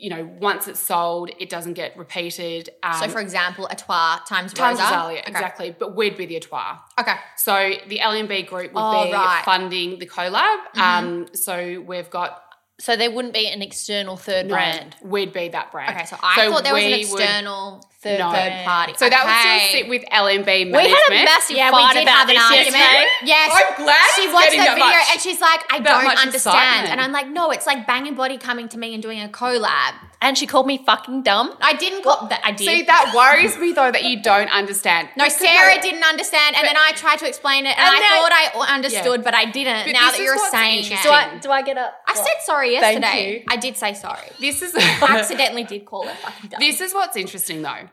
You 0.00 0.08
know, 0.10 0.30
once 0.40 0.66
it's 0.66 0.80
sold, 0.80 1.30
it 1.38 1.50
doesn't 1.50 1.74
get 1.74 1.96
repeated. 1.96 2.70
Um, 2.82 2.94
So 2.94 3.08
for 3.08 3.20
example, 3.20 3.66
Atoir 3.70 4.20
times 4.26 4.52
Times 4.54 4.78
Rosa. 4.80 4.82
Rosalia, 4.94 5.18
Okay. 5.20 5.30
exactly. 5.30 5.76
But 5.78 5.94
we'd 5.94 6.16
be 6.16 6.24
the 6.26 6.36
Atoir. 6.36 6.80
Okay. 6.98 7.16
So 7.36 7.72
the 7.86 7.98
LMB 7.98 8.46
group 8.46 8.72
would 8.72 8.80
Oh, 8.82 9.04
be 9.04 9.12
right. 9.12 9.42
Mm-hmm. 9.42 9.44
funding 9.44 9.98
the 9.98 10.06
collab. 10.06 10.76
Um, 10.78 11.26
so 11.34 11.84
we've 11.86 12.08
got 12.08 12.42
So 12.80 12.96
there 12.96 13.10
wouldn't 13.10 13.34
be 13.34 13.46
an 13.46 13.60
external 13.60 14.16
third 14.16 14.46
no, 14.46 14.54
brand. 14.54 14.96
We'd 15.02 15.34
be 15.34 15.48
that 15.48 15.70
brand. 15.70 15.94
Okay, 15.94 16.06
so 16.06 16.16
I 16.22 16.48
thought 16.48 16.64
there 16.64 16.72
was 16.72 16.82
an 16.82 16.92
we 16.92 17.04
would- 17.04 17.20
external 17.20 17.84
third, 18.02 18.18
No. 18.18 18.30
third 18.32 18.64
party. 18.64 18.94
So 18.96 19.08
that 19.08 19.24
would 19.24 19.30
Okay. 19.32 19.68
still 19.68 19.80
sit 19.80 19.88
with 19.88 20.04
LMB 20.10 20.64
We 20.72 20.88
had 20.88 20.98
a 21.08 21.24
massive 21.24 21.56
Yeah, 21.56 21.70
fight 21.70 21.88
we 21.88 22.00
did 22.00 22.02
about 22.04 22.16
have 22.18 22.28
an 22.30 22.34
this 22.36 22.44
argument. 22.44 22.66
yesterday. 22.74 23.06
Yes. 23.24 23.50
I'm 23.52 23.84
glad 23.84 24.06
she 24.16 24.28
watched 24.28 24.44
getting 24.46 24.60
that 24.60 24.66
that 24.66 24.74
video 24.76 24.86
much- 24.86 25.06
and 25.12 25.20
she's 25.20 25.40
like, 25.40 25.72
I 25.72 25.78
don't 25.80 26.06
understand. 26.18 26.34
excitement. 26.56 26.88
And 26.92 27.00
I'm 27.00 27.12
like, 27.12 27.26
no, 27.28 27.50
it's 27.50 27.66
like 27.66 27.86
Bang 27.86 28.06
and 28.08 28.16
Body 28.16 28.38
coming 28.38 28.68
to 28.70 28.78
me 28.78 28.94
and 28.94 29.02
doing 29.02 29.22
a 29.22 29.28
collab. 29.28 29.94
And 30.22 30.36
she 30.36 30.46
called 30.46 30.66
me 30.66 30.82
fucking 30.84 31.22
dumb. 31.22 31.56
I 31.62 31.72
didn't 31.72 32.02
call 32.02 32.26
that. 32.26 32.40
I 32.44 32.52
did. 32.52 32.66
See, 32.68 32.82
that 32.82 33.12
worries 33.14 33.56
me 33.56 33.72
though 33.72 33.90
that 33.90 34.04
you 34.04 34.20
don't 34.22 34.50
understand. 34.52 35.08
no, 35.16 35.24
Because 35.24 35.38
Sarah 35.38 35.76
no- 35.76 35.80
didn't 35.80 36.04
understand, 36.04 36.56
and 36.56 36.66
then 36.66 36.76
I 36.76 36.92
tried 36.92 37.20
to 37.20 37.26
explain 37.26 37.64
it, 37.64 37.70
and, 37.78 37.86
And 37.88 37.96
I 37.96 38.00
now- 38.00 38.20
thought 38.20 38.32
I 38.68 38.74
understood, 38.74 39.20
Yeah. 39.20 39.24
but 39.24 39.34
I 39.34 39.46
didn't. 39.46 39.86
But 39.86 39.92
now 39.92 40.10
that 40.10 40.20
you're 40.20 40.36
saying 40.50 40.80
it, 40.80 40.90
interesting. 40.90 41.10
Do 41.10 41.16
I 41.16 41.28
do 41.40 41.50
I 41.52 41.62
get 41.62 41.78
up? 41.78 42.02
I 42.06 42.14
said 42.14 42.26
sorry 42.44 42.78
Thank 42.78 43.00
yesterday. 43.02 43.32
you. 43.32 43.44
I 43.48 43.56
did 43.56 43.78
say 43.78 43.94
sorry. 43.94 44.28
This 44.38 44.60
is 44.60 44.74
I 44.76 45.18
accidentally 45.18 45.64
did 45.64 45.86
call 45.86 46.06
it 46.06 46.16
fucking 46.18 46.50
dumb. 46.50 46.60
This 46.60 46.80
is 46.82 46.92
what's 46.92 47.16
interesting 47.16 47.62
though. 47.62 47.88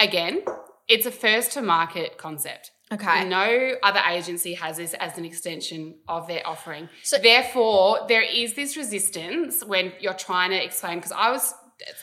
Again, 0.00 0.42
it's 0.86 1.06
a 1.06 1.10
first 1.10 1.52
to 1.52 1.62
market 1.62 2.18
concept. 2.18 2.70
Okay. 2.90 3.24
No 3.28 3.72
other 3.82 4.00
agency 4.08 4.54
has 4.54 4.78
this 4.78 4.94
as 4.94 5.18
an 5.18 5.24
extension 5.24 5.96
of 6.08 6.26
their 6.26 6.46
offering. 6.46 6.88
So 7.02 7.18
therefore, 7.18 8.06
there 8.08 8.22
is 8.22 8.54
this 8.54 8.76
resistance 8.76 9.62
when 9.62 9.92
you're 10.00 10.14
trying 10.14 10.50
to 10.50 10.64
explain 10.64 10.96
because 10.98 11.12
I 11.12 11.30
was 11.30 11.52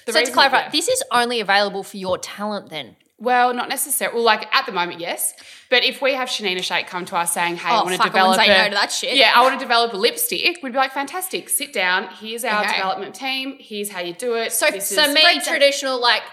the 0.05 0.13
so 0.13 0.23
to 0.23 0.31
clarify, 0.31 0.69
this 0.69 0.88
is 0.88 1.03
only 1.12 1.39
available 1.39 1.84
for 1.84 1.97
your 1.97 2.17
talent 2.17 2.69
then. 2.69 2.95
Well, 3.17 3.53
not 3.53 3.69
necessarily. 3.69 4.15
Well, 4.15 4.25
like 4.25 4.53
at 4.53 4.65
the 4.65 4.73
moment, 4.73 4.99
yes. 4.99 5.34
But 5.69 5.86
if 5.86 6.01
we 6.01 6.13
have 6.13 6.27
Shanina 6.27 6.58
Shaik 6.60 6.88
come 6.88 7.05
to 7.05 7.15
us 7.15 7.34
saying, 7.34 7.55
"Hey, 7.55 7.69
I 7.69 7.79
Oh, 7.79 7.84
want 7.84 7.95
to 7.95 8.01
I 8.01 8.05
develop 8.05 8.36
say 8.36 8.45
a, 8.53 8.58
no 8.63 8.69
to 8.69 8.75
that 8.75 8.91
shit. 8.91 9.15
Yeah, 9.15 9.31
I 9.34 9.41
want 9.41 9.53
to 9.58 9.60
develop 9.60 9.93
a 9.93 9.97
lipstick," 9.97 10.60
we'd 10.62 10.73
be 10.73 10.77
like, 10.77 10.91
"Fantastic! 10.91 11.47
Sit 11.49 11.71
down. 11.73 12.10
Here's 12.19 12.43
our 12.43 12.63
Okay. 12.63 12.73
development 12.75 13.15
team. 13.15 13.58
Here's 13.60 13.89
how 13.89 14.01
you 14.01 14.13
do 14.13 14.36
it." 14.36 14.51
So- 14.51 14.69
This 14.69 14.93
So 14.93 15.12
me, 15.13 15.39
traditional 15.39 15.99
like 15.99 16.23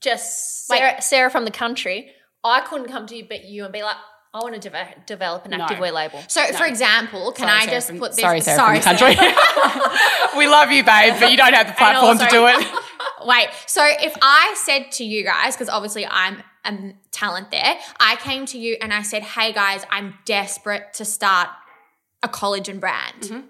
just 0.00 0.68
Like- 0.70 0.80
Sarah, 0.80 1.02
Sarah 1.02 1.30
from 1.30 1.44
the 1.44 1.50
country, 1.50 2.12
I 2.44 2.60
couldn't 2.60 2.88
come 2.88 3.06
to 3.06 3.16
you, 3.16 3.26
but 3.28 3.44
you 3.44 3.64
and 3.64 3.72
be 3.72 3.82
like, 3.82 3.96
I 4.34 4.38
want 4.38 4.60
to 4.60 4.60
deve- 4.70 5.06
develop 5.06 5.46
an 5.46 5.52
No. 5.52 5.66
activewear 5.66 5.92
label. 5.92 6.22
So, 6.28 6.44
for 6.52 6.66
example, 6.66 7.32
can 7.32 7.46
Sorry, 7.48 7.50
I 7.58 7.60
Sarah 7.64 7.76
just 7.76 7.86
from- 7.88 7.98
put 7.98 8.10
this? 8.12 8.20
Sorry, 8.20 8.40
Sarah 8.40 8.58
from 8.64 8.74
the 8.74 8.80
country. 8.80 9.16
we 10.38 10.46
love 10.46 10.70
you, 10.70 10.84
babe, 10.84 11.14
but 11.18 11.30
you 11.30 11.36
don't 11.36 11.54
have 11.54 11.66
the 11.66 11.72
platform 11.72 12.18
to 12.18 12.26
do 12.28 12.46
it. 12.46 12.66
Wait, 13.26 13.48
so 13.66 13.82
if 13.84 14.16
I 14.22 14.54
said 14.64 14.92
to 14.92 15.04
you 15.04 15.24
guys, 15.24 15.54
because 15.54 15.68
obviously 15.68 16.06
I'm 16.06 16.42
a 16.64 16.92
talent 17.10 17.50
there, 17.50 17.78
I 17.98 18.16
came 18.16 18.46
to 18.46 18.58
you 18.58 18.76
and 18.80 18.92
I 18.92 19.02
said, 19.02 19.22
hey 19.22 19.52
guys, 19.52 19.84
I'm 19.90 20.14
desperate 20.24 20.92
to 20.94 21.04
start 21.04 21.48
a 22.22 22.28
collagen 22.28 22.78
brand. 22.80 23.20
Mm-hmm. 23.22 23.40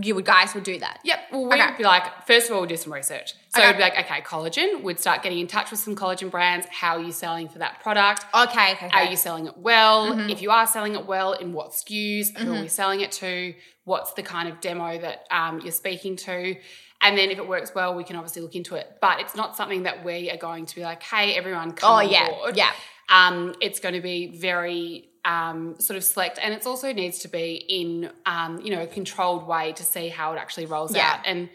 You 0.00 0.16
would 0.16 0.24
guys 0.24 0.52
would 0.54 0.64
do 0.64 0.80
that. 0.80 0.98
Yep. 1.04 1.18
Well, 1.30 1.44
we 1.46 1.54
Okay. 1.54 1.76
be 1.78 1.84
like, 1.84 2.26
first 2.26 2.46
of 2.48 2.52
all, 2.54 2.62
we'll 2.62 2.68
do 2.68 2.76
some 2.76 2.92
research. 2.92 3.34
So 3.54 3.60
Okay. 3.60 3.68
we'd 3.70 3.76
be 3.76 3.82
like, 3.82 3.98
okay, 4.00 4.20
collagen. 4.22 4.82
We'd 4.82 4.98
start 4.98 5.22
getting 5.22 5.38
in 5.38 5.46
touch 5.46 5.70
with 5.70 5.78
some 5.78 5.94
collagen 5.94 6.28
brands. 6.30 6.66
How 6.72 6.96
are 6.96 7.00
you 7.02 7.12
selling 7.12 7.48
for 7.48 7.60
that 7.60 7.80
product? 7.80 8.26
Okay, 8.34 8.72
okay. 8.72 8.88
Are 8.92 9.04
you 9.04 9.14
selling 9.16 9.46
it 9.46 9.56
well? 9.56 10.10
Mm-hmm. 10.10 10.30
If 10.30 10.42
you 10.42 10.50
are 10.50 10.66
selling 10.66 10.96
it 10.96 11.06
well, 11.06 11.34
in 11.34 11.52
what 11.52 11.70
SKUs? 11.70 12.36
Who 12.36 12.52
are 12.56 12.60
we 12.62 12.66
selling 12.68 13.00
it 13.00 13.12
to? 13.12 13.54
What's 13.84 14.12
the 14.14 14.24
kind 14.24 14.48
of 14.48 14.60
demo 14.60 14.98
that 14.98 15.24
um, 15.30 15.60
you're 15.60 15.70
speaking 15.72 16.16
to? 16.16 16.56
And 17.00 17.16
then 17.16 17.30
if 17.30 17.38
it 17.38 17.46
works 17.46 17.72
well, 17.74 17.94
we 17.94 18.02
can 18.02 18.16
obviously 18.16 18.42
look 18.42 18.56
into 18.56 18.74
it. 18.74 18.96
But 19.00 19.20
it's 19.20 19.36
not 19.36 19.56
something 19.56 19.84
that 19.84 20.04
we 20.04 20.30
are 20.32 20.36
going 20.36 20.66
to 20.66 20.74
be 20.74 20.82
like, 20.82 21.02
hey, 21.04 21.34
everyone, 21.36 21.72
come 21.72 21.90
Oh, 21.92 21.94
on 21.96 22.08
yeah, 22.10 22.28
board. 22.30 22.56
yeah. 22.56 22.72
Um, 23.08 23.54
it's 23.60 23.78
going 23.78 23.94
to 23.94 24.00
be 24.00 24.36
very 24.38 25.10
um, 25.24 25.76
sort 25.78 25.96
of 25.96 26.04
select, 26.04 26.38
and 26.42 26.52
it 26.54 26.66
also 26.66 26.92
needs 26.92 27.20
to 27.20 27.28
be 27.28 27.54
in 27.68 28.10
um, 28.26 28.60
you 28.62 28.70
know 28.74 28.82
a 28.82 28.86
controlled 28.86 29.46
way 29.46 29.72
to 29.72 29.82
see 29.82 30.08
how 30.08 30.32
it 30.32 30.38
actually 30.38 30.66
rolls 30.66 30.94
Yeah. 30.94 31.14
out. 31.14 31.20
And 31.26 31.48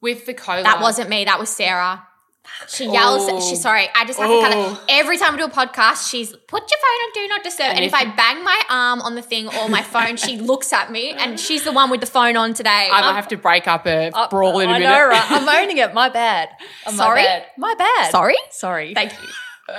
with 0.00 0.26
the 0.26 0.34
collab, 0.34 0.64
That 0.64 0.80
wasn't 0.80 1.08
me. 1.08 1.24
That 1.24 1.38
was 1.38 1.48
Sarah. 1.48 2.06
She 2.68 2.84
yells. 2.84 3.26
Oh. 3.28 3.40
She 3.40 3.56
sorry. 3.56 3.88
I 3.92 4.04
just 4.04 4.20
have 4.20 4.28
to 4.30 4.40
cut 4.40 4.52
Oh. 4.54 4.74
it. 4.86 4.92
Every 5.00 5.18
time 5.18 5.32
we 5.32 5.38
do 5.38 5.46
a 5.46 5.50
podcast, 5.50 6.08
she's 6.08 6.30
put 6.30 6.62
your 6.62 6.78
phone 6.78 7.00
on 7.04 7.12
do 7.12 7.28
not 7.28 7.42
disturb. 7.42 7.66
And, 7.70 7.78
And 7.78 7.84
if, 7.84 7.92
I 7.92 8.04
bang 8.04 8.44
my 8.44 8.62
arm 8.70 9.00
on 9.00 9.16
the 9.16 9.22
thing 9.22 9.48
or 9.48 9.68
my 9.68 9.82
phone, 9.82 10.16
she 10.16 10.38
looks 10.38 10.72
at 10.72 10.92
me, 10.92 11.10
and 11.10 11.40
she's 11.40 11.64
the 11.64 11.72
one 11.72 11.90
with 11.90 12.00
the 12.00 12.06
phone 12.06 12.36
on 12.36 12.54
today. 12.54 12.88
I 12.92 13.00
might 13.00 13.14
have 13.16 13.26
to 13.28 13.36
break 13.36 13.66
up 13.66 13.84
a 13.86 14.12
brawl 14.30 14.60
in 14.60 14.68
a 14.68 14.74
I 14.74 14.78
minute. 14.78 14.92
know, 14.94 15.08
right? 15.08 15.28
I'm 15.32 15.48
owning 15.62 15.78
it. 15.78 15.92
My 15.92 16.08
bad. 16.08 16.50
Oh, 16.86 16.92
my 16.92 16.96
Sorry? 16.96 17.22
bad. 17.24 17.46
My 17.58 17.74
bad. 17.76 18.10
Sorry. 18.12 18.36
Sorry. 18.50 18.94
Thank 18.94 19.12
you. 19.20 19.28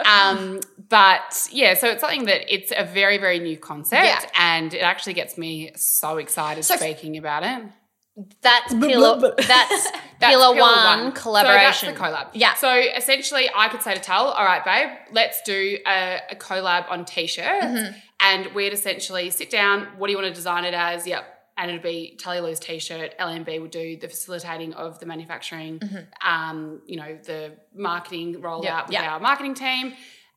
Um, 0.06 0.60
but 0.90 1.48
yeah, 1.52 1.74
so 1.74 1.88
it's 1.90 2.02
something 2.02 2.26
that 2.26 2.54
it's 2.54 2.72
a 2.76 2.84
very, 2.84 3.18
very 3.18 3.40
new 3.40 3.58
concept, 3.58 4.04
Yeah. 4.06 4.22
and 4.38 4.74
it 4.74 4.80
actually 4.80 5.14
gets 5.14 5.38
me 5.38 5.72
so 5.76 6.18
excited 6.18 6.64
So- 6.66 6.76
speaking 6.76 7.18
about 7.18 7.44
it. 7.44 7.64
That's 8.42 8.74
pillar. 8.74 9.20
That's 9.38 9.48
That's 9.48 9.92
pillar 10.20 10.56
Pillar 10.56 10.58
one 10.58 11.12
collaboration. 11.12 11.90
So 11.90 12.00
that's 12.00 12.00
the 12.00 12.04
collab. 12.04 12.30
Yeah. 12.34 12.56
So 12.56 12.74
essentially, 12.74 13.48
I 13.56 13.68
could 13.70 13.84
say 13.84 13.94
to 13.94 14.02
Tal, 14.02 14.30
all 14.30 14.44
right, 14.44 14.66
babe, 14.66 14.90
let's 15.12 15.40
do 15.44 15.78
a, 15.86 16.20
a 16.32 16.36
collab 16.36 16.90
on 16.90 17.06
t-shirts, 17.06 17.64
Mm-hmm. 17.64 17.98
and 18.22 18.48
we'd 18.56 18.74
essentially 18.74 19.30
sit 19.30 19.52
down. 19.52 19.84
What 19.98 20.08
do 20.08 20.14
you 20.14 20.18
want 20.18 20.30
to 20.30 20.34
design 20.34 20.66
it 20.66 20.74
as? 20.74 21.06
Yep. 21.06 21.26
And 21.60 21.72
it'd 21.72 21.82
be 21.82 22.16
Tully 22.20 22.40
Lou's 22.40 22.60
t-shirt. 22.60 23.16
LMB 23.20 23.60
would 23.62 23.72
do 23.72 23.98
the 23.98 24.08
facilitating 24.08 24.74
of 24.76 25.00
the 25.00 25.08
manufacturing, 25.08 25.82
um, 26.24 26.82
you 26.86 26.98
know, 26.98 27.18
the 27.24 27.54
marketing 27.76 28.36
rollout 28.42 28.64
Yeah, 28.64 28.82
with 28.84 28.92
yeah. 28.92 29.14
our 29.14 29.20
marketing 29.20 29.56
team, 29.56 29.94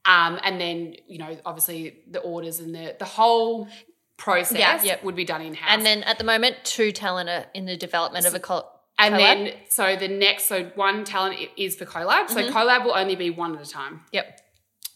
um, 0.07 0.41
and 0.43 0.59
then 0.61 0.95
you 1.07 1.19
know, 1.19 1.37
obviously 1.45 1.99
the 2.11 2.21
orders 2.21 2.59
and 2.61 2.75
the 2.75 2.97
the 2.99 3.05
whole 3.05 3.69
process 4.17 4.59
Yeah, 4.59 4.83
yep. 4.83 5.05
would 5.05 5.15
be 5.15 5.25
done 5.25 5.43
in 5.43 5.55
house. 5.55 5.71
and 5.73 5.85
then 5.85 6.03
at 6.05 6.19
the 6.19 6.25
moment, 6.25 6.57
two 6.65 6.91
talent 6.93 7.29
are 7.29 7.47
in 7.55 7.65
the 7.67 7.77
development 7.77 8.27
of 8.27 8.35
a 8.35 8.39
col- 8.41 8.81
And 8.99 9.15
collab. 9.15 9.19
then, 9.19 9.53
so 9.71 9.97
the 9.97 10.09
next, 10.09 10.45
so 10.47 10.65
one 10.75 11.05
talent 11.05 11.39
is 11.57 11.77
for 11.77 11.87
collab. 11.87 12.29
So 12.29 12.41
Mm-hmm. 12.43 12.55
collab 12.57 12.85
will 12.85 12.95
only 12.95 13.17
be 13.17 13.31
one 13.31 13.57
at 13.57 13.67
a 13.67 13.71
time. 13.71 14.03
Yep. 14.13 14.40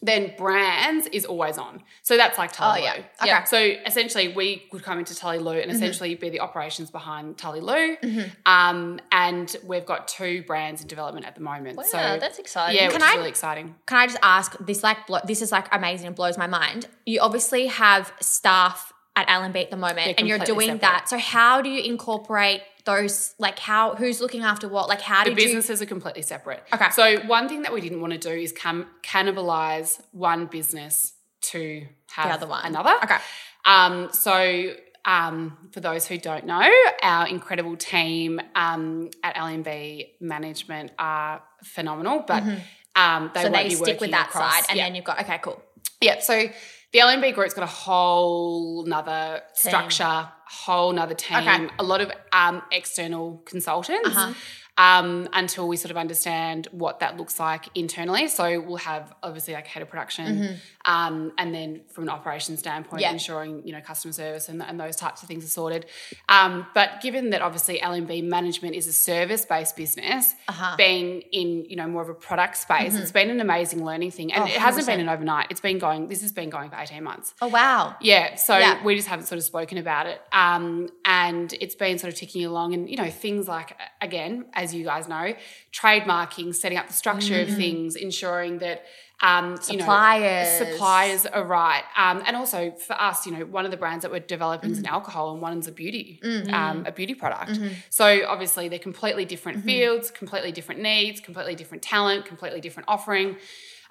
Then 0.04 0.34
brands 0.36 1.06
is 1.08 1.24
always 1.24 1.56
on. 1.56 1.82
So 2.02 2.16
that's 2.18 2.36
like 2.36 2.52
Tully 2.52 2.80
Oh, 2.82 2.84
yeah. 2.84 2.90
Okay. 2.92 3.00
Mm-hmm. 3.00 3.26
Yeah. 3.26 3.44
So 3.44 3.58
essentially, 3.58 4.28
we 4.28 4.64
would 4.70 4.82
come 4.82 4.98
into 4.98 5.14
Tully 5.16 5.38
Lou 5.38 5.52
and 5.52 5.70
essentially 5.70 6.14
be 6.14 6.28
the 6.28 6.40
operations 6.40 6.90
behind 6.90 7.38
Tully 7.38 7.60
Lou. 7.60 7.96
Um, 8.44 9.00
and 9.10 9.56
we've 9.64 9.86
got 9.86 10.06
two 10.08 10.42
brands 10.42 10.82
in 10.82 10.88
development 10.88 11.24
at 11.26 11.34
the 11.34 11.40
moment. 11.40 11.78
Wow, 11.78 11.84
so 11.84 11.98
that's 12.20 12.38
exciting. 12.38 12.76
Yeah, 12.76 12.88
Can 12.88 12.94
which 12.96 13.02
is 13.02 13.08
I- 13.08 13.16
really 13.16 13.28
exciting. 13.30 13.74
Can 13.86 13.96
I 13.96 14.06
just 14.06 14.18
ask 14.22 14.56
this? 14.60 14.82
Like, 14.82 15.06
blo- 15.06 15.20
this 15.26 15.40
is 15.40 15.50
like 15.50 15.74
amazing 15.74 16.06
and 16.08 16.14
blows 16.16 16.36
my 16.36 16.46
mind. 16.46 16.86
You 17.06 17.20
obviously 17.20 17.66
have 17.68 18.12
staff 18.20 18.92
at 19.16 19.26
LMB 19.28 19.56
at 19.62 19.70
the 19.70 19.76
moment, 19.76 20.04
They're 20.04 20.14
and 20.18 20.28
you're 20.28 20.38
doing 20.38 20.66
separate. 20.66 20.80
that. 20.82 21.08
So 21.08 21.18
how 21.18 21.62
do 21.62 21.70
you 21.70 21.82
incorporate 21.82 22.62
those? 22.84 23.34
Like, 23.38 23.58
how 23.58 23.94
who's 23.94 24.20
looking 24.20 24.42
after 24.42 24.68
what? 24.68 24.88
Like, 24.88 25.00
how 25.00 25.24
The 25.24 25.30
did 25.30 25.38
you? 25.40 25.46
businesses 25.46 25.80
are 25.82 25.86
completely 25.86 26.22
separate. 26.22 26.62
Okay. 26.72 26.90
So 26.90 27.18
one 27.26 27.48
thing 27.48 27.62
that 27.62 27.72
we 27.72 27.80
didn't 27.80 28.00
want 28.00 28.12
to 28.12 28.18
do 28.18 28.30
is 28.30 28.52
cam- 28.52 28.86
cannibalize 29.02 30.00
one 30.12 30.46
business 30.46 31.12
to 31.42 31.86
have 32.12 32.28
the 32.28 32.34
other 32.34 32.46
one. 32.46 32.64
another. 32.64 32.94
Okay. 33.02 33.16
Um, 33.64 34.08
so 34.12 34.74
um, 35.04 35.56
for 35.72 35.80
those 35.80 36.06
who 36.06 36.16
don't 36.18 36.46
know, 36.46 36.70
our 37.02 37.26
incredible 37.28 37.76
team 37.76 38.40
um, 38.54 39.10
at 39.22 39.34
LMB 39.34 40.08
Management 40.20 40.92
are 40.98 41.42
phenomenal, 41.62 42.24
but 42.26 42.42
um, 42.42 43.30
they 43.34 43.40
Mm-hmm. 43.40 43.42
so 43.42 43.48
they 43.50 43.64
be 43.68 43.74
stick 43.74 44.00
with 44.00 44.10
that 44.12 44.28
across- 44.28 44.54
side, 44.54 44.64
and 44.70 44.76
yeah. 44.78 44.84
then 44.84 44.94
you've 44.94 45.04
got 45.04 45.20
okay, 45.20 45.38
cool. 45.42 45.60
Yep. 46.00 46.22
So 46.22 46.48
the 46.94 47.00
LMB 47.00 47.34
group's 47.34 47.52
got 47.54 47.64
a 47.64 47.66
whole 47.66 48.84
nother 48.86 49.42
structure, 49.52 50.28
whole 50.46 50.92
nother 50.92 51.14
team, 51.14 51.36
Okay. 51.38 51.66
a 51.78 51.82
lot 51.82 52.00
of 52.00 52.12
um, 52.32 52.62
external 52.70 53.42
consultants. 53.44 54.08
Uh-huh. 54.08 54.32
Um, 54.76 55.28
until 55.32 55.68
we 55.68 55.76
sort 55.76 55.92
of 55.92 55.96
understand 55.96 56.66
what 56.72 56.98
that 56.98 57.16
looks 57.16 57.38
like 57.38 57.66
internally. 57.76 58.26
So 58.26 58.60
we'll 58.60 58.78
have 58.78 59.14
obviously 59.22 59.54
like 59.54 59.68
head 59.68 59.82
of 59.84 59.88
production, 59.88 60.58
um, 60.84 61.32
and 61.38 61.54
then 61.54 61.82
from 61.92 62.04
an 62.04 62.10
operations 62.10 62.58
standpoint, 62.58 62.94
Mm-hmm. 62.94 63.00
Yeah. 63.00 63.12
ensuring 63.12 63.62
you 63.66 63.72
know 63.72 63.80
customer 63.80 64.12
service 64.12 64.48
and, 64.48 64.60
and 64.62 64.78
those 64.80 64.96
types 64.96 65.22
of 65.22 65.28
things 65.28 65.44
are 65.44 65.48
sorted. 65.48 65.86
Um, 66.28 66.66
but 66.74 67.00
given 67.02 67.30
that 67.30 67.40
obviously 67.40 67.78
LMB 67.78 68.24
management 68.24 68.74
is 68.74 68.86
a 68.88 68.92
service 68.92 69.44
based 69.44 69.76
business, 69.76 70.34
Uh-huh. 70.48 70.74
being 70.76 71.22
in 71.32 71.64
you 71.70 71.76
know 71.76 71.86
more 71.86 72.02
of 72.02 72.08
a 72.08 72.14
product 72.14 72.56
space, 72.56 72.96
it's 72.96 73.12
been 73.12 73.30
an 73.30 73.40
amazing 73.40 73.84
learning 73.84 74.10
thing, 74.10 74.32
and 74.32 74.42
Mm-hmm. 74.44 74.52
Oh, 74.52 74.56
it 74.56 74.60
hasn't 74.60 74.86
been 74.86 74.98
100%. 74.98 75.02
an 75.02 75.08
overnight. 75.08 75.46
It's 75.50 75.60
been 75.60 75.78
going. 75.78 76.08
This 76.08 76.22
has 76.22 76.32
been 76.32 76.50
going 76.50 76.68
for 76.70 76.76
eighteen 76.76 77.04
months. 77.04 77.32
Oh 77.40 77.46
wow. 77.48 77.94
Yeah, 78.00 78.34
so 78.34 78.58
Yeah. 78.58 78.82
we 78.84 78.96
just 78.96 79.06
haven't 79.08 79.26
sort 79.26 79.38
of 79.38 79.44
spoken 79.44 79.78
about 79.78 80.06
it, 80.06 80.20
um, 80.32 80.88
and 81.04 81.52
it's 81.60 81.76
been 81.76 81.98
sort 81.98 82.12
of 82.12 82.18
ticking 82.18 82.44
along, 82.44 82.74
and 82.74 82.90
you 82.90 82.96
know 82.96 83.08
things 83.10 83.46
like 83.46 83.76
again, 84.00 84.46
as 84.52 84.63
you 84.72 84.84
guys 84.84 85.08
know, 85.08 85.34
trademarking, 85.72 86.54
setting 86.54 86.78
up 86.78 86.86
the 86.86 86.92
structure 86.92 87.40
of 87.40 87.48
things, 87.48 87.96
ensuring 87.96 88.58
that 88.58 88.84
um, 89.20 89.58
you 89.70 89.76
know, 89.76 89.84
Suppliers. 89.84 90.58
suppliers 90.58 91.24
are 91.26 91.44
right, 91.44 91.84
um, 91.96 92.22
and 92.26 92.36
also 92.36 92.72
for 92.72 92.94
us, 93.00 93.26
you 93.26 93.32
know, 93.32 93.46
one 93.46 93.64
of 93.64 93.70
the 93.70 93.76
brands 93.76 94.02
that 94.02 94.10
we're 94.10 94.18
developing 94.20 94.72
is 94.72 94.80
an 94.80 94.86
alcohol, 94.86 95.32
and 95.32 95.40
one's 95.40 95.68
a 95.68 95.72
beauty, 95.72 96.20
um, 96.52 96.84
a 96.84 96.92
beauty 96.92 97.14
product. 97.14 97.58
So 97.90 98.26
obviously 98.26 98.68
they're 98.68 98.78
completely 98.78 99.24
different 99.24 99.64
fields, 99.64 100.10
completely 100.10 100.52
different 100.52 100.82
needs, 100.82 101.20
completely 101.20 101.54
different 101.54 101.82
talent, 101.82 102.26
completely 102.26 102.60
different 102.60 102.88
offering. 102.88 103.36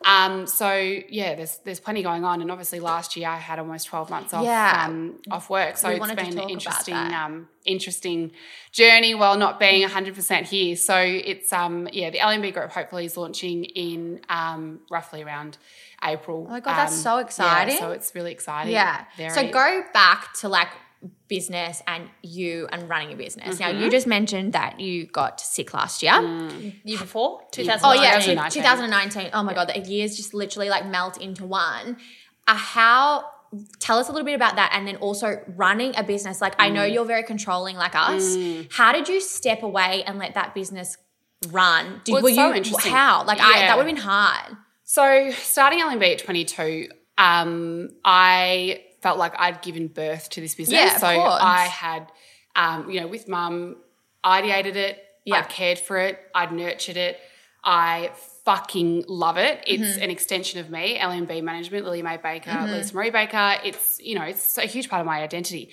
Um, 0.05 0.47
so 0.47 0.71
yeah, 0.73 1.35
there's 1.35 1.57
there's 1.63 1.79
plenty 1.79 2.03
going 2.03 2.23
on, 2.25 2.41
and 2.41 2.51
obviously 2.51 2.79
last 2.79 3.15
year 3.15 3.27
I 3.29 3.37
had 3.37 3.59
almost 3.59 3.87
twelve 3.87 4.09
months 4.09 4.33
off 4.33 4.43
Yeah. 4.43 4.83
um, 4.85 5.19
off 5.31 5.49
work, 5.49 5.77
so 5.77 5.89
We 5.89 5.95
it's 5.95 6.13
been 6.13 6.37
an 6.39 6.49
interesting 6.49 6.95
um, 6.95 7.47
interesting 7.65 8.31
journey 8.71 9.15
while 9.15 9.37
not 9.37 9.59
being 9.59 9.87
hundred 9.87 10.15
percent 10.15 10.47
here. 10.47 10.75
So 10.75 10.97
it's 10.97 11.51
um 11.53 11.87
yeah, 11.91 12.09
the 12.09 12.17
LMB 12.19 12.53
group 12.53 12.71
hopefully 12.71 13.05
is 13.05 13.15
launching 13.17 13.63
in 13.63 14.21
um, 14.29 14.79
roughly 14.91 15.23
around 15.23 15.57
April. 16.03 16.45
Oh 16.47 16.51
my 16.51 16.59
God, 16.59 16.75
that's 16.75 16.93
Um, 16.93 16.99
so 16.99 17.15
yeah, 17.15 17.21
exciting. 17.25 17.77
so 17.77 17.91
it's 17.91 18.13
really 18.15 18.31
exciting. 18.31 18.73
Yeah. 18.73 19.05
Very, 19.17 19.29
So 19.29 19.49
go 19.49 19.83
back 19.93 20.33
to 20.41 20.49
like 20.49 20.69
business 21.27 21.81
and 21.87 22.09
you 22.21 22.67
and 22.71 22.87
running 22.89 23.11
a 23.13 23.15
business. 23.15 23.59
Now 23.59 23.69
Mm-hmm. 23.69 23.81
you 23.83 23.89
just 23.91 24.07
mentioned 24.07 24.53
that 24.53 24.79
you 24.79 25.05
got 25.07 25.39
sick 25.41 25.73
last 25.73 26.01
year. 26.03 26.13
year 26.83 26.97
before, 26.99 27.41
Oh 27.41 27.47
2019. 27.51 28.03
yeah, 28.03 28.19
2019. 28.19 28.61
2019. 28.61 29.29
Oh 29.33 29.43
my 29.43 29.53
god, 29.53 29.69
the 29.73 29.79
years 29.79 30.15
just 30.15 30.33
literally 30.33 30.69
like 30.69 30.85
melt 30.85 31.19
into 31.21 31.45
one. 31.45 31.97
Uh, 32.47 32.55
how? 32.55 33.25
Tell 33.79 33.99
us 33.99 34.09
a 34.09 34.11
little 34.11 34.25
bit 34.25 34.33
about 34.33 34.55
that, 34.55 34.71
and 34.73 34.87
then 34.87 34.95
also 34.97 35.39
running 35.55 35.93
a 35.95 36.03
business. 36.03 36.41
Like 36.41 36.55
I 36.59 36.69
Mm. 36.69 36.73
know 36.73 36.83
you're 36.85 37.05
very 37.05 37.23
controlling, 37.23 37.75
like 37.75 37.93
us. 37.95 38.35
How 38.71 38.91
did 38.91 39.07
you 39.07 39.21
step 39.21 39.61
away 39.61 40.03
and 40.07 40.17
let 40.17 40.33
that 40.33 40.55
business 40.55 40.97
run? 41.49 42.01
Did, 42.03 42.13
Well, 42.13 42.19
it's 42.25 42.31
were 42.31 42.35
so 42.35 42.47
you 42.49 42.53
interesting. 42.55 42.91
how? 42.91 43.23
Like 43.25 43.39
I, 43.39 43.59
that 43.67 43.77
would 43.77 43.85
have 43.85 43.95
been 43.95 44.03
hard. 44.03 44.57
So 44.85 45.31
starting 45.31 45.79
LMB 45.79 46.13
at 46.13 46.19
22, 46.19 46.87
um, 47.17 47.89
I 48.03 48.81
felt 49.03 49.17
like 49.19 49.33
I'd 49.37 49.61
given 49.61 49.87
birth 49.89 50.29
to 50.31 50.41
this 50.41 50.55
business. 50.55 50.79
Yeah, 50.79 50.97
so. 50.97 51.07
I 51.07 51.65
had, 51.65 52.11
um, 52.55 52.89
you 52.89 52.99
know, 53.01 53.07
with 53.07 53.27
mum, 53.27 53.75
ideated 54.25 54.75
it. 54.75 55.03
Yeah. 55.25 55.35
I'd 55.37 55.49
cared 55.49 55.77
for 55.79 55.97
it. 55.97 56.19
I'd 56.33 56.51
nurtured 56.51 56.97
it. 56.97 57.19
I 57.63 58.11
fucking 58.45 59.05
love 59.07 59.37
it. 59.37 59.63
It's 59.67 59.83
Mm-hmm. 59.83 60.03
an 60.03 60.09
extension 60.09 60.59
of 60.59 60.69
me, 60.69 60.97
LMB 60.97 61.41
management, 61.43 61.85
Lily 61.85 62.01
Mae 62.01 62.17
Baker, 62.17 62.65
Lisa 62.67 62.93
Marie 62.95 63.09
Baker. 63.09 63.55
It's, 63.63 64.01
you 64.01 64.15
know, 64.15 64.23
it's 64.23 64.57
a 64.57 64.65
huge 64.65 64.89
part 64.89 64.99
of 64.99 65.05
my 65.05 65.21
identity. 65.21 65.69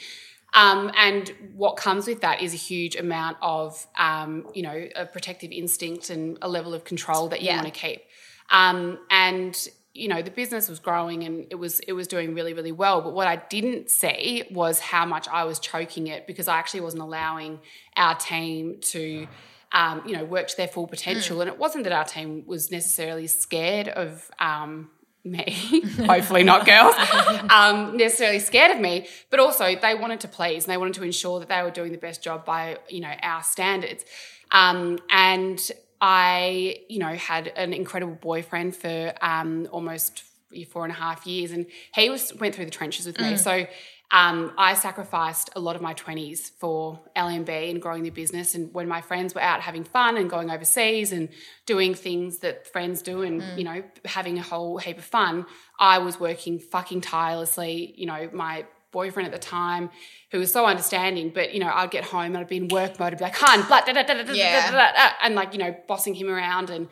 Um, 0.55 0.91
and 0.97 1.33
what 1.55 1.76
comes 1.76 2.07
with 2.07 2.20
that 2.22 2.43
is 2.43 2.53
a 2.55 2.57
huge 2.57 2.95
amount 2.97 3.37
of, 3.43 3.87
um, 3.99 4.47
you 4.55 4.62
know, 4.62 4.89
a 4.97 5.07
protective 5.07 5.51
instinct 5.53 6.11
and 6.11 6.39
a 6.43 6.49
level 6.49 6.74
of 6.74 6.85
control 6.85 7.28
that 7.28 7.41
you 7.41 7.47
Yeah. 7.49 7.57
want 7.62 7.72
to 7.74 7.81
keep. 7.81 8.03
Um, 8.51 8.99
and 9.11 9.57
you 9.93 10.09
know, 10.09 10.22
the 10.22 10.30
business 10.30 10.68
was 10.68 10.78
growing 10.78 11.24
and 11.24 11.47
it 11.51 11.57
was 11.57 11.80
it 11.80 11.93
was 11.93 12.07
doing 12.07 12.34
really 12.34 12.55
really 12.55 12.72
well. 12.72 13.01
But 13.01 13.12
what 13.12 13.26
I 13.26 13.36
didn't 13.36 13.91
see 13.91 14.45
was 14.51 14.80
how 14.80 15.05
much 15.05 15.28
I 15.28 15.45
was 15.45 15.59
choking 15.59 16.07
it 16.07 16.26
because 16.26 16.49
I 16.49 16.59
actually 16.59 16.80
wasn't 16.80 17.03
allowing 17.03 17.61
our 17.97 18.14
team 18.14 18.78
to. 18.93 19.26
Um, 19.72 20.03
you 20.05 20.16
know, 20.16 20.24
work 20.24 20.49
to 20.49 20.57
their 20.57 20.66
full 20.66 20.88
potential, 20.88 21.41
and 21.41 21.49
it 21.49 21.57
wasn't 21.57 21.84
that 21.84 21.93
our 21.93 22.03
team 22.03 22.43
was 22.45 22.72
necessarily 22.72 23.28
scared 23.28 23.86
of 23.86 24.28
um, 24.41 24.91
me, 25.24 25.82
hopefully 26.07 26.43
not 26.43 26.66
girls, 26.66 26.95
um, 27.51 27.97
necessarily 27.97 28.38
scared 28.38 28.70
of 28.70 28.80
me, 28.80 29.07
but 29.30 29.38
also 29.38 29.76
they 29.76 29.95
wanted 29.95 30.20
to 30.20 30.28
please 30.28 30.64
and 30.64 30.72
they 30.72 30.76
wanted 30.76 30.95
to 30.95 31.05
ensure 31.05 31.38
that 31.41 31.49
they 31.49 31.62
were 31.62 31.70
doing 31.70 31.93
the 31.93 31.99
best 31.99 32.22
job 32.22 32.45
by, 32.45 32.78
you 32.88 33.01
know, 33.01 33.12
our 33.22 33.43
standards. 33.43 34.05
Um, 34.51 34.99
and 35.11 35.61
I, 36.01 36.80
you 36.88 36.98
know, 36.98 37.14
had 37.14 37.48
an 37.48 37.72
incredible 37.72 38.14
boyfriend 38.14 38.76
for 38.76 39.12
um, 39.20 39.68
almost 39.70 40.24
four 40.70 40.84
and 40.84 40.92
a 40.92 40.96
half 40.96 41.26
years, 41.26 41.51
and 41.53 41.66
he 41.94 42.11
was 42.11 42.34
went 42.34 42.55
through 42.55 42.64
the 42.64 42.70
trenches 42.70 43.07
with 43.07 43.16
Mm. 43.18 43.30
me. 43.30 43.36
So 43.36 43.66
um, 44.12 44.53
I 44.59 44.74
sacrificed 44.74 45.51
a 45.55 45.61
lot 45.61 45.76
of 45.76 45.82
my 45.82 45.92
twenties 45.94 46.51
for 46.59 46.98
LMB 47.14 47.70
and 47.70 47.80
growing 47.80 48.03
the 48.03 48.11
business. 48.11 48.57
And 48.57 48.74
when 48.74 48.88
my 48.88 49.01
friends 49.01 49.34
were 49.36 49.40
out 49.40 49.61
having 49.61 49.84
fun 49.84 50.16
and 50.16 50.28
going 50.28 50.51
overseas 50.51 51.12
and 51.12 51.28
doing 51.66 51.94
things 51.94 52.38
that 52.38 52.66
friends 52.66 53.03
do, 53.03 53.22
and 53.22 53.42
Mm. 53.42 53.59
you 53.59 53.64
know 53.64 53.82
having 54.05 54.38
a 54.38 54.42
whole 54.42 54.78
heap 54.78 54.98
of 54.98 55.05
fun, 55.05 55.46
I 55.78 55.98
was 55.98 56.18
working 56.18 56.59
fucking 56.59 57.03
tirelessly. 57.03 57.94
You 57.96 58.07
know 58.07 58.28
my 58.32 58.66
boyfriend 58.93 59.26
at 59.26 59.32
the 59.32 59.38
time 59.38 59.91
who 60.32 60.38
was 60.38 60.53
so 60.53 60.66
understanding 60.66 61.30
but 61.34 61.53
you 61.55 61.61
know 61.61 61.70
i'd 61.74 61.91
get 61.91 62.05
home 62.05 62.26
and 62.34 62.38
i'd 62.38 62.49
be 62.49 62.57
in 62.57 62.68
work 62.68 62.99
mode 62.99 63.12
i'd 63.12 63.18
be 63.18 63.24
like 63.24 63.34
hun 63.36 63.62
blah, 63.66 63.80
da, 63.80 63.93
da, 63.93 64.03
da, 64.03 64.22
da, 64.22 64.32
Yeah. 64.32 64.70
da, 64.70 64.76
da, 64.76 64.93
da, 64.93 65.12
and 65.22 65.34
like 65.34 65.53
you 65.53 65.59
know 65.59 65.74
bossing 65.88 66.14
him 66.14 66.28
around. 66.28 66.70
And 66.70 66.88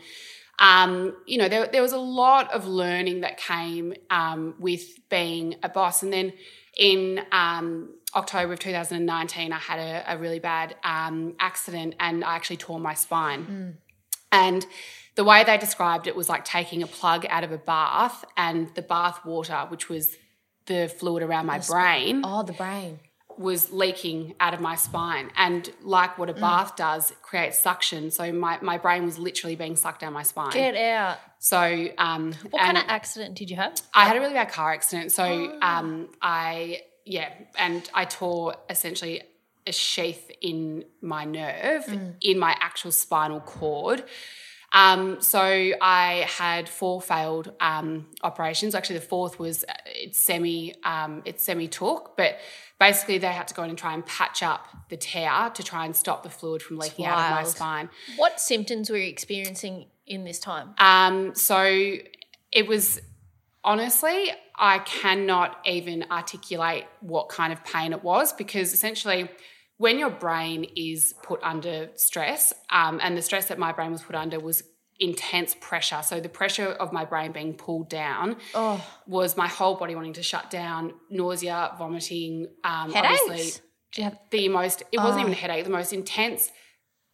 um, 0.60 1.16
you 1.26 1.38
know 1.38 1.48
there, 1.48 1.66
there 1.66 1.82
was 1.82 1.92
a 1.92 1.98
lot 1.98 2.52
of 2.52 2.66
learning 2.66 3.20
that 3.20 3.36
came 3.36 3.94
um, 4.10 4.54
with 4.58 4.84
being 5.08 5.54
a 5.62 5.68
boss. 5.68 6.02
And 6.02 6.12
then 6.12 6.32
in 6.76 7.20
um, 7.32 7.94
october 8.14 8.52
of 8.54 8.58
2019 8.58 9.52
i 9.52 9.58
had 9.58 9.78
a, 9.78 10.14
a 10.14 10.16
really 10.18 10.38
bad 10.38 10.74
um, 10.84 11.34
accident 11.38 11.94
and 12.00 12.24
i 12.24 12.34
actually 12.36 12.56
tore 12.56 12.80
my 12.80 12.94
spine. 12.94 13.76
And 14.32 14.64
the 15.14 15.24
way 15.24 15.42
they 15.44 15.58
described 15.58 16.06
it 16.06 16.14
was 16.14 16.28
like 16.28 16.44
taking 16.44 16.82
a 16.82 16.86
plug 16.86 17.26
out 17.28 17.42
of 17.44 17.50
a 17.52 17.58
bath 17.58 18.24
and 18.36 18.72
the 18.74 18.82
bath 18.82 19.24
water 19.24 19.64
which 19.68 19.88
was 19.88 20.16
the 20.68 20.88
fluid 20.88 21.22
around 21.22 21.46
my 21.46 21.58
brain 21.58 22.22
Oh, 22.24 22.42
the 22.44 22.52
brain. 22.52 23.00
was 23.36 23.70
leaking 23.72 24.34
out 24.40 24.54
of 24.54 24.60
my 24.60 24.74
spine. 24.76 25.30
And 25.36 25.68
like 25.82 26.18
what 26.18 26.28
a 26.30 26.34
bath 26.34 26.76
does, 26.76 27.10
it 27.10 27.20
creates 27.22 27.58
suction. 27.60 28.10
So 28.10 28.32
my, 28.32 28.58
my 28.62 28.78
brain 28.78 29.04
was 29.04 29.18
literally 29.18 29.56
being 29.56 29.76
sucked 29.76 30.00
down 30.02 30.12
my 30.12 30.22
spine. 30.24 30.50
Get 30.52 30.76
out. 30.76 31.18
so 31.38 31.88
um 31.98 32.32
What 32.50 32.62
kind 32.62 32.76
of 32.78 32.84
accident 32.88 33.36
did 33.36 33.48
you 33.50 33.56
have? 33.56 33.74
I 33.94 34.04
had 34.06 34.16
a 34.16 34.20
really 34.20 34.34
bad 34.34 34.50
car 34.50 34.72
accident. 34.72 35.12
So 35.12 35.24
um 35.62 36.08
I 36.22 36.82
yeah, 37.04 37.30
and 37.56 37.88
I 37.94 38.04
tore 38.04 38.56
essentially 38.68 39.22
a 39.66 39.72
sheath 39.72 40.30
in 40.42 40.84
my 41.00 41.24
nerve, 41.24 41.84
in 42.20 42.38
my 42.38 42.54
actual 42.60 42.92
spinal 42.92 43.40
cord. 43.40 44.02
Um, 44.72 45.20
so 45.20 45.40
I 45.40 46.26
had 46.28 46.68
four 46.68 47.00
failed 47.00 47.52
um, 47.60 48.06
operations. 48.22 48.74
Actually, 48.74 48.98
the 48.98 49.06
fourth 49.06 49.38
was 49.38 49.64
uh, 49.64 49.72
it's 49.86 50.18
semi 50.18 50.74
um, 50.84 51.22
it's 51.24 51.42
semi 51.42 51.68
took, 51.68 52.16
but 52.16 52.38
basically 52.78 53.18
they 53.18 53.28
had 53.28 53.48
to 53.48 53.54
go 53.54 53.62
in 53.62 53.70
and 53.70 53.78
try 53.78 53.94
and 53.94 54.04
patch 54.04 54.42
up 54.42 54.68
the 54.88 54.96
tear 54.96 55.50
to 55.54 55.62
try 55.62 55.84
and 55.84 55.96
stop 55.96 56.22
the 56.22 56.30
fluid 56.30 56.62
from 56.62 56.78
leaking 56.78 57.06
out 57.06 57.18
of 57.18 57.30
my 57.30 57.44
spine. 57.44 57.88
What 58.16 58.40
symptoms 58.40 58.90
were 58.90 58.98
you 58.98 59.08
experiencing 59.08 59.86
in 60.06 60.24
this 60.24 60.38
time? 60.38 60.74
Um, 60.78 61.34
so 61.34 61.96
it 62.52 62.66
was 62.66 63.00
honestly, 63.64 64.30
I 64.54 64.80
cannot 64.80 65.58
even 65.66 66.04
articulate 66.10 66.84
what 67.00 67.28
kind 67.28 67.52
of 67.52 67.64
pain 67.64 67.92
it 67.92 68.02
was 68.02 68.32
because 68.32 68.72
essentially, 68.72 69.28
when 69.78 69.98
your 69.98 70.10
brain 70.10 70.64
is 70.76 71.14
put 71.22 71.40
under 71.42 71.88
stress, 71.96 72.52
um, 72.70 73.00
and 73.02 73.16
the 73.16 73.22
stress 73.22 73.46
that 73.46 73.58
my 73.58 73.72
brain 73.72 73.90
was 73.92 74.02
put 74.02 74.14
under 74.14 74.38
was 74.38 74.62
intense 75.00 75.54
pressure. 75.60 76.00
So 76.02 76.18
the 76.20 76.28
pressure 76.28 76.66
of 76.66 76.92
my 76.92 77.04
brain 77.04 77.30
being 77.32 77.54
pulled 77.54 77.88
down 77.88 78.36
was 79.06 79.36
my 79.36 79.46
whole 79.46 79.76
body 79.76 79.94
wanting 79.94 80.14
to 80.14 80.22
shut 80.22 80.50
down, 80.50 80.92
nausea, 81.08 81.72
vomiting, 81.78 82.48
um, 82.64 82.92
obviously 82.94 83.36
Headaches? 83.36 83.62
You 83.96 84.04
have 84.04 84.18
the 84.30 84.48
most 84.48 84.82
it 84.92 84.98
wasn't 84.98 85.20
even 85.22 85.32
a 85.32 85.36
headache 85.36 85.64
the 85.64 85.70
most 85.70 85.92
intense 85.94 86.50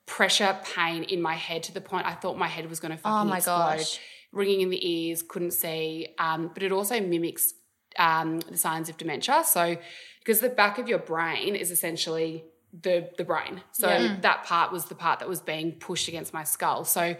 pressure 0.07 0.59
pain 0.75 1.05
in 1.05 1.23
my 1.23 1.35
head 1.35 1.63
to 1.63 1.73
the 1.73 1.81
point 1.81 2.05
i 2.07 2.13
thought 2.15 2.37
my 2.37 2.49
head 2.49 2.69
was 2.69 2.81
going 2.81 2.91
to 2.93 2.99
fucking 2.99 3.17
Oh 3.21 3.25
my 3.25 3.37
explode 3.39 3.77
gosh. 3.79 4.01
ringing 4.33 4.61
in 4.61 4.71
the 4.71 4.87
ears 4.87 5.23
couldn't 5.23 5.53
see 5.53 6.09
um, 6.19 6.51
but 6.53 6.63
it 6.63 6.73
also 6.73 7.01
mimics 7.01 7.55
um, 7.99 8.41
the 8.41 8.57
signs 8.59 8.89
of 8.89 8.97
dementia 8.97 9.45
so 9.47 9.77
because 10.19 10.41
the 10.41 10.49
back 10.49 10.79
of 10.79 10.89
your 10.89 10.99
brain 10.99 11.55
is 11.55 11.71
essentially 11.71 12.45
the 12.83 13.09
the 13.19 13.25
brain 13.25 13.63
so 13.73 13.87
that 14.21 14.45
part 14.45 14.73
was 14.73 14.87
the 14.87 14.95
part 14.95 15.21
that 15.21 15.29
was 15.29 15.41
being 15.41 15.73
pushed 15.73 16.09
against 16.09 16.33
my 16.35 16.43
skull 16.43 16.85
so 16.85 17.17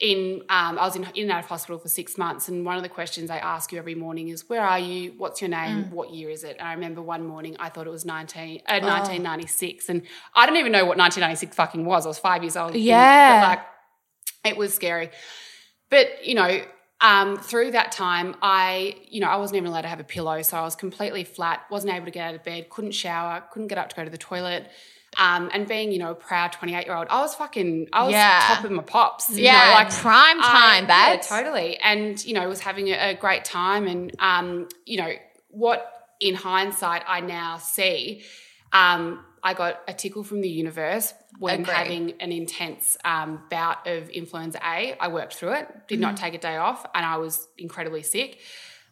in 0.00 0.42
um, 0.48 0.78
I 0.78 0.84
was 0.84 0.96
in, 0.96 1.04
in 1.14 1.24
and 1.24 1.32
out 1.32 1.44
of 1.44 1.46
hospital 1.46 1.78
for 1.78 1.88
six 1.88 2.18
months, 2.18 2.48
and 2.48 2.64
one 2.64 2.76
of 2.76 2.82
the 2.82 2.88
questions 2.88 3.28
they 3.28 3.38
ask 3.38 3.72
you 3.72 3.78
every 3.78 3.94
morning 3.94 4.28
is, 4.28 4.48
"Where 4.48 4.62
are 4.62 4.78
you? 4.78 5.14
What's 5.16 5.40
your 5.40 5.50
name? 5.50 5.90
What 5.90 6.10
year 6.10 6.30
is 6.30 6.44
it?" 6.44 6.56
And 6.58 6.68
I 6.68 6.72
remember 6.74 7.00
one 7.02 7.26
morning 7.26 7.56
I 7.58 7.68
thought 7.68 7.86
it 7.86 7.90
was 7.90 8.04
nineteen 8.04 8.60
uh, 8.68 8.80
1996, 8.80 9.88
and 9.88 10.02
I 10.34 10.46
don't 10.46 10.56
even 10.56 10.72
know 10.72 10.84
what 10.84 10.98
1996 10.98 11.54
fucking 11.54 11.84
was. 11.84 12.06
I 12.06 12.08
was 12.08 12.18
five 12.18 12.42
years 12.42 12.56
old. 12.56 12.74
Yeah. 12.74 13.40
but 13.40 13.48
like 13.48 14.52
it 14.52 14.56
was 14.56 14.74
scary. 14.74 15.10
But 15.90 16.26
you 16.26 16.34
know, 16.34 16.60
um, 17.04 17.36
through 17.36 17.70
that 17.72 17.92
time, 17.92 18.34
I 18.42 18.96
you 19.08 19.20
know 19.20 19.28
I 19.28 19.36
wasn't 19.36 19.58
even 19.58 19.68
allowed 19.68 19.82
to 19.82 19.88
have 19.88 20.00
a 20.00 20.04
pillow, 20.04 20.40
so 20.42 20.56
I 20.56 20.62
was 20.62 20.74
completely 20.74 21.22
flat. 21.24 21.60
wasn't 21.70 21.92
able 21.94 22.06
to 22.06 22.10
get 22.10 22.26
out 22.28 22.34
of 22.34 22.42
bed. 22.42 22.70
Couldn't 22.70 22.92
shower. 22.92 23.44
Couldn't 23.52 23.68
get 23.68 23.78
up 23.78 23.90
to 23.90 23.96
go 23.96 24.04
to 24.04 24.10
the 24.10 24.18
toilet. 24.18 24.68
Um, 25.16 25.48
and 25.52 25.68
being, 25.68 25.92
you 25.92 26.00
know, 26.00 26.10
a 26.10 26.14
proud 26.16 26.50
28 26.52 26.86
year 26.86 26.96
old, 26.96 27.06
I 27.08 27.20
was 27.20 27.36
fucking, 27.36 27.86
I 27.92 28.02
was 28.02 28.12
Yeah. 28.14 28.40
top 28.48 28.64
of 28.64 28.72
my 28.72 28.82
pops. 28.82 29.30
you 29.30 29.44
Yeah, 29.44 29.66
know, 29.68 29.74
like 29.74 29.90
prime 29.90 30.40
time, 30.40 30.86
I- 30.90 31.12
yeah, 31.12 31.16
totally. 31.18 31.76
And, 31.78 32.24
you 32.24 32.34
know, 32.34 32.48
was 32.48 32.58
having 32.58 32.88
a, 32.88 33.10
a 33.10 33.14
great 33.14 33.44
time. 33.44 33.86
And, 33.86 34.12
um, 34.18 34.66
you 34.86 34.96
know, 35.00 35.12
what 35.50 35.88
in 36.18 36.34
hindsight 36.34 37.02
I 37.06 37.20
now 37.20 37.58
see, 37.58 38.24
um, 38.72 39.24
I 39.44 39.52
got 39.52 39.82
a 39.86 39.92
tickle 39.92 40.24
from 40.24 40.40
the 40.40 40.48
universe 40.48 41.12
when 41.38 41.60
Agree. 41.60 41.74
having 41.74 42.12
an 42.20 42.32
intense 42.32 42.96
um, 43.04 43.42
bout 43.50 43.86
of 43.86 44.08
influenza 44.08 44.58
A. 44.64 44.96
I 44.98 45.08
worked 45.08 45.34
through 45.34 45.52
it, 45.54 45.86
did 45.86 46.00
not 46.00 46.14
Mm-hmm. 46.14 46.24
take 46.24 46.34
a 46.34 46.38
day 46.38 46.56
off, 46.56 46.86
and 46.94 47.04
I 47.04 47.18
was 47.18 47.46
incredibly 47.58 48.02
sick. 48.02 48.38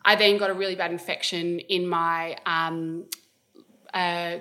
I 0.05 0.17
then 0.17 0.37
got 0.37 0.51
a 0.51 0.55
really 0.55 0.75
bad 0.75 0.93
infection 0.93 1.59
in 1.61 1.89
my 1.89 2.37
um, 2.45 3.07
uh, 3.95 4.39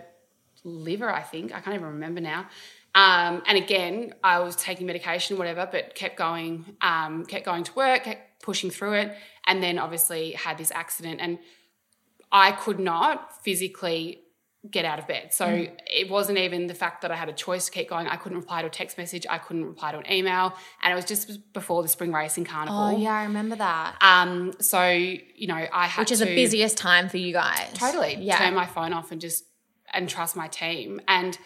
liver, 0.63 1.09
I 1.09 1.21
think. 1.21 1.55
I 1.55 1.61
can't 1.61 1.75
even 1.75 1.87
remember 1.87 2.19
now. 2.19 2.47
Um, 2.93 3.41
and 3.47 3.57
again, 3.57 4.13
I 4.23 4.39
was 4.39 4.55
taking 4.57 4.85
medication, 4.87 5.37
whatever, 5.37 5.67
but 5.71 5.95
kept 5.95 6.17
going, 6.17 6.75
um, 6.81 7.25
kept 7.25 7.45
going 7.45 7.63
to 7.63 7.73
work, 7.73 8.03
kept 8.03 8.43
pushing 8.43 8.69
through 8.69 8.93
it, 8.93 9.15
and 9.47 9.63
then 9.63 9.79
obviously 9.79 10.31
had 10.33 10.57
this 10.57 10.71
accident. 10.71 11.21
And 11.21 11.39
I 12.31 12.51
could 12.51 12.79
not 12.79 13.43
physically 13.43 14.20
get 14.69 14.85
out 14.85 14.99
of 14.99 15.07
bed. 15.07 15.33
So 15.33 15.65
it 15.87 16.07
wasn't 16.09 16.37
even 16.37 16.67
the 16.67 16.75
fact 16.75 17.01
that 17.01 17.09
I 17.11 17.15
had 17.15 17.29
a 17.29 17.33
choice 17.33 17.65
to 17.65 17.71
keep 17.71 17.89
going. 17.89 18.07
I 18.07 18.15
couldn't 18.15 18.37
reply 18.37 18.61
to 18.61 18.67
a 18.67 18.69
text 18.69 18.95
message. 18.95 19.25
I 19.27 19.39
couldn't 19.39 19.65
reply 19.65 19.91
to 19.91 19.97
an 19.97 20.11
email. 20.11 20.53
And 20.83 20.91
it 20.93 20.95
was 20.95 21.05
just 21.05 21.51
before 21.53 21.81
the 21.81 21.87
spring 21.89 22.13
racing 22.13 22.45
carnival. 22.45 22.77
Oh 22.79 22.97
yeah, 22.97 23.11
I 23.13 23.23
remember 23.23 23.55
that. 23.55 23.95
Um, 24.01 24.53
so, 24.59 24.83
you 24.87 25.47
know, 25.47 25.65
I 25.73 25.87
had 25.87 26.01
Which 26.01 26.11
is 26.11 26.19
to 26.19 26.25
the 26.25 26.35
busiest 26.35 26.77
time 26.77 27.09
for 27.09 27.17
you 27.17 27.33
guys. 27.33 27.69
totally 27.73 28.17
Yeah. 28.19 28.37
turn 28.37 28.53
my 28.53 28.67
phone 28.67 28.93
off 28.93 29.11
and 29.11 29.19
just 29.19 29.43
and 29.93 30.07
trust 30.07 30.35
my 30.35 30.47
team 30.47 31.01
and 31.07 31.37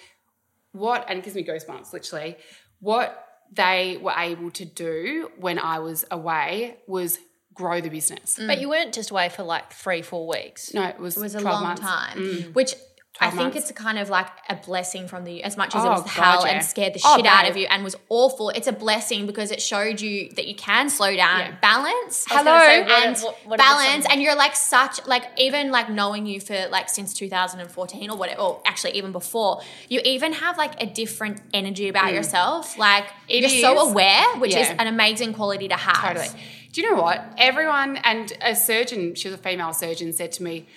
what 0.73 1.05
and 1.09 1.19
it 1.19 1.23
gives 1.23 1.35
me 1.35 1.43
goosebumps 1.43 1.93
literally 1.93 2.35
what 2.79 3.25
they 3.51 3.97
were 4.01 4.13
able 4.17 4.51
to 4.51 4.65
do 4.65 5.31
when 5.39 5.57
i 5.57 5.79
was 5.79 6.05
away 6.11 6.77
was 6.87 7.17
grow 7.53 7.79
the 7.81 7.89
business 7.89 8.37
Mm. 8.37 8.47
But 8.47 8.59
you 8.59 8.67
weren't 8.69 8.93
just 8.93 9.09
away 9.11 9.29
for 9.29 9.43
like 9.43 9.71
three, 9.71 10.01
four 10.01 10.27
weeks. 10.27 10.73
no 10.73 10.83
it 10.83 10.99
was, 10.99 11.15
It 11.15 11.21
was 11.21 11.35
a 11.35 11.39
long 11.39 11.63
months. 11.63 11.81
time, 11.81 12.17
Mm. 12.17 12.53
which 12.53 12.75
I 13.21 13.29
think 13.29 13.41
months. 13.53 13.57
it's 13.57 13.69
a 13.69 13.73
kind 13.73 13.97
of 13.97 14.09
like 14.09 14.27
a 14.49 14.55
blessing 14.55 15.07
from 15.07 15.23
the 15.23 15.41
as 15.43 15.55
much 15.55 15.73
as 15.73 15.83
it 15.83 15.87
Oh, 15.87 15.91
was 15.91 16.01
God, 16.03 16.09
hell 16.09 16.45
yeah. 16.45 16.53
and 16.55 16.65
scared 16.65 16.93
the 16.93 17.01
Oh, 17.05 17.15
shit 17.15 17.25
out 17.25 17.49
of 17.49 17.55
you 17.55 17.65
and 17.69 17.83
was 17.83 17.95
awful. 18.09 18.49
It's 18.49 18.67
a 18.67 18.73
blessing 18.73 19.25
because 19.25 19.51
it 19.51 19.61
showed 19.61 20.01
you 20.01 20.29
that 20.35 20.47
you 20.47 20.55
can 20.55 20.89
slow 20.89 21.15
down, 21.15 21.39
Yeah. 21.39 21.51
balance, 21.61 22.25
I 22.29 22.43
say, 22.43 22.81
what- 22.83 22.91
and 23.05 23.17
what- 23.19 23.37
what 23.45 23.57
balance, 23.57 24.05
and 24.09 24.21
you're 24.21 24.35
like 24.35 24.55
such 24.55 25.05
like 25.07 25.23
even 25.37 25.71
like 25.71 25.89
knowing 25.89 26.25
you 26.25 26.41
for 26.41 26.67
like 26.69 26.89
since 26.89 27.13
2014 27.13 28.09
or 28.09 28.17
whatever, 28.17 28.41
or 28.41 28.61
actually 28.65 28.91
even 28.97 29.11
before, 29.11 29.61
you 29.87 30.01
even 30.03 30.33
have 30.33 30.57
like 30.57 30.81
a 30.81 30.85
different 30.85 31.41
energy 31.53 31.87
about 31.87 32.11
yourself. 32.13 32.77
Like 32.77 33.05
Mm. 33.05 33.11
It 33.29 33.39
you're 33.41 33.61
so 33.61 33.79
aware, 33.89 34.25
which 34.37 34.55
is 34.55 34.67
an 34.69 34.87
amazing 34.87 35.33
quality 35.33 35.67
to 35.69 35.75
have. 35.75 36.17
Totally. 36.17 36.27
Do 36.73 36.81
you 36.81 36.91
know 36.91 37.01
what? 37.01 37.23
Everyone 37.37 37.95
and 38.03 38.33
a 38.41 38.55
surgeon, 38.55 39.15
she 39.15 39.29
was 39.29 39.35
a 39.35 39.41
female 39.41 39.71
surgeon, 39.71 40.11
said 40.11 40.31
to 40.33 40.43
me, 40.43 40.67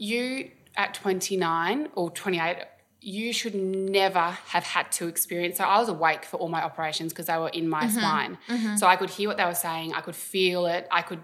You 0.00 0.50
at 0.78 0.94
29 0.94 1.88
or 1.94 2.10
28, 2.10 2.56
you 3.00 3.32
should 3.32 3.54
never 3.54 4.30
have 4.46 4.64
had 4.64 4.90
to 4.92 5.06
experience. 5.08 5.58
So 5.58 5.64
I 5.64 5.78
was 5.78 5.88
awake 5.88 6.24
for 6.24 6.36
all 6.38 6.48
my 6.48 6.62
operations 6.62 7.12
because 7.12 7.26
they 7.26 7.36
were 7.36 7.48
in 7.48 7.68
my 7.68 7.88
spine. 7.88 8.38
So 8.78 8.86
I 8.86 8.96
could 8.96 9.10
hear 9.10 9.28
what 9.28 9.36
they 9.36 9.44
were 9.44 9.54
saying, 9.54 9.92
I 9.92 10.00
could 10.00 10.16
feel 10.16 10.64
it, 10.66 10.88
I 10.90 11.02
could 11.02 11.20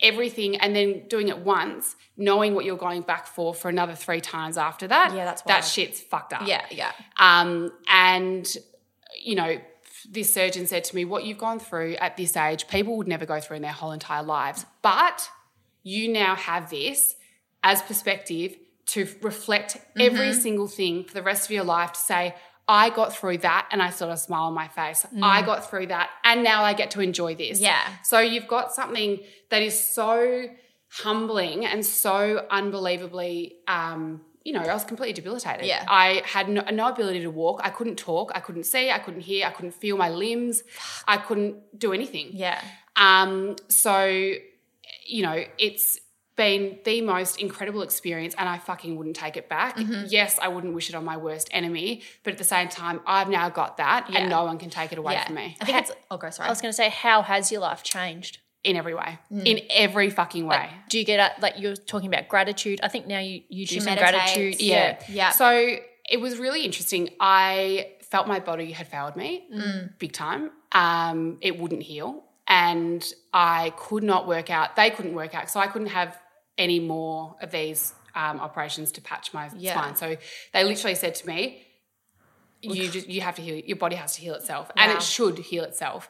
everything 0.00 0.56
and 0.56 0.74
then 0.74 1.06
doing 1.06 1.28
it 1.28 1.38
once 1.38 1.94
knowing 2.16 2.56
what 2.56 2.64
you're 2.64 2.76
going 2.76 3.02
back 3.02 3.24
for 3.24 3.54
for 3.54 3.68
another 3.68 3.94
three 3.94 4.20
times 4.20 4.58
after 4.58 4.88
that 4.88 5.14
Yeah, 5.14 5.24
that's 5.24 5.42
that 5.42 5.60
shit's 5.64 6.00
fucked 6.00 6.32
up 6.32 6.42
Yeah, 6.44 6.64
yeah. 6.72 6.90
um, 7.18 7.70
and, 7.88 8.44
you 9.22 9.36
know, 9.36 9.60
this 10.10 10.34
surgeon 10.34 10.66
said 10.66 10.82
to 10.84 10.96
me, 10.96 11.04
What 11.04 11.24
you've 11.24 11.38
gone 11.38 11.60
through 11.60 11.94
at 12.00 12.16
this 12.16 12.36
age, 12.36 12.66
people 12.66 12.96
would 12.96 13.06
never 13.06 13.26
go 13.26 13.38
through 13.38 13.56
in 13.56 13.62
their 13.62 13.70
whole 13.70 13.92
entire 13.92 14.24
lives. 14.24 14.66
But 14.82 15.28
you 15.84 16.08
now 16.12 16.34
have 16.34 16.68
this 16.70 17.14
as 17.62 17.80
perspective 17.82 18.56
to 18.86 19.06
reflect 19.22 19.78
every 19.98 20.30
Mm-hmm. 20.30 20.40
single 20.40 20.66
thing 20.68 21.04
for 21.04 21.14
the 21.14 21.22
rest 21.22 21.44
of 21.46 21.50
your 21.52 21.64
life 21.64 21.92
to 21.92 22.00
say, 22.00 22.34
I 22.68 22.90
got 22.90 23.14
through 23.16 23.38
that 23.38 23.68
and 23.70 23.82
I 23.82 23.90
still 23.90 24.08
have 24.08 24.16
a 24.16 24.20
smile 24.20 24.44
on 24.44 24.54
my 24.54 24.68
face. 24.68 25.04
I 25.20 25.42
got 25.42 25.68
through 25.68 25.88
that 25.88 26.10
and 26.24 26.44
now 26.44 26.62
I 26.62 26.74
get 26.74 26.92
to 26.92 27.00
enjoy 27.00 27.34
this. 27.34 27.58
Mm. 27.58 27.64
Yeah. 27.64 27.82
So 28.04 28.20
you've 28.20 28.46
got 28.46 28.72
something 28.72 29.20
that 29.50 29.62
is 29.62 29.78
so 29.78 30.44
humbling 30.88 31.66
and 31.66 31.84
so 31.84 32.46
unbelievably. 32.50 33.56
Um, 33.66 34.20
you 34.44 34.52
know, 34.52 34.60
I 34.60 34.72
was 34.74 34.84
completely 34.84 35.12
debilitated. 35.12 35.66
Yeah. 35.66 35.84
I 35.88 36.22
had 36.24 36.48
no, 36.48 36.62
no 36.72 36.88
ability 36.88 37.20
to 37.20 37.30
walk. 37.30 37.60
I 37.64 37.70
couldn't 37.70 37.96
talk. 37.96 38.32
I 38.34 38.40
couldn't 38.40 38.64
see. 38.64 38.90
I 38.90 38.98
couldn't 38.98 39.20
hear. 39.20 39.46
I 39.46 39.50
couldn't 39.50 39.72
feel 39.74 39.96
my 39.96 40.10
limbs. 40.10 40.62
I 41.06 41.16
couldn't 41.16 41.78
do 41.78 41.92
anything. 41.92 42.30
Yeah. 42.32 42.60
Um, 42.96 43.56
so, 43.68 44.04
you 45.06 45.22
know, 45.22 45.44
it's 45.58 45.98
been 46.44 46.78
the 46.84 47.00
most 47.14 47.38
incredible 47.46 47.82
experience 47.82 48.34
and 48.38 48.48
I 48.48 48.58
fucking 48.58 48.92
wouldn't 48.96 49.16
take 49.24 49.36
it 49.36 49.46
back. 49.48 49.76
Mm-hmm. 49.76 50.04
Yes, 50.08 50.38
I 50.40 50.48
wouldn't 50.48 50.74
wish 50.78 50.88
it 50.90 50.94
on 51.00 51.04
my 51.04 51.16
worst 51.16 51.48
enemy, 51.52 52.02
but 52.24 52.30
at 52.34 52.38
the 52.38 52.44
same 52.56 52.68
time, 52.68 53.00
I've 53.06 53.28
now 53.28 53.46
got 53.60 53.76
that 53.78 54.00
Yeah. 54.10 54.18
and 54.20 54.30
no 54.30 54.44
one 54.44 54.58
can 54.58 54.70
take 54.70 54.90
it 54.94 54.98
away 54.98 55.14
Yeah. 55.14 55.24
from 55.26 55.36
me 55.36 55.56
I 55.60 55.64
think 55.64 55.78
it's. 55.82 55.92
Oh, 56.10 56.16
go 56.16 56.30
sorry. 56.30 56.48
I 56.48 56.50
was 56.50 56.60
going 56.62 56.72
to 56.72 56.76
say, 56.82 56.88
how 57.04 57.18
has 57.22 57.50
your 57.52 57.60
life 57.60 57.82
changed? 57.82 58.38
in 58.64 58.76
every 58.76 58.94
way, 58.94 59.18
Mm. 59.32 59.44
in 59.44 59.58
every 59.70 60.08
fucking 60.08 60.46
way. 60.46 60.70
Do 60.88 60.96
you 60.96 61.04
get 61.04 61.18
at, 61.18 61.32
like 61.42 61.54
you're 61.58 61.74
talking 61.74 62.08
about 62.14 62.28
gratitude? 62.28 62.78
I 62.86 62.86
think 62.86 63.08
now 63.08 63.18
you, 63.18 63.42
you 63.48 63.66
do 63.66 63.74
She 63.74 63.80
some 63.80 63.96
meditates. 63.96 64.12
gratitude. 64.34 64.60
Yeah. 64.62 65.00
Yeah. 65.08 65.30
So 65.30 65.48
it 66.08 66.20
was 66.20 66.38
really 66.38 66.62
interesting. 66.64 67.08
I 67.18 67.88
felt 68.12 68.28
my 68.28 68.38
body 68.38 68.70
had 68.70 68.86
failed 68.86 69.16
me 69.16 69.30
Mm. 69.52 69.98
big 69.98 70.12
time. 70.12 70.42
Um, 70.70 71.38
it 71.40 71.58
wouldn't 71.58 71.82
heal. 71.82 72.22
And 72.46 73.02
I 73.32 73.72
could 73.76 74.04
not 74.04 74.28
work 74.28 74.48
out. 74.48 74.76
They 74.76 74.90
couldn't 74.90 75.14
work 75.14 75.34
out. 75.34 75.50
So 75.50 75.58
I 75.58 75.66
couldn't 75.66 75.88
have 76.00 76.16
any 76.58 76.80
more 76.80 77.36
of 77.40 77.50
these 77.50 77.94
um, 78.14 78.40
operations 78.40 78.92
to 78.92 79.00
patch 79.00 79.32
my 79.32 79.50
Yeah. 79.56 79.72
spine. 79.72 79.96
So 79.96 80.16
they 80.52 80.64
literally 80.64 80.94
said 80.94 81.14
to 81.16 81.26
me, 81.26 81.66
you 82.60 82.88
just 82.88 83.08
you 83.08 83.20
have 83.22 83.34
to 83.36 83.42
heal 83.42 83.56
your 83.56 83.76
body 83.76 83.96
has 83.96 84.14
to 84.16 84.20
heal 84.20 84.34
itself. 84.34 84.70
And 84.76 84.92
it 84.92 85.02
should 85.02 85.38
heal 85.38 85.64
itself. 85.64 86.08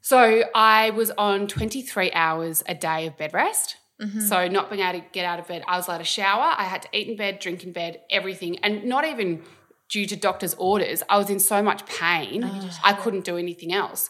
So 0.00 0.44
i 0.54 0.90
was 0.90 1.10
on 1.18 1.48
23 1.48 2.12
hours 2.12 2.62
a 2.66 2.74
day 2.74 3.06
of 3.06 3.16
bed 3.18 3.34
rest. 3.34 3.76
Mm-hmm. 4.00 4.20
so 4.20 4.46
not 4.46 4.68
being 4.68 4.82
able 4.82 5.00
to 5.00 5.06
get 5.12 5.24
out 5.24 5.38
of 5.38 5.48
bed 5.48 5.64
i 5.66 5.76
was 5.76 5.86
allowed 5.88 5.98
to 5.98 6.04
shower. 6.04 6.52
I 6.56 6.64
had 6.64 6.82
to 6.82 6.88
eat 6.92 7.08
in 7.08 7.16
bed 7.16 7.38
drink 7.38 7.64
in 7.64 7.72
bed 7.72 8.00
everything. 8.10 8.58
And 8.58 8.84
not 8.84 9.06
even 9.06 9.42
due 9.88 10.06
to 10.06 10.16
doctor's 10.16 10.54
orders 10.54 11.02
i 11.08 11.16
was 11.18 11.28
in 11.30 11.40
so 11.40 11.62
much 11.62 11.84
pain 11.86 12.44
i 12.84 12.92
couldn't 12.92 13.24
do 13.24 13.36
anything 13.36 13.72
else. 13.72 14.08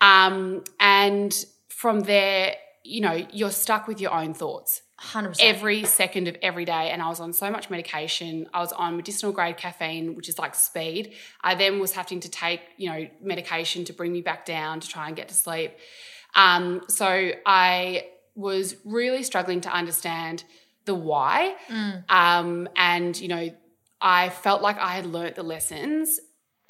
Um, 0.00 0.62
and 0.80 1.32
from 1.68 2.00
there 2.00 2.54
you 2.86 3.00
know 3.00 3.26
you're 3.32 3.50
stuck 3.50 3.86
with 3.86 4.00
your 4.00 4.12
own 4.12 4.34
thoughts 4.34 4.82
100%. 5.00 5.36
every 5.40 5.84
second 5.84 6.26
of 6.26 6.36
every 6.40 6.64
day 6.64 6.90
and 6.90 7.02
I 7.02 7.08
was 7.08 7.20
on 7.20 7.32
so 7.32 7.50
much 7.50 7.68
medication. 7.68 8.48
I 8.54 8.60
was 8.60 8.72
on 8.72 8.96
medicinal 8.96 9.32
grade 9.32 9.58
caffeine, 9.58 10.14
which 10.14 10.28
is 10.28 10.38
like 10.38 10.54
speed. 10.54 11.12
I 11.42 11.54
then 11.54 11.78
was 11.80 11.92
having 11.92 12.20
to 12.20 12.30
take, 12.30 12.62
you 12.78 12.88
know, 12.88 13.06
medication 13.20 13.84
to 13.86 13.92
bring 13.92 14.10
me 14.12 14.22
back 14.22 14.46
down 14.46 14.80
to 14.80 14.88
try 14.88 15.06
and 15.08 15.14
get 15.14 15.28
to 15.28 15.34
sleep. 15.34 15.72
Um, 16.34 16.82
so 16.88 17.32
I 17.44 18.06
was 18.34 18.76
really 18.84 19.22
struggling 19.22 19.60
to 19.62 19.70
understand 19.70 20.44
the 20.86 20.94
why. 20.94 21.54
Um, 22.08 22.68
and, 22.76 23.18
you 23.18 23.28
know, 23.28 23.50
I 24.00 24.30
felt 24.30 24.62
like 24.62 24.78
I 24.78 24.92
had 24.94 25.06
learnt 25.06 25.34
the 25.34 25.42
lessons 25.42 26.20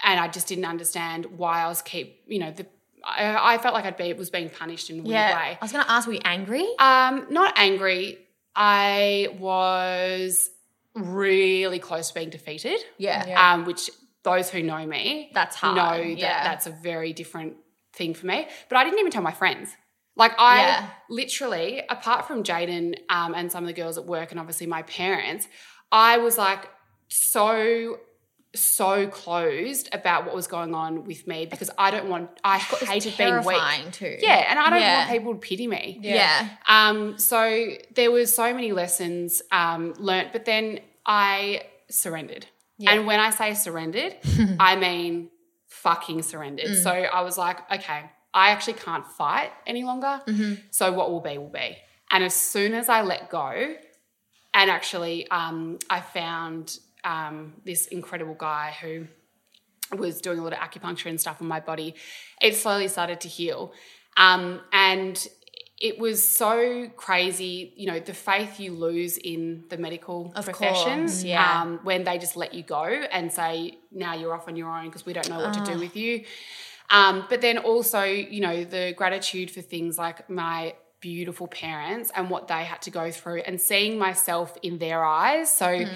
and 0.03 0.19
I 0.19 0.29
just 0.29 0.49
didn't 0.49 0.65
understand 0.65 1.27
why 1.27 1.63
I 1.63 1.69
was 1.69 1.83
keep, 1.83 2.23
you 2.27 2.39
know, 2.39 2.51
the 2.51 2.67
I, 3.07 3.55
I 3.55 3.59
felt 3.59 3.75
like 3.75 3.85
I'd 3.85 3.97
be 3.97 4.13
was 4.15 4.31
being 4.31 4.51
punished 4.51 4.91
in 4.91 4.99
a 4.99 5.03
weird 5.03 5.13
yeah. 5.13 5.37
way. 5.37 5.59
I 5.61 5.65
was 5.65 5.73
going 5.73 5.85
to 5.85 5.91
ask, 5.91 6.07
were 6.09 6.15
you 6.15 6.21
angry? 6.25 6.67
Um, 6.79 7.27
not 7.31 7.55
angry. 7.57 8.19
I 8.55 9.29
was 9.39 10.51
really 10.95 11.79
close 11.79 12.09
to 12.09 12.15
being 12.15 12.31
defeated. 12.31 12.81
Yeah. 12.99 13.53
Um, 13.53 13.65
which 13.65 13.91
those 14.23 14.51
who 14.51 14.63
know 14.63 14.85
me 14.87 15.31
That's 15.35 15.55
hard. 15.57 15.77
know 15.77 16.03
that 16.03 16.19
Yeah. 16.19 16.43
that's 16.43 16.67
a 16.67 16.71
very 16.71 17.13
different 17.13 17.57
thing 17.93 18.13
for 18.15 18.27
me. 18.27 18.49
But 18.69 18.77
I 18.79 18.85
didn't 18.85 18.99
even 18.99 19.13
tell 19.13 19.23
my 19.23 19.33
friends. 19.33 19.71
Like 20.17 20.33
I 20.39 20.61
Yeah. 20.63 20.89
literally, 21.11 21.83
apart 21.89 22.27
from 22.27 22.43
Jaden 22.43 22.97
um, 23.09 23.35
and 23.35 23.53
some 23.53 23.63
of 23.63 23.69
the 23.69 23.75
girls 23.75 23.99
at 23.99 24.07
work, 24.07 24.31
and 24.33 24.41
obviously 24.41 24.67
my 24.67 24.83
parents, 24.83 25.47
I 25.93 26.19
was 26.19 26.39
like 26.39 26.69
so 27.09 27.99
so 28.57 29.07
closed 29.07 29.89
about 29.93 30.25
what 30.27 30.35
was 30.35 30.47
going 30.47 30.75
on 30.75 31.05
with 31.05 31.27
me 31.27 31.47
because 31.47 31.71
I 31.79 31.91
don't 31.91 32.09
want 32.09 32.31
I 32.45 32.59
hated 32.59 33.17
being 33.17 33.35
weak. 33.37 33.45
terrifying 33.45 33.91
too. 33.93 34.17
Yeah, 34.21 34.47
and 34.49 34.59
I 34.59 34.71
don't 34.71 34.81
Yeah. 34.81 34.99
want 34.99 35.11
people 35.11 35.35
to 35.35 35.41
pity 35.41 35.67
me. 35.67 35.99
Yeah. 36.03 36.49
Um, 36.67 37.19
so 37.19 37.69
there 37.95 38.11
was 38.11 38.35
so 38.35 38.53
many 38.55 38.73
lessons 38.73 39.43
um, 39.53 39.95
learnt, 39.99 40.33
but 40.33 40.45
then 40.45 40.81
I 41.05 41.63
surrendered. 41.91 42.47
Yeah. 42.79 42.93
And 42.93 43.07
when 43.07 43.21
I 43.21 43.31
say 43.31 43.55
surrendered, 43.55 44.17
I 44.61 44.77
mean 44.77 45.31
fucking 45.69 46.23
surrendered. 46.23 46.77
So 46.83 46.91
I 46.91 47.23
was 47.23 47.39
like, 47.39 47.59
okay, 47.73 48.11
I 48.35 48.51
actually 48.51 48.75
can't 48.75 49.07
fight 49.07 49.51
any 49.67 49.85
longer. 49.85 50.21
So 50.71 50.93
what 50.93 51.11
will 51.11 51.21
be 51.21 51.39
will 51.39 51.49
be. 51.49 51.77
And 52.11 52.23
as 52.23 52.35
soon 52.35 52.75
as 52.75 52.89
I 52.89 53.03
let 53.03 53.31
go, 53.31 53.75
and 54.55 54.71
actually, 54.71 55.29
um, 55.31 55.79
I 55.91 56.01
found 56.01 56.79
um, 57.13 57.37
this 57.65 57.87
incredible 57.99 58.35
guy 58.35 58.67
who 58.83 58.93
was 59.97 60.21
doing 60.21 60.39
a 60.41 60.43
lot 60.43 60.53
of 60.53 60.59
acupuncture 60.59 61.07
and 61.13 61.21
stuff 61.21 61.37
on 61.41 61.47
my 61.57 61.61
body. 61.61 61.95
It 62.43 62.57
slowly 62.57 62.89
started 62.89 63.19
to 63.21 63.29
heal. 63.29 63.73
Um, 64.17 64.61
and 64.73 65.15
it 65.89 65.99
was 65.99 66.19
so 66.43 66.89
crazy, 66.97 67.73
you 67.77 67.87
know, 67.91 68.01
the 68.01 68.15
faith 68.15 68.59
you 68.59 68.73
lose 68.73 69.15
in 69.19 69.65
the 69.69 69.77
medical 69.77 70.33
Of 70.35 70.47
profession 70.47 71.01
course, 71.01 71.23
yeah. 71.23 71.63
um, 71.63 71.81
when 71.89 72.01
they 72.05 72.17
just 72.19 72.35
let 72.37 72.55
you 72.55 72.63
go 72.63 72.83
and 72.85 73.31
say, 73.31 73.79
now 73.93 74.15
you're 74.15 74.35
off 74.35 74.49
on 74.49 74.57
your 74.57 74.71
own 74.79 74.87
because 74.87 75.05
we 75.07 75.13
don't 75.13 75.29
know 75.29 75.39
what 75.45 75.53
to 75.55 75.61
Ah. 75.61 75.65
do 75.73 75.79
with 75.79 75.95
you. 75.95 76.25
Um, 76.91 77.27
but 77.29 77.41
then 77.41 77.59
also, 77.59 78.03
you 78.05 78.41
know, 78.41 78.65
the 78.65 78.95
gratitude 78.97 79.51
for 79.51 79.61
things 79.61 79.99
like 79.99 80.29
my 80.31 80.75
beautiful 81.01 81.47
parents 81.47 82.11
and 82.17 82.31
what 82.31 82.49
they 82.49 82.65
had 82.65 82.81
to 82.83 82.91
go 82.91 83.11
through 83.11 83.41
and 83.49 83.61
seeing 83.61 83.99
myself 83.99 84.57
in 84.63 84.79
their 84.79 85.05
eyes. 85.05 85.53
So, 85.53 85.67
Mm. 85.67 85.89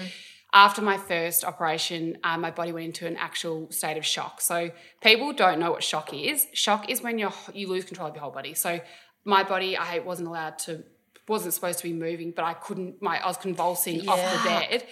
After 0.53 0.81
my 0.81 0.97
first 0.97 1.45
operation, 1.45 2.17
um, 2.23 2.41
my 2.41 2.51
body 2.51 2.71
went 2.71 2.85
into 2.85 3.07
an 3.07 3.15
actual 3.15 3.71
state 3.71 3.97
of 3.97 4.05
shock. 4.05 4.41
So 4.41 4.71
people 5.01 5.31
don't 5.31 5.59
know 5.59 5.71
what 5.71 5.83
shock 5.83 6.13
is. 6.13 6.47
Shock 6.53 6.89
is 6.89 7.01
when 7.01 7.17
you 7.17 7.29
you 7.53 7.69
lose 7.69 7.85
control 7.85 8.09
of 8.09 8.15
your 8.15 8.23
whole 8.23 8.31
body. 8.31 8.53
So 8.53 8.81
my 9.23 9.43
body, 9.43 9.77
I 9.77 9.99
wasn't 9.99 10.27
allowed 10.27 10.59
to, 10.59 10.83
wasn't 11.27 11.53
supposed 11.53 11.79
to 11.79 11.83
be 11.83 11.93
moving, 11.93 12.33
but 12.35 12.43
I 12.43 12.53
couldn't. 12.53 13.01
My 13.01 13.19
I 13.23 13.27
was 13.27 13.37
convulsing 13.37 14.07
off 14.09 14.19
the 14.19 14.49
bed. 14.49 14.83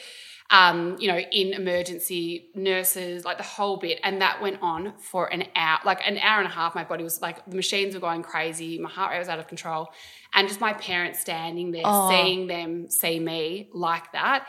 Um, 0.51 0.97
you 0.97 1.07
know, 1.09 1.19
in 1.19 1.53
emergency 1.53 2.47
nurses, 2.55 3.23
like 3.23 3.37
the 3.37 3.43
whole 3.43 3.77
bit, 3.77 3.99
and 4.03 4.21
that 4.21 4.41
went 4.41 4.63
on 4.63 4.93
for 4.97 5.27
an 5.27 5.43
hour, 5.55 5.79
like 5.85 5.99
an 6.07 6.17
hour 6.17 6.39
and 6.39 6.47
a 6.47 6.51
half. 6.51 6.73
My 6.73 6.85
body 6.85 7.03
was 7.03 7.21
like 7.21 7.45
the 7.45 7.55
machines 7.55 7.93
were 7.93 7.99
going 7.99 8.23
crazy, 8.23 8.79
my 8.79 8.89
heart 8.89 9.11
rate 9.11 9.19
was 9.19 9.29
out 9.29 9.37
of 9.37 9.47
control, 9.47 9.89
and 10.33 10.47
just 10.47 10.59
my 10.59 10.73
parents 10.73 11.19
standing 11.19 11.69
there, 11.71 11.83
seeing 12.09 12.47
them 12.47 12.89
see 12.89 13.19
me 13.19 13.69
like 13.73 14.11
that 14.13 14.47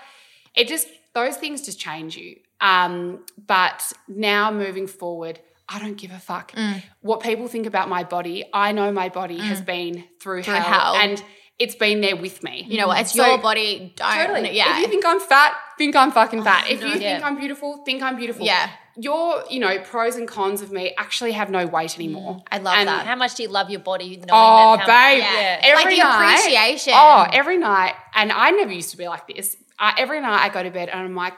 it 0.55 0.69
just 0.69 0.89
those 1.15 1.37
things 1.37 1.63
just 1.63 1.79
change 1.81 2.17
you 2.17 2.37
um, 2.61 3.25
but 3.47 3.93
now 4.09 4.51
moving 4.51 4.87
forward 4.87 5.39
i 5.69 5.79
don't 5.79 5.97
give 5.97 6.11
a 6.11 6.19
fuck 6.19 6.53
Mm. 6.53 6.83
what 7.01 7.21
people 7.21 7.49
think 7.49 7.67
about 7.67 7.89
my 7.89 8.05
body 8.05 8.45
i 8.53 8.73
know 8.73 8.91
my 8.93 9.09
body 9.09 9.39
has 9.39 9.61
been 9.61 10.05
through, 10.21 10.43
Through 10.43 10.55
hell, 10.55 10.95
hell. 10.95 10.97
and 10.97 11.23
it's 11.59 11.75
been 11.75 12.01
there 12.01 12.17
with 12.17 12.43
me 12.43 12.65
You 12.69 12.79
know 12.79 12.87
what? 12.89 13.01
It's 13.03 13.13
So- 13.13 13.27
your 13.27 13.37
body. 13.37 13.93
Don't. 13.95 14.15
Totally. 14.15 14.57
Yeah. 14.57 14.73
If 14.73 14.79
you 14.81 14.87
think 14.89 15.05
I'm 15.05 15.21
fat, 15.21 15.53
think 15.77 15.95
I'm 15.95 16.11
fucking 16.11 16.43
fat. 16.43 16.71
If 16.71 16.81
you 16.81 16.89
no. 16.89 16.99
think 16.99 17.23
I'm 17.23 17.37
beautiful, 17.37 17.83
think 17.85 18.03
I'm 18.03 18.17
beautiful. 18.17 18.47
Yeah. 18.47 18.71
Your, 18.97 19.45
you 19.51 19.61
know, 19.61 19.79
pros 19.81 20.17
and 20.17 20.27
cons 20.27 20.63
of 20.63 20.73
me 20.73 20.95
actually 20.97 21.33
have 21.33 21.51
no 21.51 21.67
weight 21.67 21.97
anymore. 21.97 22.43
I 22.51 22.57
love 22.61 22.77
And- 22.79 22.89
that. 22.89 23.05
How 23.07 23.15
much 23.15 23.35
do 23.35 23.43
you 23.43 23.51
love 23.51 23.69
your 23.69 23.81
body? 23.81 24.17
Knowing 24.17 24.29
Oh, 24.31 24.77
that 24.79 24.87
babe. 24.87 25.19
Yeah. 25.19 25.61
Every 25.71 25.85
Like 25.85 25.97
the 25.97 26.03
night- 26.03 26.39
appreciation. 26.39 26.93
Oh, 26.97 27.27
every 27.31 27.59
night. 27.59 27.93
And 28.15 28.33
I 28.33 28.53
never 28.53 28.73
used 28.73 28.91
to 28.93 28.97
be 28.97 29.07
like 29.07 29.27
this. 29.29 29.55
Uh, 29.81 29.93
every 29.97 30.21
night 30.21 30.45
I 30.45 30.49
go 30.51 30.63
to 30.63 30.71
bed 30.71 30.89
and 30.91 31.01
I'm 31.01 31.15
like, 31.17 31.35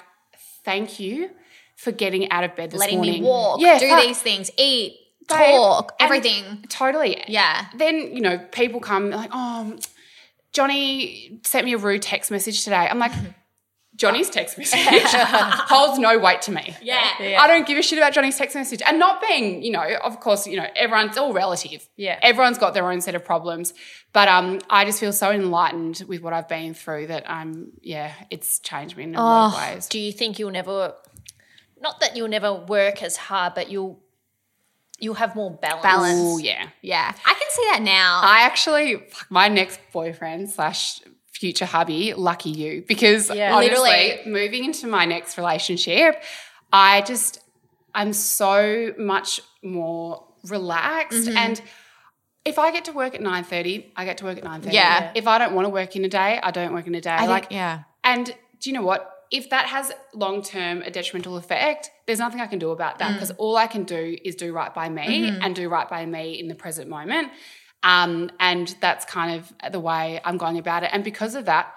thank 0.65 0.99
you 1.01 1.31
for 1.77 1.93
getting 1.93 2.31
out 2.31 2.45
of 2.45 2.55
bed 2.57 2.71
this 2.73 2.81
Letting 2.81 2.97
morning. 2.97 3.23
me 3.23 3.29
walk, 3.29 3.61
Yeah, 3.61 3.79
do 3.79 3.89
fuck. 3.89 4.03
these 4.03 4.21
things, 4.21 4.51
eat, 4.59 4.97
Babe. 5.29 5.39
talk, 5.39 5.95
everything. 6.01 6.65
Totally. 6.69 7.23
Yeah. 7.29 7.67
Then, 7.77 8.15
you 8.15 8.21
know, 8.21 8.39
people 8.51 8.81
come 8.81 9.11
like, 9.11 9.31
oh, 9.33 9.79
Johnny 10.53 11.41
sent 11.45 11.65
me 11.65 11.73
a 11.75 11.79
rude 11.79 12.03
text 12.03 12.31
message 12.31 12.65
today. 12.65 12.77
I'm 12.91 12.99
like, 12.99 13.13
Johnny's 13.95 14.31
text 14.31 14.57
message 14.57 14.81
holds 14.89 15.99
no 15.99 16.19
weight 16.19 16.43
to 16.43 16.53
me. 16.53 16.75
Yeah. 16.83 17.39
I 17.39 17.47
don't 17.47 17.67
give 17.67 17.77
a 17.77 17.83
shit 17.83 17.99
about 17.99 18.15
Johnny's 18.15 18.39
text 18.39 18.57
message. 18.57 18.81
And 18.87 18.99
not 18.99 19.21
being, 19.21 19.63
you 19.63 19.71
know, 19.71 19.85
of 20.03 20.19
course, 20.21 20.47
you 20.47 20.57
know, 20.57 20.67
everyone's 20.75 21.19
all 21.19 21.33
relative. 21.33 21.87
Yeah. 21.97 22.19
Everyone's 22.23 22.59
got 22.59 22.73
their 22.73 22.91
own 22.91 23.01
set 23.03 23.15
of 23.15 23.25
problems. 23.25 23.75
But 24.13 24.29
um, 24.29 24.61
I 24.71 24.85
just 24.85 24.99
feel 24.99 25.13
so 25.13 25.31
enlightened 25.31 26.03
with 26.09 26.23
what 26.23 26.33
I've 26.33 26.49
been 26.49 26.73
through 26.75 27.09
that 27.09 27.31
I'm, 27.31 27.73
yeah, 27.83 28.13
it's 28.31 28.61
changed 28.61 28.97
me 28.97 29.05
in 29.05 29.15
a 29.15 29.19
lot 29.23 29.55
of 29.55 29.75
ways. 29.75 29.89
Do 29.89 29.99
you 29.99 30.13
think 30.13 30.39
you'll 30.39 30.51
never? 30.51 30.95
Not 31.81 32.01
that 32.01 32.17
you'll 32.17 32.29
never 32.29 32.53
work 32.55 33.03
as 33.03 33.17
hard, 33.17 33.55
but 33.55 33.71
you'll 33.71 34.01
you'll 34.99 35.15
have 35.15 35.35
more 35.35 35.51
balance. 35.51 35.83
Balance. 35.83 36.19
Oh, 36.19 36.39
yeah. 36.39 36.69
Yeah. 36.81 37.13
I 37.27 37.35
can 37.35 37.51
see 37.51 37.69
that 37.73 37.83
now. 37.83 38.21
I 38.23 38.43
actually, 38.43 39.03
my 39.29 39.49
next 39.49 39.81
boyfriend 39.93 40.49
slash 40.49 41.01
future 41.43 41.69
hubby, 41.77 42.03
lucky 42.29 42.51
you, 42.63 42.73
because 42.93 43.23
Yeah. 43.41 43.55
honestly, 43.57 43.77
Literally. 43.79 44.31
moving 44.41 44.63
into 44.69 44.87
my 44.99 45.05
next 45.15 45.31
relationship, 45.43 46.13
I 46.91 46.93
just, 47.13 47.33
I'm 48.01 48.13
so 48.13 48.93
much 49.13 49.31
more 49.79 50.09
relaxed 50.57 51.27
Mm-hmm. 51.29 51.37
and 51.45 51.57
if 52.51 52.57
I 52.65 52.69
get 52.77 52.85
to 52.91 52.93
work 53.03 53.13
at 53.19 53.23
nine 53.31 53.45
thirty, 53.53 53.77
I 54.01 54.03
get 54.09 54.17
to 54.21 54.25
work 54.29 54.37
at 54.43 54.45
nine 54.51 54.61
thirty. 54.63 54.75
Yeah. 54.83 55.13
If 55.21 55.27
I 55.33 55.37
don't 55.41 55.55
want 55.57 55.67
to 55.67 55.73
work 55.81 55.91
in 55.99 56.03
a 56.11 56.13
day, 56.23 56.33
I 56.49 56.51
don't 56.59 56.73
work 56.77 56.87
in 56.91 56.95
a 57.03 57.05
day. 57.11 57.15
I 57.15 57.19
think, 57.19 57.31
like 57.37 57.47
yeah. 57.61 57.75
and 58.13 58.25
do 58.61 58.65
you 58.69 58.75
know 58.77 58.87
what? 58.91 59.01
If 59.39 59.45
that 59.55 59.67
has 59.77 59.87
long 60.25 60.37
term 60.55 60.75
a 60.89 60.91
detrimental 60.99 61.35
effect, 61.43 61.83
there's 62.07 62.19
nothing 62.27 62.41
I 62.47 62.49
can 62.53 62.59
do 62.67 62.71
about 62.79 62.95
Mm. 62.95 62.99
that 63.01 63.11
because 63.15 63.33
all 63.43 63.57
I 63.67 63.69
can 63.75 63.85
do 63.97 64.03
is 64.29 64.35
do 64.45 64.49
right 64.61 64.73
by 64.81 64.87
me 64.99 65.07
Mm-hmm. 65.09 65.43
and 65.45 65.51
do 65.63 65.65
right 65.77 65.89
by 65.97 66.03
me 66.17 66.25
in 66.41 66.47
the 66.53 66.59
present 66.65 66.87
moment. 66.97 67.27
Um, 67.83 68.31
and 68.39 68.75
that's 68.81 69.05
kind 69.05 69.39
of 69.41 69.73
the 69.73 69.81
way 69.81 70.21
I'm 70.25 70.37
going 70.37 70.59
about 70.59 70.83
it. 70.85 70.91
And 70.93 71.03
because 71.03 71.35
of 71.35 71.47
that, 71.47 71.75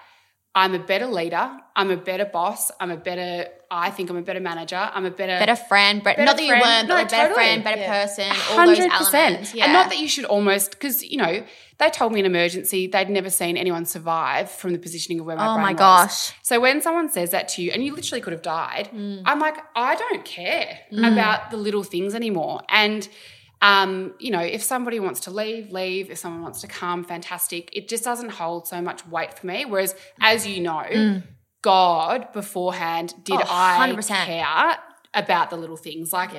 I'm 0.57 0.73
a 0.73 0.79
better 0.79 1.07
leader. 1.07 1.51
I'm 1.75 1.91
a 1.91 1.97
better 1.97 2.23
boss. 2.23 2.71
I'm 2.79 2.89
a 2.89 2.95
better, 2.95 3.49
I 3.69 3.89
think 3.89 4.09
I'm 4.09 4.15
a 4.15 4.21
better 4.21 4.39
manager. 4.39 4.77
I'm 4.93 5.03
a 5.05 5.11
better, 5.11 5.37
Better 5.37 5.55
friend, 5.57 6.01
better, 6.01 6.23
not 6.23 6.37
that 6.37 6.43
you 6.45 6.53
weren't, 6.53 6.87
but 6.87 6.93
No, 6.93 6.95
like 6.95 7.09
better 7.09 7.27
totally. 7.29 7.33
friend, 7.45 7.63
better 7.63 7.81
Yeah. 7.81 8.05
person, 8.05 8.31
all 8.51 8.65
those 8.65 8.77
100%. 8.79 9.13
elements. 9.31 9.53
Yeah. 9.53 9.65
And 9.65 9.73
not 9.73 9.89
that 9.89 9.97
you 9.97 10.07
should 10.07 10.23
almost, 10.23 10.71
because, 10.71 11.03
you 11.03 11.17
know, 11.17 11.43
they 11.77 11.89
told 11.89 12.13
me 12.13 12.21
in 12.21 12.25
emergency 12.25 12.87
they'd 12.87 13.09
never 13.09 13.29
seen 13.29 13.57
anyone 13.57 13.83
survive 13.83 14.49
from 14.49 14.71
the 14.71 14.79
positioning 14.79 15.19
of 15.19 15.25
where 15.25 15.35
my 15.35 15.47
Oh 15.49 15.53
brain 15.55 15.61
my 15.63 15.71
was. 15.73 15.77
gosh. 15.79 16.31
So 16.41 16.61
when 16.61 16.81
someone 16.81 17.09
says 17.09 17.31
that 17.31 17.49
to 17.49 17.61
you, 17.61 17.71
and 17.71 17.83
you 17.83 17.93
literally 17.93 18.21
could 18.21 18.31
have 18.31 18.41
died, 18.43 18.89
Mm. 18.95 19.23
I'm 19.25 19.39
like, 19.41 19.57
I 19.75 19.95
don't 19.95 20.23
care 20.23 20.79
about 21.03 21.51
the 21.51 21.57
little 21.57 21.83
things 21.83 22.15
anymore. 22.15 22.61
And, 22.69 23.09
um, 23.65 24.13
you 24.19 24.29
know, 24.29 24.41
if 24.41 24.61
somebody 24.61 24.99
wants 24.99 25.21
to 25.21 25.31
leave, 25.31 25.71
leave. 25.71 26.11
If 26.11 26.19
someone 26.19 26.43
wants 26.43 26.61
to 26.61 26.67
come, 26.67 27.03
fantastic. 27.03 27.71
It 27.73 27.87
just 27.87 28.03
doesn't 28.03 28.29
hold 28.29 28.67
so 28.67 28.79
much 28.79 29.07
weight 29.07 29.39
for 29.39 29.47
me. 29.47 29.65
Whereas, 29.65 29.95
as 30.21 30.45
you 30.45 30.61
know, 30.61 31.21
God 31.63 32.31
beforehand 32.31 33.15
did 33.23 33.39
Mm. 33.39 33.45
Oh, 33.49 33.51
I 33.51 34.01
care 34.27 34.77
about 35.15 35.49
the 35.49 35.57
little 35.57 35.77
things. 35.77 36.13
Like, 36.13 36.29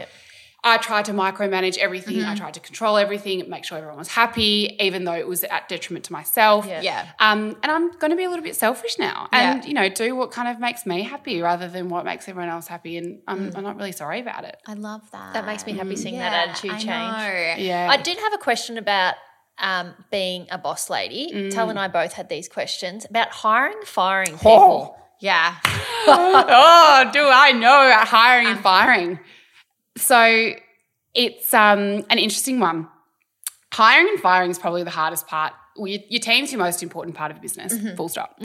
I 0.68 0.78
tried 0.78 1.04
to 1.06 1.12
micromanage 1.12 1.78
everything. 1.78 2.16
Mm-hmm. 2.16 2.30
I 2.30 2.34
tried 2.34 2.54
to 2.54 2.60
control 2.60 2.96
everything, 2.96 3.48
make 3.48 3.64
sure 3.64 3.78
everyone 3.78 3.98
was 3.98 4.08
happy, 4.08 4.76
even 4.80 5.04
though 5.04 5.14
it 5.14 5.26
was 5.28 5.44
at 5.44 5.68
detriment 5.68 6.04
to 6.06 6.12
myself. 6.12 6.66
Yeah. 6.66 6.80
Yeah. 6.82 7.06
Um, 7.20 7.56
and 7.62 7.70
I'm 7.70 7.92
going 7.98 8.10
to 8.10 8.16
be 8.16 8.24
a 8.24 8.28
little 8.28 8.42
bit 8.44 8.56
selfish 8.56 8.98
now, 8.98 9.28
and 9.32 9.64
you 9.64 9.74
know, 9.74 9.88
do 9.88 10.16
what 10.16 10.30
kind 10.32 10.48
of 10.48 10.58
makes 10.60 10.84
me 10.84 11.02
happy 11.02 11.40
rather 11.40 11.68
than 11.68 11.88
what 11.88 12.04
makes 12.04 12.28
everyone 12.28 12.50
else 12.50 12.66
happy. 12.66 12.96
And 12.96 13.20
I'm, 13.28 13.36
Mm. 13.52 13.56
I'm 13.58 13.62
not 13.64 13.76
really 13.76 13.92
sorry 13.92 14.20
about 14.20 14.44
it. 14.44 14.56
I 14.66 14.74
love 14.74 15.02
that. 15.12 15.34
That 15.34 15.46
makes 15.46 15.64
me 15.66 15.72
happy 15.74 15.94
seeing 15.96 16.18
that 16.18 16.32
Yeah, 16.32 16.50
attitude 16.50 16.70
I 16.72 16.78
change. 16.78 17.58
know. 17.58 17.64
Yeah, 17.64 17.88
I 17.90 17.96
did 17.96 18.18
have 18.18 18.32
a 18.34 18.38
question 18.38 18.76
about 18.78 19.14
um, 19.58 19.94
being 20.10 20.46
a 20.50 20.58
boss 20.58 20.90
lady. 20.90 21.48
Tal 21.50 21.70
and 21.70 21.78
I 21.78 21.88
both 21.88 22.12
had 22.12 22.28
these 22.28 22.48
questions 22.48 23.06
about 23.08 23.28
hiring, 23.30 23.78
firing 23.84 24.32
people. 24.32 24.96
Yeah. 25.20 25.54
oh, 25.64 27.10
do 27.12 27.20
I 27.28 27.52
know 27.52 27.86
about 27.86 28.08
hiring 28.08 28.46
and 28.48 28.60
firing? 28.60 29.18
So 29.96 30.52
it's 31.14 31.54
um, 31.54 32.04
an 32.10 32.18
interesting 32.18 32.60
one. 32.60 32.88
Hiring 33.72 34.08
and 34.08 34.20
firing 34.20 34.50
is 34.50 34.58
probably 34.58 34.84
the 34.84 34.90
hardest 34.90 35.26
part. 35.26 35.52
Well, 35.76 35.88
your, 35.88 36.00
your 36.08 36.20
team's 36.20 36.52
your 36.52 36.58
most 36.58 36.82
important 36.82 37.16
part 37.16 37.30
of 37.30 37.36
a 37.36 37.40
business, 37.40 37.74
full 37.96 38.08
stop. 38.08 38.40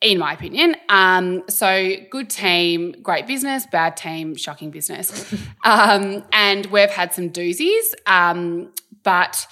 In 0.00 0.18
my 0.18 0.32
opinion. 0.32 0.76
Um, 0.88 1.42
so 1.48 1.94
good 2.10 2.30
team, 2.30 2.94
great 3.02 3.26
business, 3.26 3.66
bad 3.66 3.96
team, 3.96 4.36
shocking 4.36 4.70
business. 4.70 5.34
um, 5.64 6.22
and 6.32 6.66
we've 6.66 6.90
had 6.90 7.12
some 7.12 7.30
doozies, 7.30 7.82
um, 8.06 8.72
but 9.02 9.46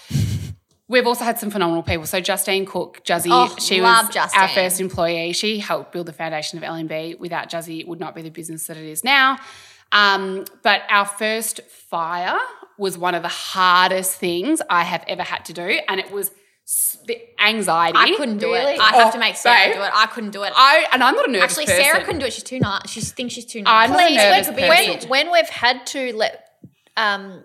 We've 0.88 1.06
also 1.06 1.24
had 1.24 1.36
some 1.38 1.50
phenomenal 1.50 1.82
people. 1.82 2.06
So 2.06 2.20
Justine 2.20 2.64
Cook, 2.64 3.04
Juzzy, 3.04 3.28
Oh, 3.30 3.52
she 3.58 3.80
was 3.80 4.08
Justine. 4.08 4.40
our 4.40 4.48
first 4.48 4.80
employee. 4.80 5.32
She 5.32 5.58
helped 5.58 5.90
build 5.90 6.06
the 6.06 6.12
foundation 6.12 6.58
of 6.58 6.64
LMB. 6.64 7.18
Without 7.18 7.50
Juzzy, 7.50 7.80
it 7.80 7.88
would 7.88 7.98
not 7.98 8.14
be 8.14 8.22
the 8.22 8.30
business 8.30 8.68
that 8.68 8.76
it 8.76 8.84
is 8.84 9.02
now. 9.02 9.36
Um, 9.92 10.44
but 10.62 10.82
our 10.90 11.06
first 11.06 11.60
fire 11.62 12.38
was 12.78 12.98
one 12.98 13.14
of 13.14 13.22
the 13.22 13.28
hardest 13.28 14.18
things 14.18 14.60
I 14.68 14.82
have 14.84 15.04
ever 15.08 15.22
had 15.22 15.44
to 15.46 15.52
do, 15.52 15.78
and 15.88 15.98
it 16.00 16.10
was 16.10 16.30
the 17.06 17.16
anxiety. 17.38 17.96
I 17.96 18.16
couldn't 18.16 18.38
do 18.38 18.52
Really? 18.52 18.72
it. 18.74 18.80
I 18.80 18.96
have 18.96 19.08
Oh, 19.08 19.10
to 19.12 19.18
make 19.18 19.36
Sarah 19.36 19.68
babe. 19.68 19.74
do 19.76 19.82
it. 19.82 19.90
I 19.94 20.06
couldn't 20.06 20.30
do 20.32 20.42
it. 20.42 20.52
I 20.56 20.86
and 20.92 21.02
I'm 21.02 21.14
not 21.14 21.28
a 21.28 21.30
nervous 21.30 21.52
Actually, 21.52 21.66
person. 21.66 21.84
Sarah 21.84 22.04
couldn't 22.04 22.18
do 22.20 22.26
it. 22.26 22.32
She's 22.32 22.42
too 22.42 22.58
nice. 22.58 22.90
She 22.90 23.00
thinks 23.00 23.34
she's 23.34 23.44
too 23.46 23.62
nice. 23.62 23.88
I'm 23.88 23.96
nice. 23.96 24.00
not 24.00 24.04
a 24.04 24.08
Please, 24.08 24.16
nervous 24.16 24.48
be 24.48 24.62
a 24.64 24.68
person. 24.68 24.84
bitch. 25.08 25.08
When, 25.08 25.26
when 25.28 25.32
we've 25.32 25.48
had 25.48 25.86
to 25.86 26.16
let 26.16 26.44
um, 26.96 27.44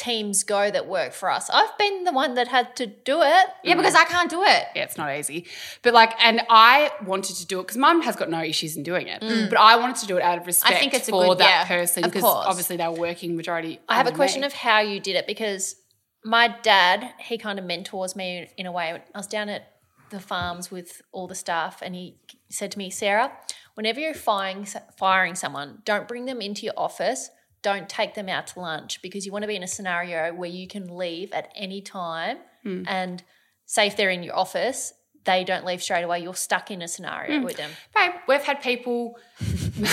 teams 0.00 0.44
go 0.44 0.70
that 0.70 0.86
work 0.86 1.12
for 1.12 1.30
us, 1.30 1.50
I've 1.50 1.76
been 1.76 2.04
the 2.04 2.12
one 2.12 2.34
that 2.34 2.48
had 2.48 2.74
to 2.76 2.86
do 2.86 3.20
it. 3.20 3.46
Yeah, 3.62 3.74
mm. 3.74 3.76
because 3.76 3.94
I 3.94 4.04
can't 4.04 4.30
do 4.30 4.42
it. 4.42 4.64
yeah, 4.74 4.84
it's 4.84 4.96
not 4.96 5.14
easy. 5.14 5.46
But 5.82 5.92
like, 5.92 6.12
and 6.24 6.40
I 6.48 6.90
wanted 7.04 7.36
to 7.36 7.46
do 7.46 7.60
it 7.60 7.64
because 7.64 7.76
mum 7.76 8.00
has 8.02 8.16
got 8.16 8.30
no 8.30 8.40
issues 8.40 8.76
in 8.76 8.82
doing 8.82 9.08
it. 9.08 9.20
Mm. 9.20 9.50
But 9.50 9.58
I 9.58 9.76
wanted 9.76 9.96
to 9.96 10.06
do 10.06 10.16
it 10.16 10.22
out 10.22 10.38
of 10.38 10.46
respect 10.46 10.74
I 10.74 10.78
think 10.78 10.94
it's 10.94 11.08
a 11.08 11.10
for 11.10 11.26
good- 11.26 11.38
that 11.38 11.66
yeah, 11.68 11.76
person 11.76 12.02
because 12.02 12.24
obviously 12.24 12.76
they 12.78 12.88
were 12.88 12.94
working 12.94 13.36
majority. 13.36 13.78
I 13.88 13.96
have 13.96 14.06
a 14.06 14.12
question 14.12 14.40
me. 14.40 14.46
of 14.46 14.54
how 14.54 14.80
you 14.80 15.00
did 15.00 15.16
it 15.16 15.26
because 15.26 15.76
my 16.24 16.54
dad, 16.62 17.12
he 17.18 17.38
kind 17.38 17.58
of 17.58 17.64
mentors 17.64 18.16
me 18.16 18.48
in 18.56 18.66
a 18.66 18.72
way. 18.72 18.92
I 19.14 19.18
was 19.18 19.26
down 19.26 19.48
at 19.48 19.70
the 20.10 20.20
farms 20.20 20.70
with 20.70 21.02
all 21.12 21.28
the 21.28 21.34
staff, 21.34 21.82
and 21.82 21.94
he 21.94 22.16
said 22.50 22.72
to 22.72 22.78
me, 22.78 22.90
Sarah, 22.90 23.32
whenever 23.74 24.00
you're 24.00 24.14
firing, 24.14 24.66
firing 24.98 25.34
someone, 25.34 25.82
don't 25.84 26.08
bring 26.08 26.24
them 26.26 26.40
into 26.40 26.64
your 26.64 26.74
office. 26.76 27.30
Don't 27.62 27.88
take 27.88 28.14
them 28.14 28.28
out 28.28 28.46
to 28.48 28.60
lunch 28.60 29.02
because 29.02 29.26
you 29.26 29.32
want 29.32 29.42
to 29.42 29.46
be 29.48 29.56
in 29.56 29.62
a 29.62 29.68
scenario 29.68 30.32
where 30.34 30.48
you 30.48 30.66
can 30.66 30.96
leave 30.96 31.32
at 31.32 31.52
any 31.54 31.80
time 31.82 32.38
and 32.64 33.22
say 33.66 33.86
if 33.86 33.96
they're 33.96 34.10
in 34.10 34.22
your 34.22 34.36
office, 34.36 34.92
they 35.24 35.44
don't 35.44 35.64
leave 35.66 35.82
straight 35.82 36.02
away. 36.02 36.20
You're 36.20 36.34
stuck 36.34 36.70
in 36.70 36.80
a 36.82 36.88
scenario 36.88 37.42
with 37.42 37.56
them. 37.56 37.70
Babe, 37.94 38.12
we've 38.28 38.42
had 38.42 38.62
people. 38.62 39.18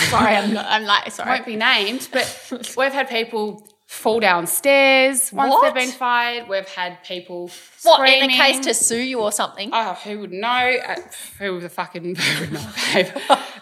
sorry, 0.09 0.35
I'm 0.35 0.53
not. 0.53 0.65
I'm 0.67 0.83
like, 0.83 1.11
sorry. 1.11 1.29
won't 1.31 1.45
be 1.45 1.55
named, 1.57 2.07
but 2.11 2.73
we've 2.77 2.93
had 2.93 3.09
people 3.09 3.67
fall 3.87 4.19
downstairs 4.19 5.31
once 5.31 5.49
What? 5.51 5.63
they've 5.73 5.85
been 5.87 5.93
fired. 5.97 6.49
We've 6.49 6.67
had 6.67 7.01
people 7.03 7.51
What, 7.83 8.01
in 8.01 8.07
screaming. 8.19 8.31
a 8.31 8.37
case 8.37 8.59
to 8.65 8.73
sue 8.73 8.99
you 9.01 9.21
or 9.21 9.31
something? 9.31 9.69
Oh, 9.73 9.93
who 10.03 10.19
would 10.19 10.31
know? 10.33 10.47
Uh, 10.87 10.95
who 11.39 11.59
the 11.59 11.69
fucking 11.69 12.15
who 12.15 12.39
would 12.41 12.51
know, 12.53 12.69
babe? 12.93 13.07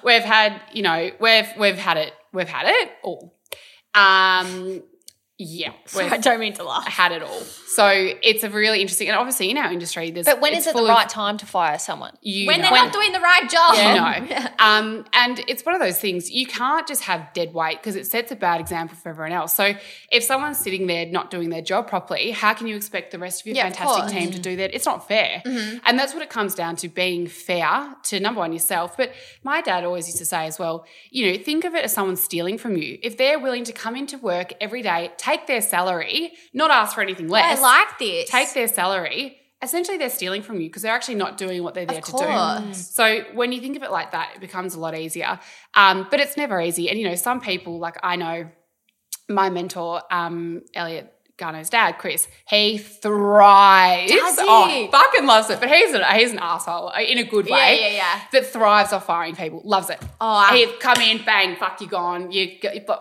we've 0.04 0.24
had, 0.24 0.60
you 0.74 0.82
know, 0.84 1.12
we've 1.20 1.48
we've 1.60 1.78
had 1.78 1.98
it. 1.98 2.14
We've 2.34 2.50
had 2.50 2.66
it 2.68 2.92
all. 3.04 3.35
Um, 3.96 4.84
yeah, 5.38 5.72
I 5.96 6.18
don't 6.18 6.40
mean 6.40 6.54
to 6.54 6.64
laugh. 6.64 6.84
I 6.86 6.90
had 6.92 7.12
it 7.12 7.24
all. 7.24 7.42
So 7.76 7.88
it's 8.24 8.44
a 8.44 8.50
really 8.50 8.80
interesting, 8.82 9.10
and 9.10 9.18
obviously 9.18 9.50
in 9.50 9.58
our 9.58 9.72
industry, 9.72 10.12
there's. 10.12 10.26
but 10.26 10.40
when 10.42 10.54
is 10.54 10.66
it 10.66 10.70
the 10.74 10.80
full 10.80 10.88
of- 10.90 10.96
right 10.96 11.10
time 11.10 11.38
to 11.38 11.46
fire 11.46 11.78
someone? 11.78 12.14
You 12.22 12.48
When 12.48 12.62
know. 12.62 12.70
they're 12.70 12.84
not 12.86 12.94
doing 12.94 13.12
the 13.12 13.20
right 13.20 13.50
job. 13.50 13.76
You 13.76 14.30
know. 14.36 14.48
Um, 14.66 15.06
and 15.14 15.40
it's 15.48 15.64
one 15.66 15.76
of 15.76 15.82
those 15.82 16.00
things 16.00 16.32
you 16.32 16.48
can't 16.48 16.88
just 16.88 17.04
have 17.04 17.32
dead 17.34 17.54
weight 17.54 17.78
because 17.80 17.96
it 17.96 18.08
sets 18.08 18.32
a 18.32 18.36
bad 18.36 18.60
example 18.62 18.98
for 18.98 19.10
everyone 19.10 19.32
else. 19.32 19.54
So 19.54 19.74
if 20.12 20.24
someone's 20.24 20.58
sitting 20.58 20.88
there 20.88 21.06
not 21.06 21.30
doing 21.30 21.50
their 21.50 21.62
job 21.62 21.88
properly, 21.88 22.32
how 22.32 22.54
can 22.54 22.66
you 22.68 22.76
expect 22.76 23.12
the 23.12 23.20
rest 23.20 23.42
of 23.42 23.48
your 23.48 23.58
Yeah, 23.58 23.64
fantastic 23.66 23.88
course. 23.88 24.12
Mm-hmm. 24.12 24.20
team 24.20 24.32
to 24.32 24.40
do 24.40 24.56
that? 24.56 24.74
It's 24.74 24.86
not 24.86 25.08
fair. 25.08 25.44
And 25.46 26.00
that's 26.00 26.14
what 26.14 26.24
it 26.24 26.30
comes 26.30 26.56
down 26.56 26.78
to 26.78 26.90
being 26.90 27.28
fair 27.28 27.96
to 28.04 28.20
number 28.20 28.40
one 28.40 28.54
yourself. 28.54 28.96
But 28.98 29.12
my 29.44 29.62
dad 29.62 29.84
always 29.84 30.08
used 30.08 30.18
to 30.20 30.26
say 30.26 30.48
as 30.48 30.58
well, 30.58 30.86
you 31.12 31.32
know, 31.32 31.38
think 31.44 31.64
of 31.66 31.76
it 31.76 31.84
as 31.86 31.94
someone 31.94 32.16
stealing 32.16 32.58
from 32.58 32.78
you. 32.78 32.98
If 33.04 33.18
they're 33.18 33.38
willing 33.40 33.66
to 33.66 33.74
come 33.74 33.96
into 33.96 34.18
work 34.18 34.54
every 34.60 34.82
day, 34.82 35.12
take 35.18 35.46
their 35.48 35.62
salary, 35.62 36.32
not 36.54 36.72
ask 36.72 36.96
for 36.96 37.02
anything 37.02 37.28
less 37.28 37.60
I 37.60 37.62
like 37.66 38.00
this. 38.00 38.30
take 38.30 38.54
their 38.54 38.68
salary, 38.68 39.38
essentially 39.62 39.98
they're 39.98 40.10
stealing 40.10 40.42
from 40.42 40.62
you 40.62 40.70
because 40.70 40.82
they're 40.84 40.94
actually 40.94 41.16
not 41.16 41.38
doing 41.38 41.64
what 41.64 41.74
they're 41.74 41.86
there 41.86 42.02
to 42.02 42.12
do. 42.12 42.74
So 42.74 43.22
when 43.34 43.52
you 43.52 43.62
think 43.62 43.76
of 43.76 43.84
it 43.84 43.92
like 43.92 44.12
that, 44.12 44.34
it 44.36 44.42
becomes 44.42 44.76
a 44.76 44.80
lot 44.80 44.96
easier. 44.98 45.40
Um, 45.74 46.08
but 46.10 46.20
it's 46.20 46.38
never 46.38 46.62
easy. 46.62 46.90
And 46.90 47.00
you 47.00 47.08
know, 47.08 47.16
some 47.16 47.40
people 47.42 47.80
like 47.80 47.98
I 48.04 48.16
know 48.16 48.50
my 49.28 49.50
mentor, 49.50 50.02
um, 50.12 50.62
Elliot 50.74 51.12
Garno's 51.38 51.70
dad, 51.70 51.98
Chris, 51.98 52.28
he 52.48 52.78
thrives. 52.78 54.12
Does 54.12 54.40
he? 54.40 54.46
Oh, 54.48 54.88
fucking 54.92 55.26
loves 55.26 55.50
it. 55.50 55.60
But 55.60 55.70
he's 55.70 55.94
an 55.94 56.04
he's 56.18 56.32
an 56.32 56.40
asshole 56.40 56.92
in 56.92 57.18
a 57.18 57.24
good 57.24 57.46
way. 57.46 57.80
yeah, 57.82 57.88
yeah. 57.88 57.96
yeah. 57.96 58.22
That 58.32 58.46
thrives 58.46 58.94
off 58.94 59.06
firing 59.06 59.36
people. 59.36 59.62
Loves 59.64 59.90
it. 59.90 60.00
Oh, 60.22 60.28
I- 60.28 60.56
he 60.58 60.72
come 60.80 61.02
in, 61.02 61.26
bang, 61.26 61.56
fuck 61.56 61.82
you 61.82 61.88
gone. 61.88 62.32
You 62.32 62.52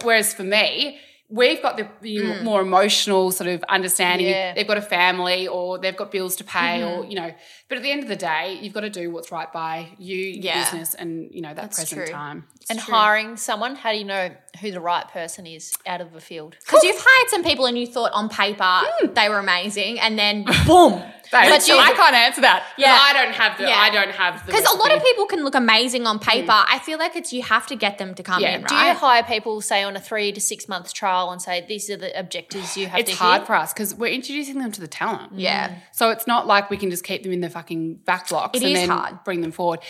whereas 0.02 0.34
for 0.34 0.44
me. 0.44 0.98
We've 1.30 1.60
got 1.62 1.76
the, 1.78 1.88
the 2.02 2.16
Mm. 2.18 2.42
more 2.42 2.60
emotional 2.60 3.30
sort 3.32 3.48
of 3.50 3.62
understanding. 3.64 4.28
Yeah. 4.28 4.54
They've 4.54 4.66
got 4.68 4.76
a 4.76 4.82
family, 4.82 5.48
or 5.48 5.78
they've 5.78 5.96
got 5.96 6.12
bills 6.12 6.36
to 6.36 6.44
pay, 6.44 6.80
Mm-hmm. 6.80 7.00
or 7.00 7.04
you 7.06 7.16
know. 7.16 7.32
But 7.68 7.78
at 7.78 7.82
the 7.82 7.90
end 7.90 8.02
of 8.02 8.08
the 8.10 8.16
day, 8.16 8.58
you've 8.60 8.74
got 8.74 8.82
to 8.82 8.90
do 8.90 9.10
what's 9.10 9.32
right 9.32 9.50
by 9.52 9.88
you, 9.98 10.16
your 10.16 10.44
Yeah. 10.44 10.64
business, 10.64 10.94
and 10.94 11.30
you 11.32 11.40
know 11.40 11.48
that 11.48 11.56
That's 11.56 11.78
present 11.78 12.06
true. 12.06 12.12
time. 12.14 12.44
and 12.70 12.78
hiring 12.80 13.36
someone, 13.36 13.74
how 13.76 13.92
do 13.92 13.98
you 13.98 14.04
know 14.04 14.30
who 14.62 14.70
the 14.70 14.80
right 14.80 15.06
person 15.08 15.46
is 15.46 15.72
out 15.86 16.00
of 16.00 16.12
the 16.12 16.20
field? 16.20 16.56
Because 16.64 16.82
you've 16.82 16.96
hired 16.98 17.30
some 17.30 17.42
people 17.44 17.66
and 17.66 17.78
you 17.78 17.86
thought 17.86 18.12
on 18.12 18.28
paper 18.28 18.64
Hmm. 18.84 19.12
they 19.14 19.28
were 19.28 19.38
amazing, 19.38 19.98
and 20.00 20.18
then 20.18 20.44
boom. 20.66 21.02
But 21.32 21.48
But 21.48 21.66
you- 21.66 21.76
I 21.78 21.92
can't 21.94 22.14
answer 22.14 22.42
that. 22.42 22.64
Yeah. 22.76 22.92
Yeah, 22.92 23.00
I 23.02 23.12
don't 23.14 23.34
have 23.34 23.58
the. 23.58 23.64
Yeah. 23.64 23.78
I 23.78 23.90
don't 23.90 24.10
have 24.10 24.46
the. 24.46 24.52
Because 24.52 24.70
a 24.72 24.76
lot 24.76 24.92
of 24.92 25.02
people 25.02 25.24
can 25.26 25.42
look 25.42 25.54
amazing 25.54 26.06
on 26.06 26.18
paper. 26.18 26.52
I 26.52 26.78
feel 26.80 26.98
like 26.98 27.16
it's 27.16 27.32
you 27.32 27.42
have 27.42 27.66
to 27.68 27.76
get 27.76 27.96
them 27.98 28.14
to 28.14 28.22
come 28.22 28.36
Hmm. 28.36 28.42
Yeah. 28.42 28.54
in, 28.56 28.60
Do 28.62 28.68
Do 28.68 28.74
you 28.76 28.92
hire 28.94 29.22
people, 29.22 29.60
say, 29.62 29.82
on 29.82 29.96
a 29.96 30.00
three 30.00 30.32
to 30.32 30.40
six 30.40 30.68
month 30.68 30.92
trial 30.92 31.30
and 31.32 31.40
say, 31.42 31.64
these 31.66 31.88
are 31.90 31.96
the 31.96 32.16
objectives 32.18 32.76
you 32.76 32.86
have 32.88 33.00
It's 33.00 33.10
to 33.10 33.16
hard 33.16 33.40
hit? 33.40 33.46
for 33.46 33.54
us 33.56 33.72
because 33.72 33.94
we're 33.94 34.12
introducing 34.12 34.58
them 34.58 34.70
to 34.72 34.80
the 34.80 34.86
talent. 34.86 35.32
yeah. 35.34 35.76
So 35.92 36.10
it's 36.10 36.26
not 36.26 36.46
like 36.46 36.68
we 36.70 36.76
can 36.76 36.90
just 36.90 37.04
keep 37.04 37.22
them 37.24 37.32
in 37.32 37.40
the 37.40 37.50
fucking 37.54 37.94
back 38.04 38.28
blocks 38.28 38.58
It 38.58 38.64
and 38.64 38.72
is 38.72 38.78
then 38.80 38.88
hard. 38.90 39.24
bring 39.24 39.40
them 39.40 39.52
forward. 39.52 39.80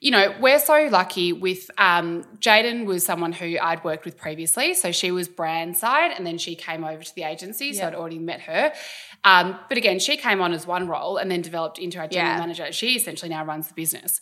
you 0.00 0.10
know, 0.10 0.34
we're 0.40 0.58
so 0.58 0.88
lucky 0.90 1.32
with 1.32 1.70
um, 1.78 2.24
Jaden 2.40 2.86
was 2.86 3.04
someone 3.06 3.32
who 3.32 3.56
I'd 3.68 3.82
worked 3.84 4.04
with 4.04 4.16
previously. 4.16 4.74
So 4.74 4.90
she 4.90 5.10
was 5.12 5.28
brand 5.28 5.76
side 5.76 6.10
and 6.16 6.26
then 6.26 6.38
she 6.38 6.56
came 6.56 6.82
over 6.84 7.02
to 7.02 7.14
the 7.14 7.22
agency. 7.22 7.72
So 7.72 7.86
I'd 7.86 7.94
already 7.94 8.18
met 8.18 8.40
her. 8.50 8.72
Um, 9.22 9.56
but 9.68 9.78
again, 9.78 10.00
she 10.00 10.16
came 10.16 10.40
on 10.42 10.52
as 10.52 10.66
one 10.66 10.88
role 10.88 11.16
and 11.18 11.30
then 11.30 11.40
developed 11.40 11.78
into 11.78 11.98
our 12.00 12.08
general 12.08 12.32
Yeah. 12.34 12.40
manager. 12.40 12.72
She 12.72 12.96
essentially 12.96 13.28
now 13.30 13.44
runs 13.44 13.68
the 13.68 13.74
business. 13.74 14.20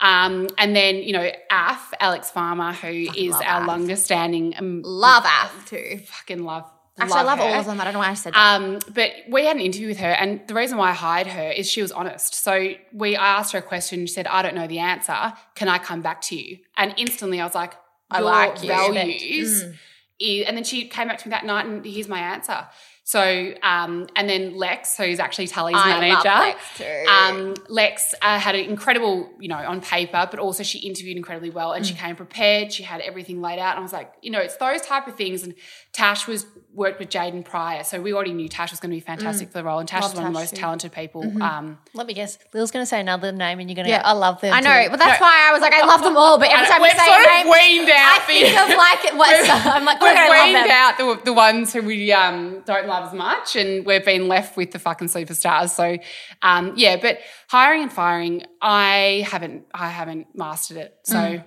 Um, 0.00 0.48
and 0.58 0.76
then, 0.76 0.96
you 0.96 1.12
know, 1.14 1.30
AF, 1.50 1.94
Alex 2.00 2.30
Farmer, 2.30 2.72
who 2.72 2.88
is 2.88 3.32
love 3.32 3.42
our 3.46 3.60
Af. 3.62 3.68
longest 3.68 4.04
standing, 4.04 4.54
um, 4.58 4.82
Love 4.84 5.24
AF 5.24 5.64
too. 5.66 6.00
fucking 6.04 6.44
love. 6.44 6.68
Actually, 7.02 7.18
I 7.20 7.22
love 7.22 7.38
her. 7.38 7.44
all 7.44 7.54
of 7.60 7.66
them. 7.66 7.80
I 7.80 7.84
don't 7.84 7.92
know 7.92 7.98
why 8.00 8.08
I 8.10 8.14
said 8.14 8.34
that. 8.34 8.60
Um, 8.60 8.78
but 8.94 9.10
we 9.28 9.44
had 9.46 9.56
an 9.56 9.62
interview 9.62 9.88
with 9.88 9.98
her, 9.98 10.10
and 10.10 10.40
the 10.46 10.54
reason 10.54 10.78
why 10.78 10.90
I 10.90 10.94
hired 10.94 11.26
her 11.28 11.50
is 11.50 11.70
she 11.70 11.82
was 11.82 11.92
honest. 11.92 12.34
So 12.34 12.72
we, 12.92 13.16
I 13.16 13.38
asked 13.38 13.52
her 13.52 13.58
a 13.58 13.62
question. 13.62 14.06
She 14.06 14.12
said, 14.12 14.26
"I 14.26 14.42
don't 14.42 14.54
know 14.54 14.66
the 14.66 14.78
answer. 14.80 15.32
Can 15.54 15.68
I 15.68 15.78
come 15.78 16.02
back 16.02 16.20
to 16.22 16.36
you?" 16.36 16.58
And 16.76 16.94
instantly, 16.96 17.40
I 17.40 17.44
was 17.44 17.54
like, 17.54 17.74
I 18.10 18.18
"Your 18.18 18.24
like 18.26 18.62
you." 18.62 18.68
values." 18.68 19.64
Mm. 19.64 19.74
is- 20.20 20.46
and 20.46 20.56
then 20.56 20.62
she 20.62 20.86
came 20.86 21.08
back 21.08 21.18
to 21.18 21.28
me 21.28 21.30
that 21.30 21.44
night, 21.44 21.66
and 21.66 21.84
here's 21.84 22.06
my 22.08 22.20
answer. 22.20 22.66
So, 23.04 23.52
um, 23.64 24.06
and 24.14 24.28
then 24.28 24.56
Lex, 24.56 24.96
who's 24.96 25.18
actually 25.18 25.48
Tully's 25.48 25.74
I 25.76 25.98
manager, 25.98 26.28
love 26.28 26.38
Lex 26.54 26.78
too. 26.78 27.04
um, 27.10 27.54
Lex 27.68 28.14
uh, 28.22 28.38
had 28.38 28.54
an 28.54 28.64
incredible, 28.66 29.28
you 29.40 29.48
know, 29.48 29.56
on 29.56 29.80
paper, 29.80 30.28
but 30.30 30.38
also 30.38 30.62
she 30.62 30.78
interviewed 30.78 31.16
incredibly 31.16 31.50
well, 31.50 31.72
and 31.72 31.84
she 31.84 31.94
came 31.94 32.14
prepared. 32.14 32.72
She 32.72 32.84
had 32.84 33.00
everything 33.00 33.40
laid 33.42 33.58
out, 33.58 33.70
and 33.72 33.80
I 33.80 33.82
was 33.82 33.92
like, 33.92 34.12
you 34.22 34.30
know, 34.30 34.38
it's 34.38 34.56
those 34.58 34.82
type 34.82 35.08
of 35.08 35.16
things. 35.16 35.42
And 35.42 35.54
Tash 35.92 36.26
was 36.26 36.46
worked 36.74 36.98
with 36.98 37.10
Jaden 37.10 37.44
prior, 37.44 37.84
so 37.84 38.00
we 38.00 38.14
already 38.14 38.32
knew 38.32 38.48
Tash 38.48 38.70
was 38.70 38.80
going 38.80 38.90
to 38.90 38.96
be 38.96 39.00
fantastic 39.00 39.48
for 39.48 39.58
the 39.58 39.64
role, 39.64 39.78
and 39.78 39.86
Tash 39.86 40.06
is 40.06 40.14
one 40.14 40.24
of 40.24 40.32
the 40.32 40.38
most 40.38 40.50
too. 40.54 40.56
talented 40.56 40.90
people. 40.90 41.22
Um, 41.42 41.78
Let 41.92 42.06
me 42.06 42.14
guess. 42.14 42.38
Lil's 42.54 42.70
going 42.70 42.80
to 42.82 42.86
say 42.88 42.98
another 42.98 43.30
name 43.30 43.60
and 43.60 43.68
you're 43.68 43.74
going 43.74 43.84
to 43.84 43.90
Yeah. 43.90 44.00
go, 44.00 44.08
I 44.08 44.12
love 44.12 44.40
them. 44.40 44.54
I 44.54 44.60
know, 44.60 44.84
too." 44.84 44.88
but 44.90 44.98
that's 44.98 45.20
why 45.20 45.48
I 45.50 45.52
was 45.52 45.60
like, 45.60 45.74
I 45.74 45.84
love 45.84 46.02
them 46.02 46.16
all. 46.16 46.38
But 46.38 46.48
every 46.50 46.66
time 46.70 46.78
you 46.78 46.84
we've 46.84 46.92
say 46.92 47.04
sort 47.04 47.18
a 47.18 47.20
of 47.20 47.26
name, 47.26 47.50
weaned 47.52 47.90
I 47.90 48.16
out 48.16 48.22
think 48.26 48.54
the. 48.56 48.62
of 48.62 48.68
like 48.78 49.18
what's 49.18 49.50
I'm 49.66 49.84
like, 49.84 50.00
We've 50.00 50.12
okay, 50.12 50.28
love 50.30 50.44
weaned 50.46 50.56
them. 50.56 50.70
out 50.70 50.96
the, 50.96 51.20
the 51.26 51.32
ones 51.34 51.74
who 51.74 51.82
we 51.82 52.10
um, 52.10 52.62
don't 52.64 52.86
love 52.86 53.08
as 53.08 53.12
much, 53.12 53.54
and 53.56 53.84
we've 53.84 54.02
been 54.04 54.28
left 54.28 54.56
with 54.56 54.70
the 54.70 54.78
fucking 54.78 55.08
superstars. 55.08 55.70
So, 55.70 55.98
um, 56.40 56.72
yeah, 56.76 56.96
but 56.96 57.18
hiring 57.48 57.82
and 57.82 57.92
firing, 57.92 58.44
I 58.62 59.26
haven't, 59.30 59.66
I 59.74 59.90
haven't 59.90 60.28
mastered 60.34 60.78
it. 60.78 60.96
So, 61.02 61.16
Mm. 61.18 61.44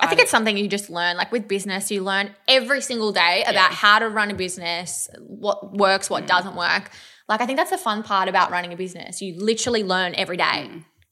I 0.00 0.06
think 0.08 0.20
it's 0.20 0.30
something 0.30 0.56
you 0.56 0.68
just 0.68 0.90
learn. 0.90 1.16
Like 1.16 1.30
with 1.32 1.48
business, 1.48 1.90
you 1.90 2.02
learn 2.02 2.30
every 2.46 2.80
single 2.80 3.12
day 3.12 3.44
about 3.46 3.72
how 3.72 3.98
to 3.98 4.08
run 4.08 4.30
a 4.30 4.34
business, 4.34 5.08
what 5.18 5.76
works, 5.76 6.08
Mm. 6.08 6.10
what 6.12 6.26
doesn't 6.26 6.54
work. 6.56 6.90
Like 7.28 7.40
I 7.40 7.46
think 7.46 7.58
that's 7.58 7.70
the 7.70 7.78
fun 7.78 8.02
part 8.02 8.28
about 8.28 8.50
running 8.50 8.72
a 8.72 8.76
business. 8.76 9.20
You 9.20 9.38
literally 9.38 9.84
learn 9.84 10.14
every 10.16 10.36
day. 10.36 10.70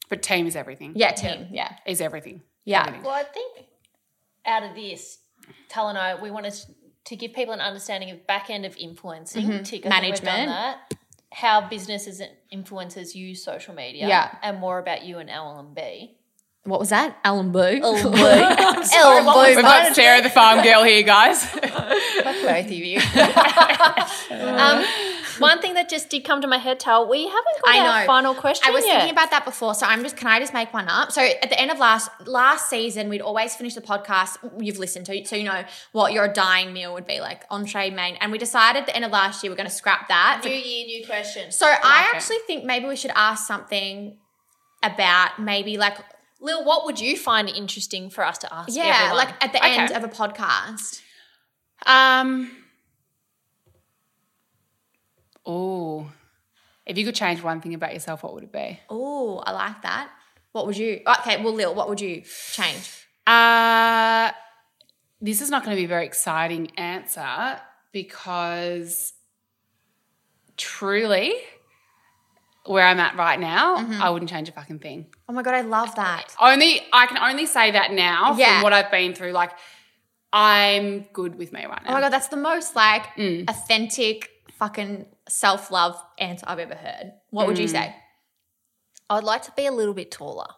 but 0.08 0.22
team 0.22 0.46
is 0.46 0.54
everything. 0.54 0.92
Yeah, 0.94 1.10
team. 1.12 1.48
Yeah. 1.50 1.72
is 1.84 2.00
everything. 2.00 2.42
Yeah. 2.64 2.82
Everything. 2.82 3.02
Well, 3.02 3.12
I 3.14 3.24
think 3.24 3.66
out 4.46 4.62
of 4.62 4.74
this, 4.76 5.18
Tal 5.68 5.88
and 5.88 5.98
I, 5.98 6.14
we 6.20 6.30
wanted 6.30 6.54
to 7.06 7.16
give 7.16 7.32
people 7.32 7.52
an 7.54 7.60
understanding 7.60 8.10
of 8.10 8.24
back 8.26 8.48
end 8.50 8.64
of 8.64 8.76
influencing, 8.76 9.48
tick, 9.64 9.84
I 9.84 9.88
think 9.90 10.22
Management. 10.22 10.48
that, 10.48 10.78
how 11.32 11.68
businesses 11.68 12.20
and 12.20 12.30
influencers 12.54 13.14
use 13.16 13.44
social 13.44 13.74
media, 13.74 14.06
Yeah. 14.08 14.34
and 14.42 14.58
more 14.60 14.78
about 14.78 15.02
you 15.04 15.18
and 15.18 15.28
LLB. 15.28 16.15
What 16.66 16.80
was 16.80 16.90
that? 16.90 17.16
Alan 17.24 17.52
Boo. 17.52 17.58
LLB. 17.58 18.12
We've 19.54 19.62
got 19.62 19.94
Sarah 19.94 20.22
the 20.22 20.30
farm 20.30 20.64
girl 20.64 20.82
here, 20.82 21.04
guys. 21.04 21.48
Both 21.54 22.66
of 22.66 22.70
you. 22.72 22.98
um, 24.30 24.84
one 25.38 25.60
thing 25.60 25.74
that 25.74 25.88
just 25.88 26.10
did 26.10 26.24
come 26.24 26.40
to 26.40 26.48
my 26.48 26.58
head, 26.58 26.80
Tal, 26.80 27.08
we 27.08 27.24
haven't 27.24 27.62
got 27.64 27.74
I 27.74 27.78
our 27.78 28.00
know. 28.00 28.06
final 28.06 28.34
question 28.34 28.68
I 28.68 28.72
was 28.72 28.84
yet. 28.84 28.94
thinking 28.96 29.12
about 29.12 29.30
that 29.30 29.44
before, 29.44 29.74
so 29.74 29.86
I'm 29.86 30.02
just. 30.02 30.16
Can 30.16 30.26
I 30.26 30.40
just 30.40 30.52
make 30.52 30.74
one 30.74 30.88
up? 30.88 31.12
So 31.12 31.22
at 31.22 31.48
the 31.50 31.60
end 31.60 31.70
of 31.70 31.78
last 31.78 32.10
last 32.26 32.68
season, 32.68 33.08
we'd 33.08 33.20
always 33.20 33.54
finish 33.54 33.74
the 33.74 33.80
podcast. 33.80 34.38
You've 34.58 34.78
listened 34.78 35.06
to, 35.06 35.24
so 35.24 35.36
you 35.36 35.44
know 35.44 35.64
what 35.92 36.12
your 36.12 36.26
dying 36.26 36.72
meal 36.72 36.92
would 36.94 37.06
be 37.06 37.20
like, 37.20 37.44
entree, 37.48 37.90
main. 37.90 38.16
And 38.16 38.32
we 38.32 38.38
decided 38.38 38.80
at 38.80 38.86
the 38.86 38.96
end 38.96 39.04
of 39.04 39.12
last 39.12 39.44
year 39.44 39.52
we're 39.52 39.56
going 39.56 39.68
to 39.68 39.74
scrap 39.74 40.08
that. 40.08 40.42
New 40.44 40.50
year, 40.50 40.86
new 40.86 41.06
question. 41.06 41.52
So 41.52 41.66
I 41.66 42.10
actually 42.12 42.38
think 42.46 42.64
maybe 42.64 42.86
we 42.86 42.96
should 42.96 43.12
ask 43.14 43.46
something 43.46 44.18
about 44.82 45.38
maybe 45.38 45.76
like 45.76 45.96
Lil, 46.40 46.64
what 46.64 46.84
would 46.84 47.00
you 47.00 47.16
find 47.16 47.48
interesting 47.48 48.10
for 48.10 48.24
us 48.24 48.38
to 48.38 48.52
ask? 48.54 48.74
yeah, 48.74 48.98
everyone? 49.10 49.16
like 49.16 49.44
at 49.44 49.52
the 49.52 49.58
Okay. 49.58 49.76
end 49.76 49.92
of 49.92 50.04
a 50.04 50.08
podcast. 50.08 51.00
Um. 51.86 52.50
Oh, 55.44 56.10
if 56.84 56.98
you 56.98 57.04
could 57.04 57.14
change 57.14 57.42
one 57.42 57.60
thing 57.60 57.74
about 57.74 57.92
yourself, 57.94 58.22
what 58.22 58.34
would 58.34 58.44
it 58.44 58.52
be? 58.52 58.80
Oh, 58.90 59.38
I 59.38 59.52
like 59.52 59.82
that. 59.82 60.10
What 60.52 60.66
would 60.66 60.76
you? 60.76 61.02
Okay, 61.20 61.42
well, 61.42 61.52
Lil, 61.52 61.74
what 61.74 61.88
would 61.88 62.00
you 62.00 62.22
change? 62.52 63.06
Uh, 63.26 64.30
this 65.20 65.40
is 65.40 65.50
not 65.50 65.64
going 65.64 65.76
to 65.76 65.80
be 65.80 65.84
a 65.84 65.88
very 65.88 66.06
exciting 66.06 66.70
answer 66.76 67.60
because 67.92 69.12
truly, 70.56 71.34
where 72.68 72.86
I'm 72.86 73.00
at 73.00 73.16
right 73.16 73.38
now, 73.38 73.78
mm-hmm. 73.78 74.02
I 74.02 74.10
wouldn't 74.10 74.30
change 74.30 74.48
a 74.48 74.52
fucking 74.52 74.78
thing. 74.80 75.06
Oh 75.28 75.32
my 75.32 75.42
god, 75.42 75.54
I 75.54 75.62
love 75.62 75.94
that. 75.96 76.34
Only 76.40 76.82
I 76.92 77.06
can 77.06 77.18
only 77.18 77.46
say 77.46 77.70
that 77.72 77.92
now 77.92 78.36
Yeah. 78.36 78.54
from 78.54 78.64
what 78.64 78.72
I've 78.72 78.90
been 78.90 79.14
through. 79.14 79.32
Like, 79.32 79.52
I'm 80.32 81.02
good 81.12 81.36
with 81.36 81.52
me 81.52 81.64
right 81.64 81.82
now. 81.82 81.90
Oh 81.90 81.92
my 81.94 82.00
god, 82.00 82.12
that's 82.12 82.28
the 82.28 82.36
most 82.36 82.76
like 82.76 83.04
mm. 83.16 83.48
authentic 83.48 84.30
fucking 84.52 85.06
self 85.28 85.70
love 85.70 86.02
answer 86.18 86.44
I've 86.48 86.58
ever 86.58 86.74
heard. 86.74 87.12
What 87.30 87.46
would 87.46 87.58
you 87.58 87.66
mm. 87.66 87.70
say? 87.70 87.94
I'd 89.08 89.24
like 89.24 89.42
to 89.42 89.52
be 89.52 89.66
a 89.66 89.72
little 89.72 89.94
bit 89.94 90.10
taller. 90.10 90.48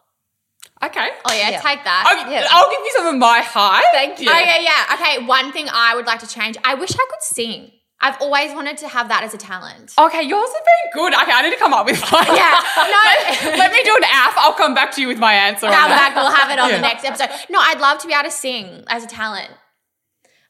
Okay. 0.83 1.09
Oh 1.25 1.33
yeah, 1.33 1.49
Yeah. 1.49 1.61
take 1.61 1.83
that. 1.83 2.03
I'll, 2.07 2.63
I'll 2.63 2.71
give 2.71 2.79
you 2.79 2.91
some 2.95 3.07
of 3.07 3.19
my 3.19 3.41
height. 3.41 3.85
Thank 3.91 4.19
you. 4.21 4.29
Oh 4.29 4.37
yeah, 4.37 4.59
yeah. 4.59 4.95
Okay, 4.95 5.25
one 5.25 5.51
thing 5.51 5.67
I 5.71 5.95
would 5.95 6.05
like 6.05 6.19
to 6.21 6.27
change. 6.27 6.57
I 6.63 6.75
wish 6.75 6.91
I 6.93 7.05
could 7.09 7.21
sing. 7.21 7.71
I've 8.01 8.19
always 8.21 8.53
wanted 8.53 8.77
to 8.77 8.87
have 8.87 9.09
that 9.09 9.23
as 9.23 9.33
a 9.33 9.37
talent. 9.37 9.93
Okay, 9.99 10.23
yours 10.23 10.49
have 10.53 10.63
been 10.63 11.01
good. 11.03 11.13
Okay, 11.13 11.31
I 11.33 11.41
need 11.41 11.51
to 11.51 11.59
come 11.59 11.73
up 11.73 11.85
with 11.85 11.99
one. 12.11 12.25
Yeah, 12.27 12.61
let, 12.77 13.57
let 13.59 13.71
me 13.73 13.83
do 13.83 13.93
an 13.97 14.03
app. 14.05 14.37
I'll 14.37 14.53
come 14.53 14.73
back 14.73 14.93
to 14.95 15.01
you 15.01 15.07
with 15.09 15.19
my 15.19 15.33
answer. 15.33 15.67
Come 15.67 15.71
that. 15.89 16.13
back, 16.13 16.15
we'll 16.15 16.31
have 16.31 16.49
it 16.49 16.59
on 16.59 16.69
Yeah. 16.69 16.75
the 16.77 16.81
next 16.81 17.03
episode. 17.03 17.29
No, 17.49 17.59
I'd 17.61 17.79
love 17.81 17.99
to 17.99 18.07
be 18.07 18.13
able 18.13 18.23
to 18.23 18.31
sing 18.31 18.85
as 18.87 19.03
a 19.03 19.07
talent. 19.07 19.49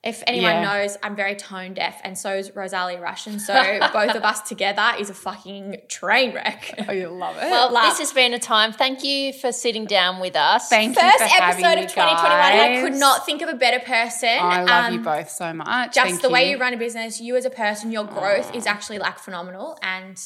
If 0.01 0.23
anyone 0.27 0.51
Yeah. 0.53 0.63
knows, 0.63 0.97
I'm 1.03 1.13
very 1.13 1.35
tone 1.35 1.73
deaf, 1.73 1.99
and 2.05 2.17
so 2.17 2.33
is 2.35 2.55
Rosalia 2.55 3.01
Russian. 3.01 3.37
So 3.37 3.53
both 3.93 4.15
of 4.15 4.23
us 4.23 4.39
together 4.47 4.93
is 4.97 5.09
a 5.09 5.13
fucking 5.13 5.81
train 5.89 6.33
wreck. 6.33 6.73
Oh, 6.87 6.93
you 6.93 7.09
love 7.09 7.35
it. 7.35 7.41
Well, 7.51 7.73
Love. 7.73 7.83
this 7.89 7.99
has 7.99 8.13
been 8.13 8.33
a 8.33 8.39
time. 8.39 8.71
Thank 8.71 9.03
you 9.03 9.33
for 9.33 9.51
sitting 9.51 9.85
down 9.85 10.21
with 10.21 10.37
us. 10.37 10.69
Thank 10.69 10.95
you 10.95 11.01
First 11.01 11.17
for 11.17 11.23
having 11.25 11.65
episode 11.65 11.83
of 11.83 11.91
2021. 11.91 12.79
I 12.79 12.81
could 12.81 12.97
not 12.97 13.25
think 13.25 13.41
of 13.41 13.49
a 13.49 13.55
better 13.55 13.79
person. 13.79 14.29
I 14.39 14.63
love 14.63 14.93
you 14.93 14.99
Um, 14.99 15.03
both 15.03 15.29
so 15.29 15.51
much. 15.53 15.93
Just 15.93 16.07
Thank 16.11 16.21
the 16.21 16.29
way 16.29 16.49
you 16.49 16.57
run 16.57 16.73
a 16.73 16.77
business, 16.77 17.19
you 17.19 17.35
as 17.35 17.43
a 17.43 17.49
person, 17.49 17.91
your 17.91 18.05
growth 18.05 18.55
is 18.55 18.65
actually 18.65 18.99
like 18.99 19.19
phenomenal. 19.19 19.77
And 19.81 20.17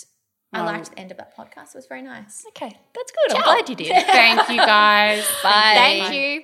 I 0.53 0.59
Oh. 0.61 0.65
liked 0.65 0.91
the 0.91 0.99
end 0.99 1.09
of 1.09 1.17
that 1.17 1.35
podcast. 1.35 1.69
It 1.73 1.77
was 1.77 1.87
very 1.87 2.03
nice. 2.03 2.43
Okay, 2.49 2.77
that's 2.93 3.11
good. 3.11 3.37
I'm 3.37 3.41
glad 3.41 3.67
you 3.69 3.75
did. 3.75 3.87
Thank 4.05 4.49
you, 4.49 4.57
guys. 4.57 5.25
Bye. 5.41 5.71
Thank 5.73 6.13
you. 6.13 6.43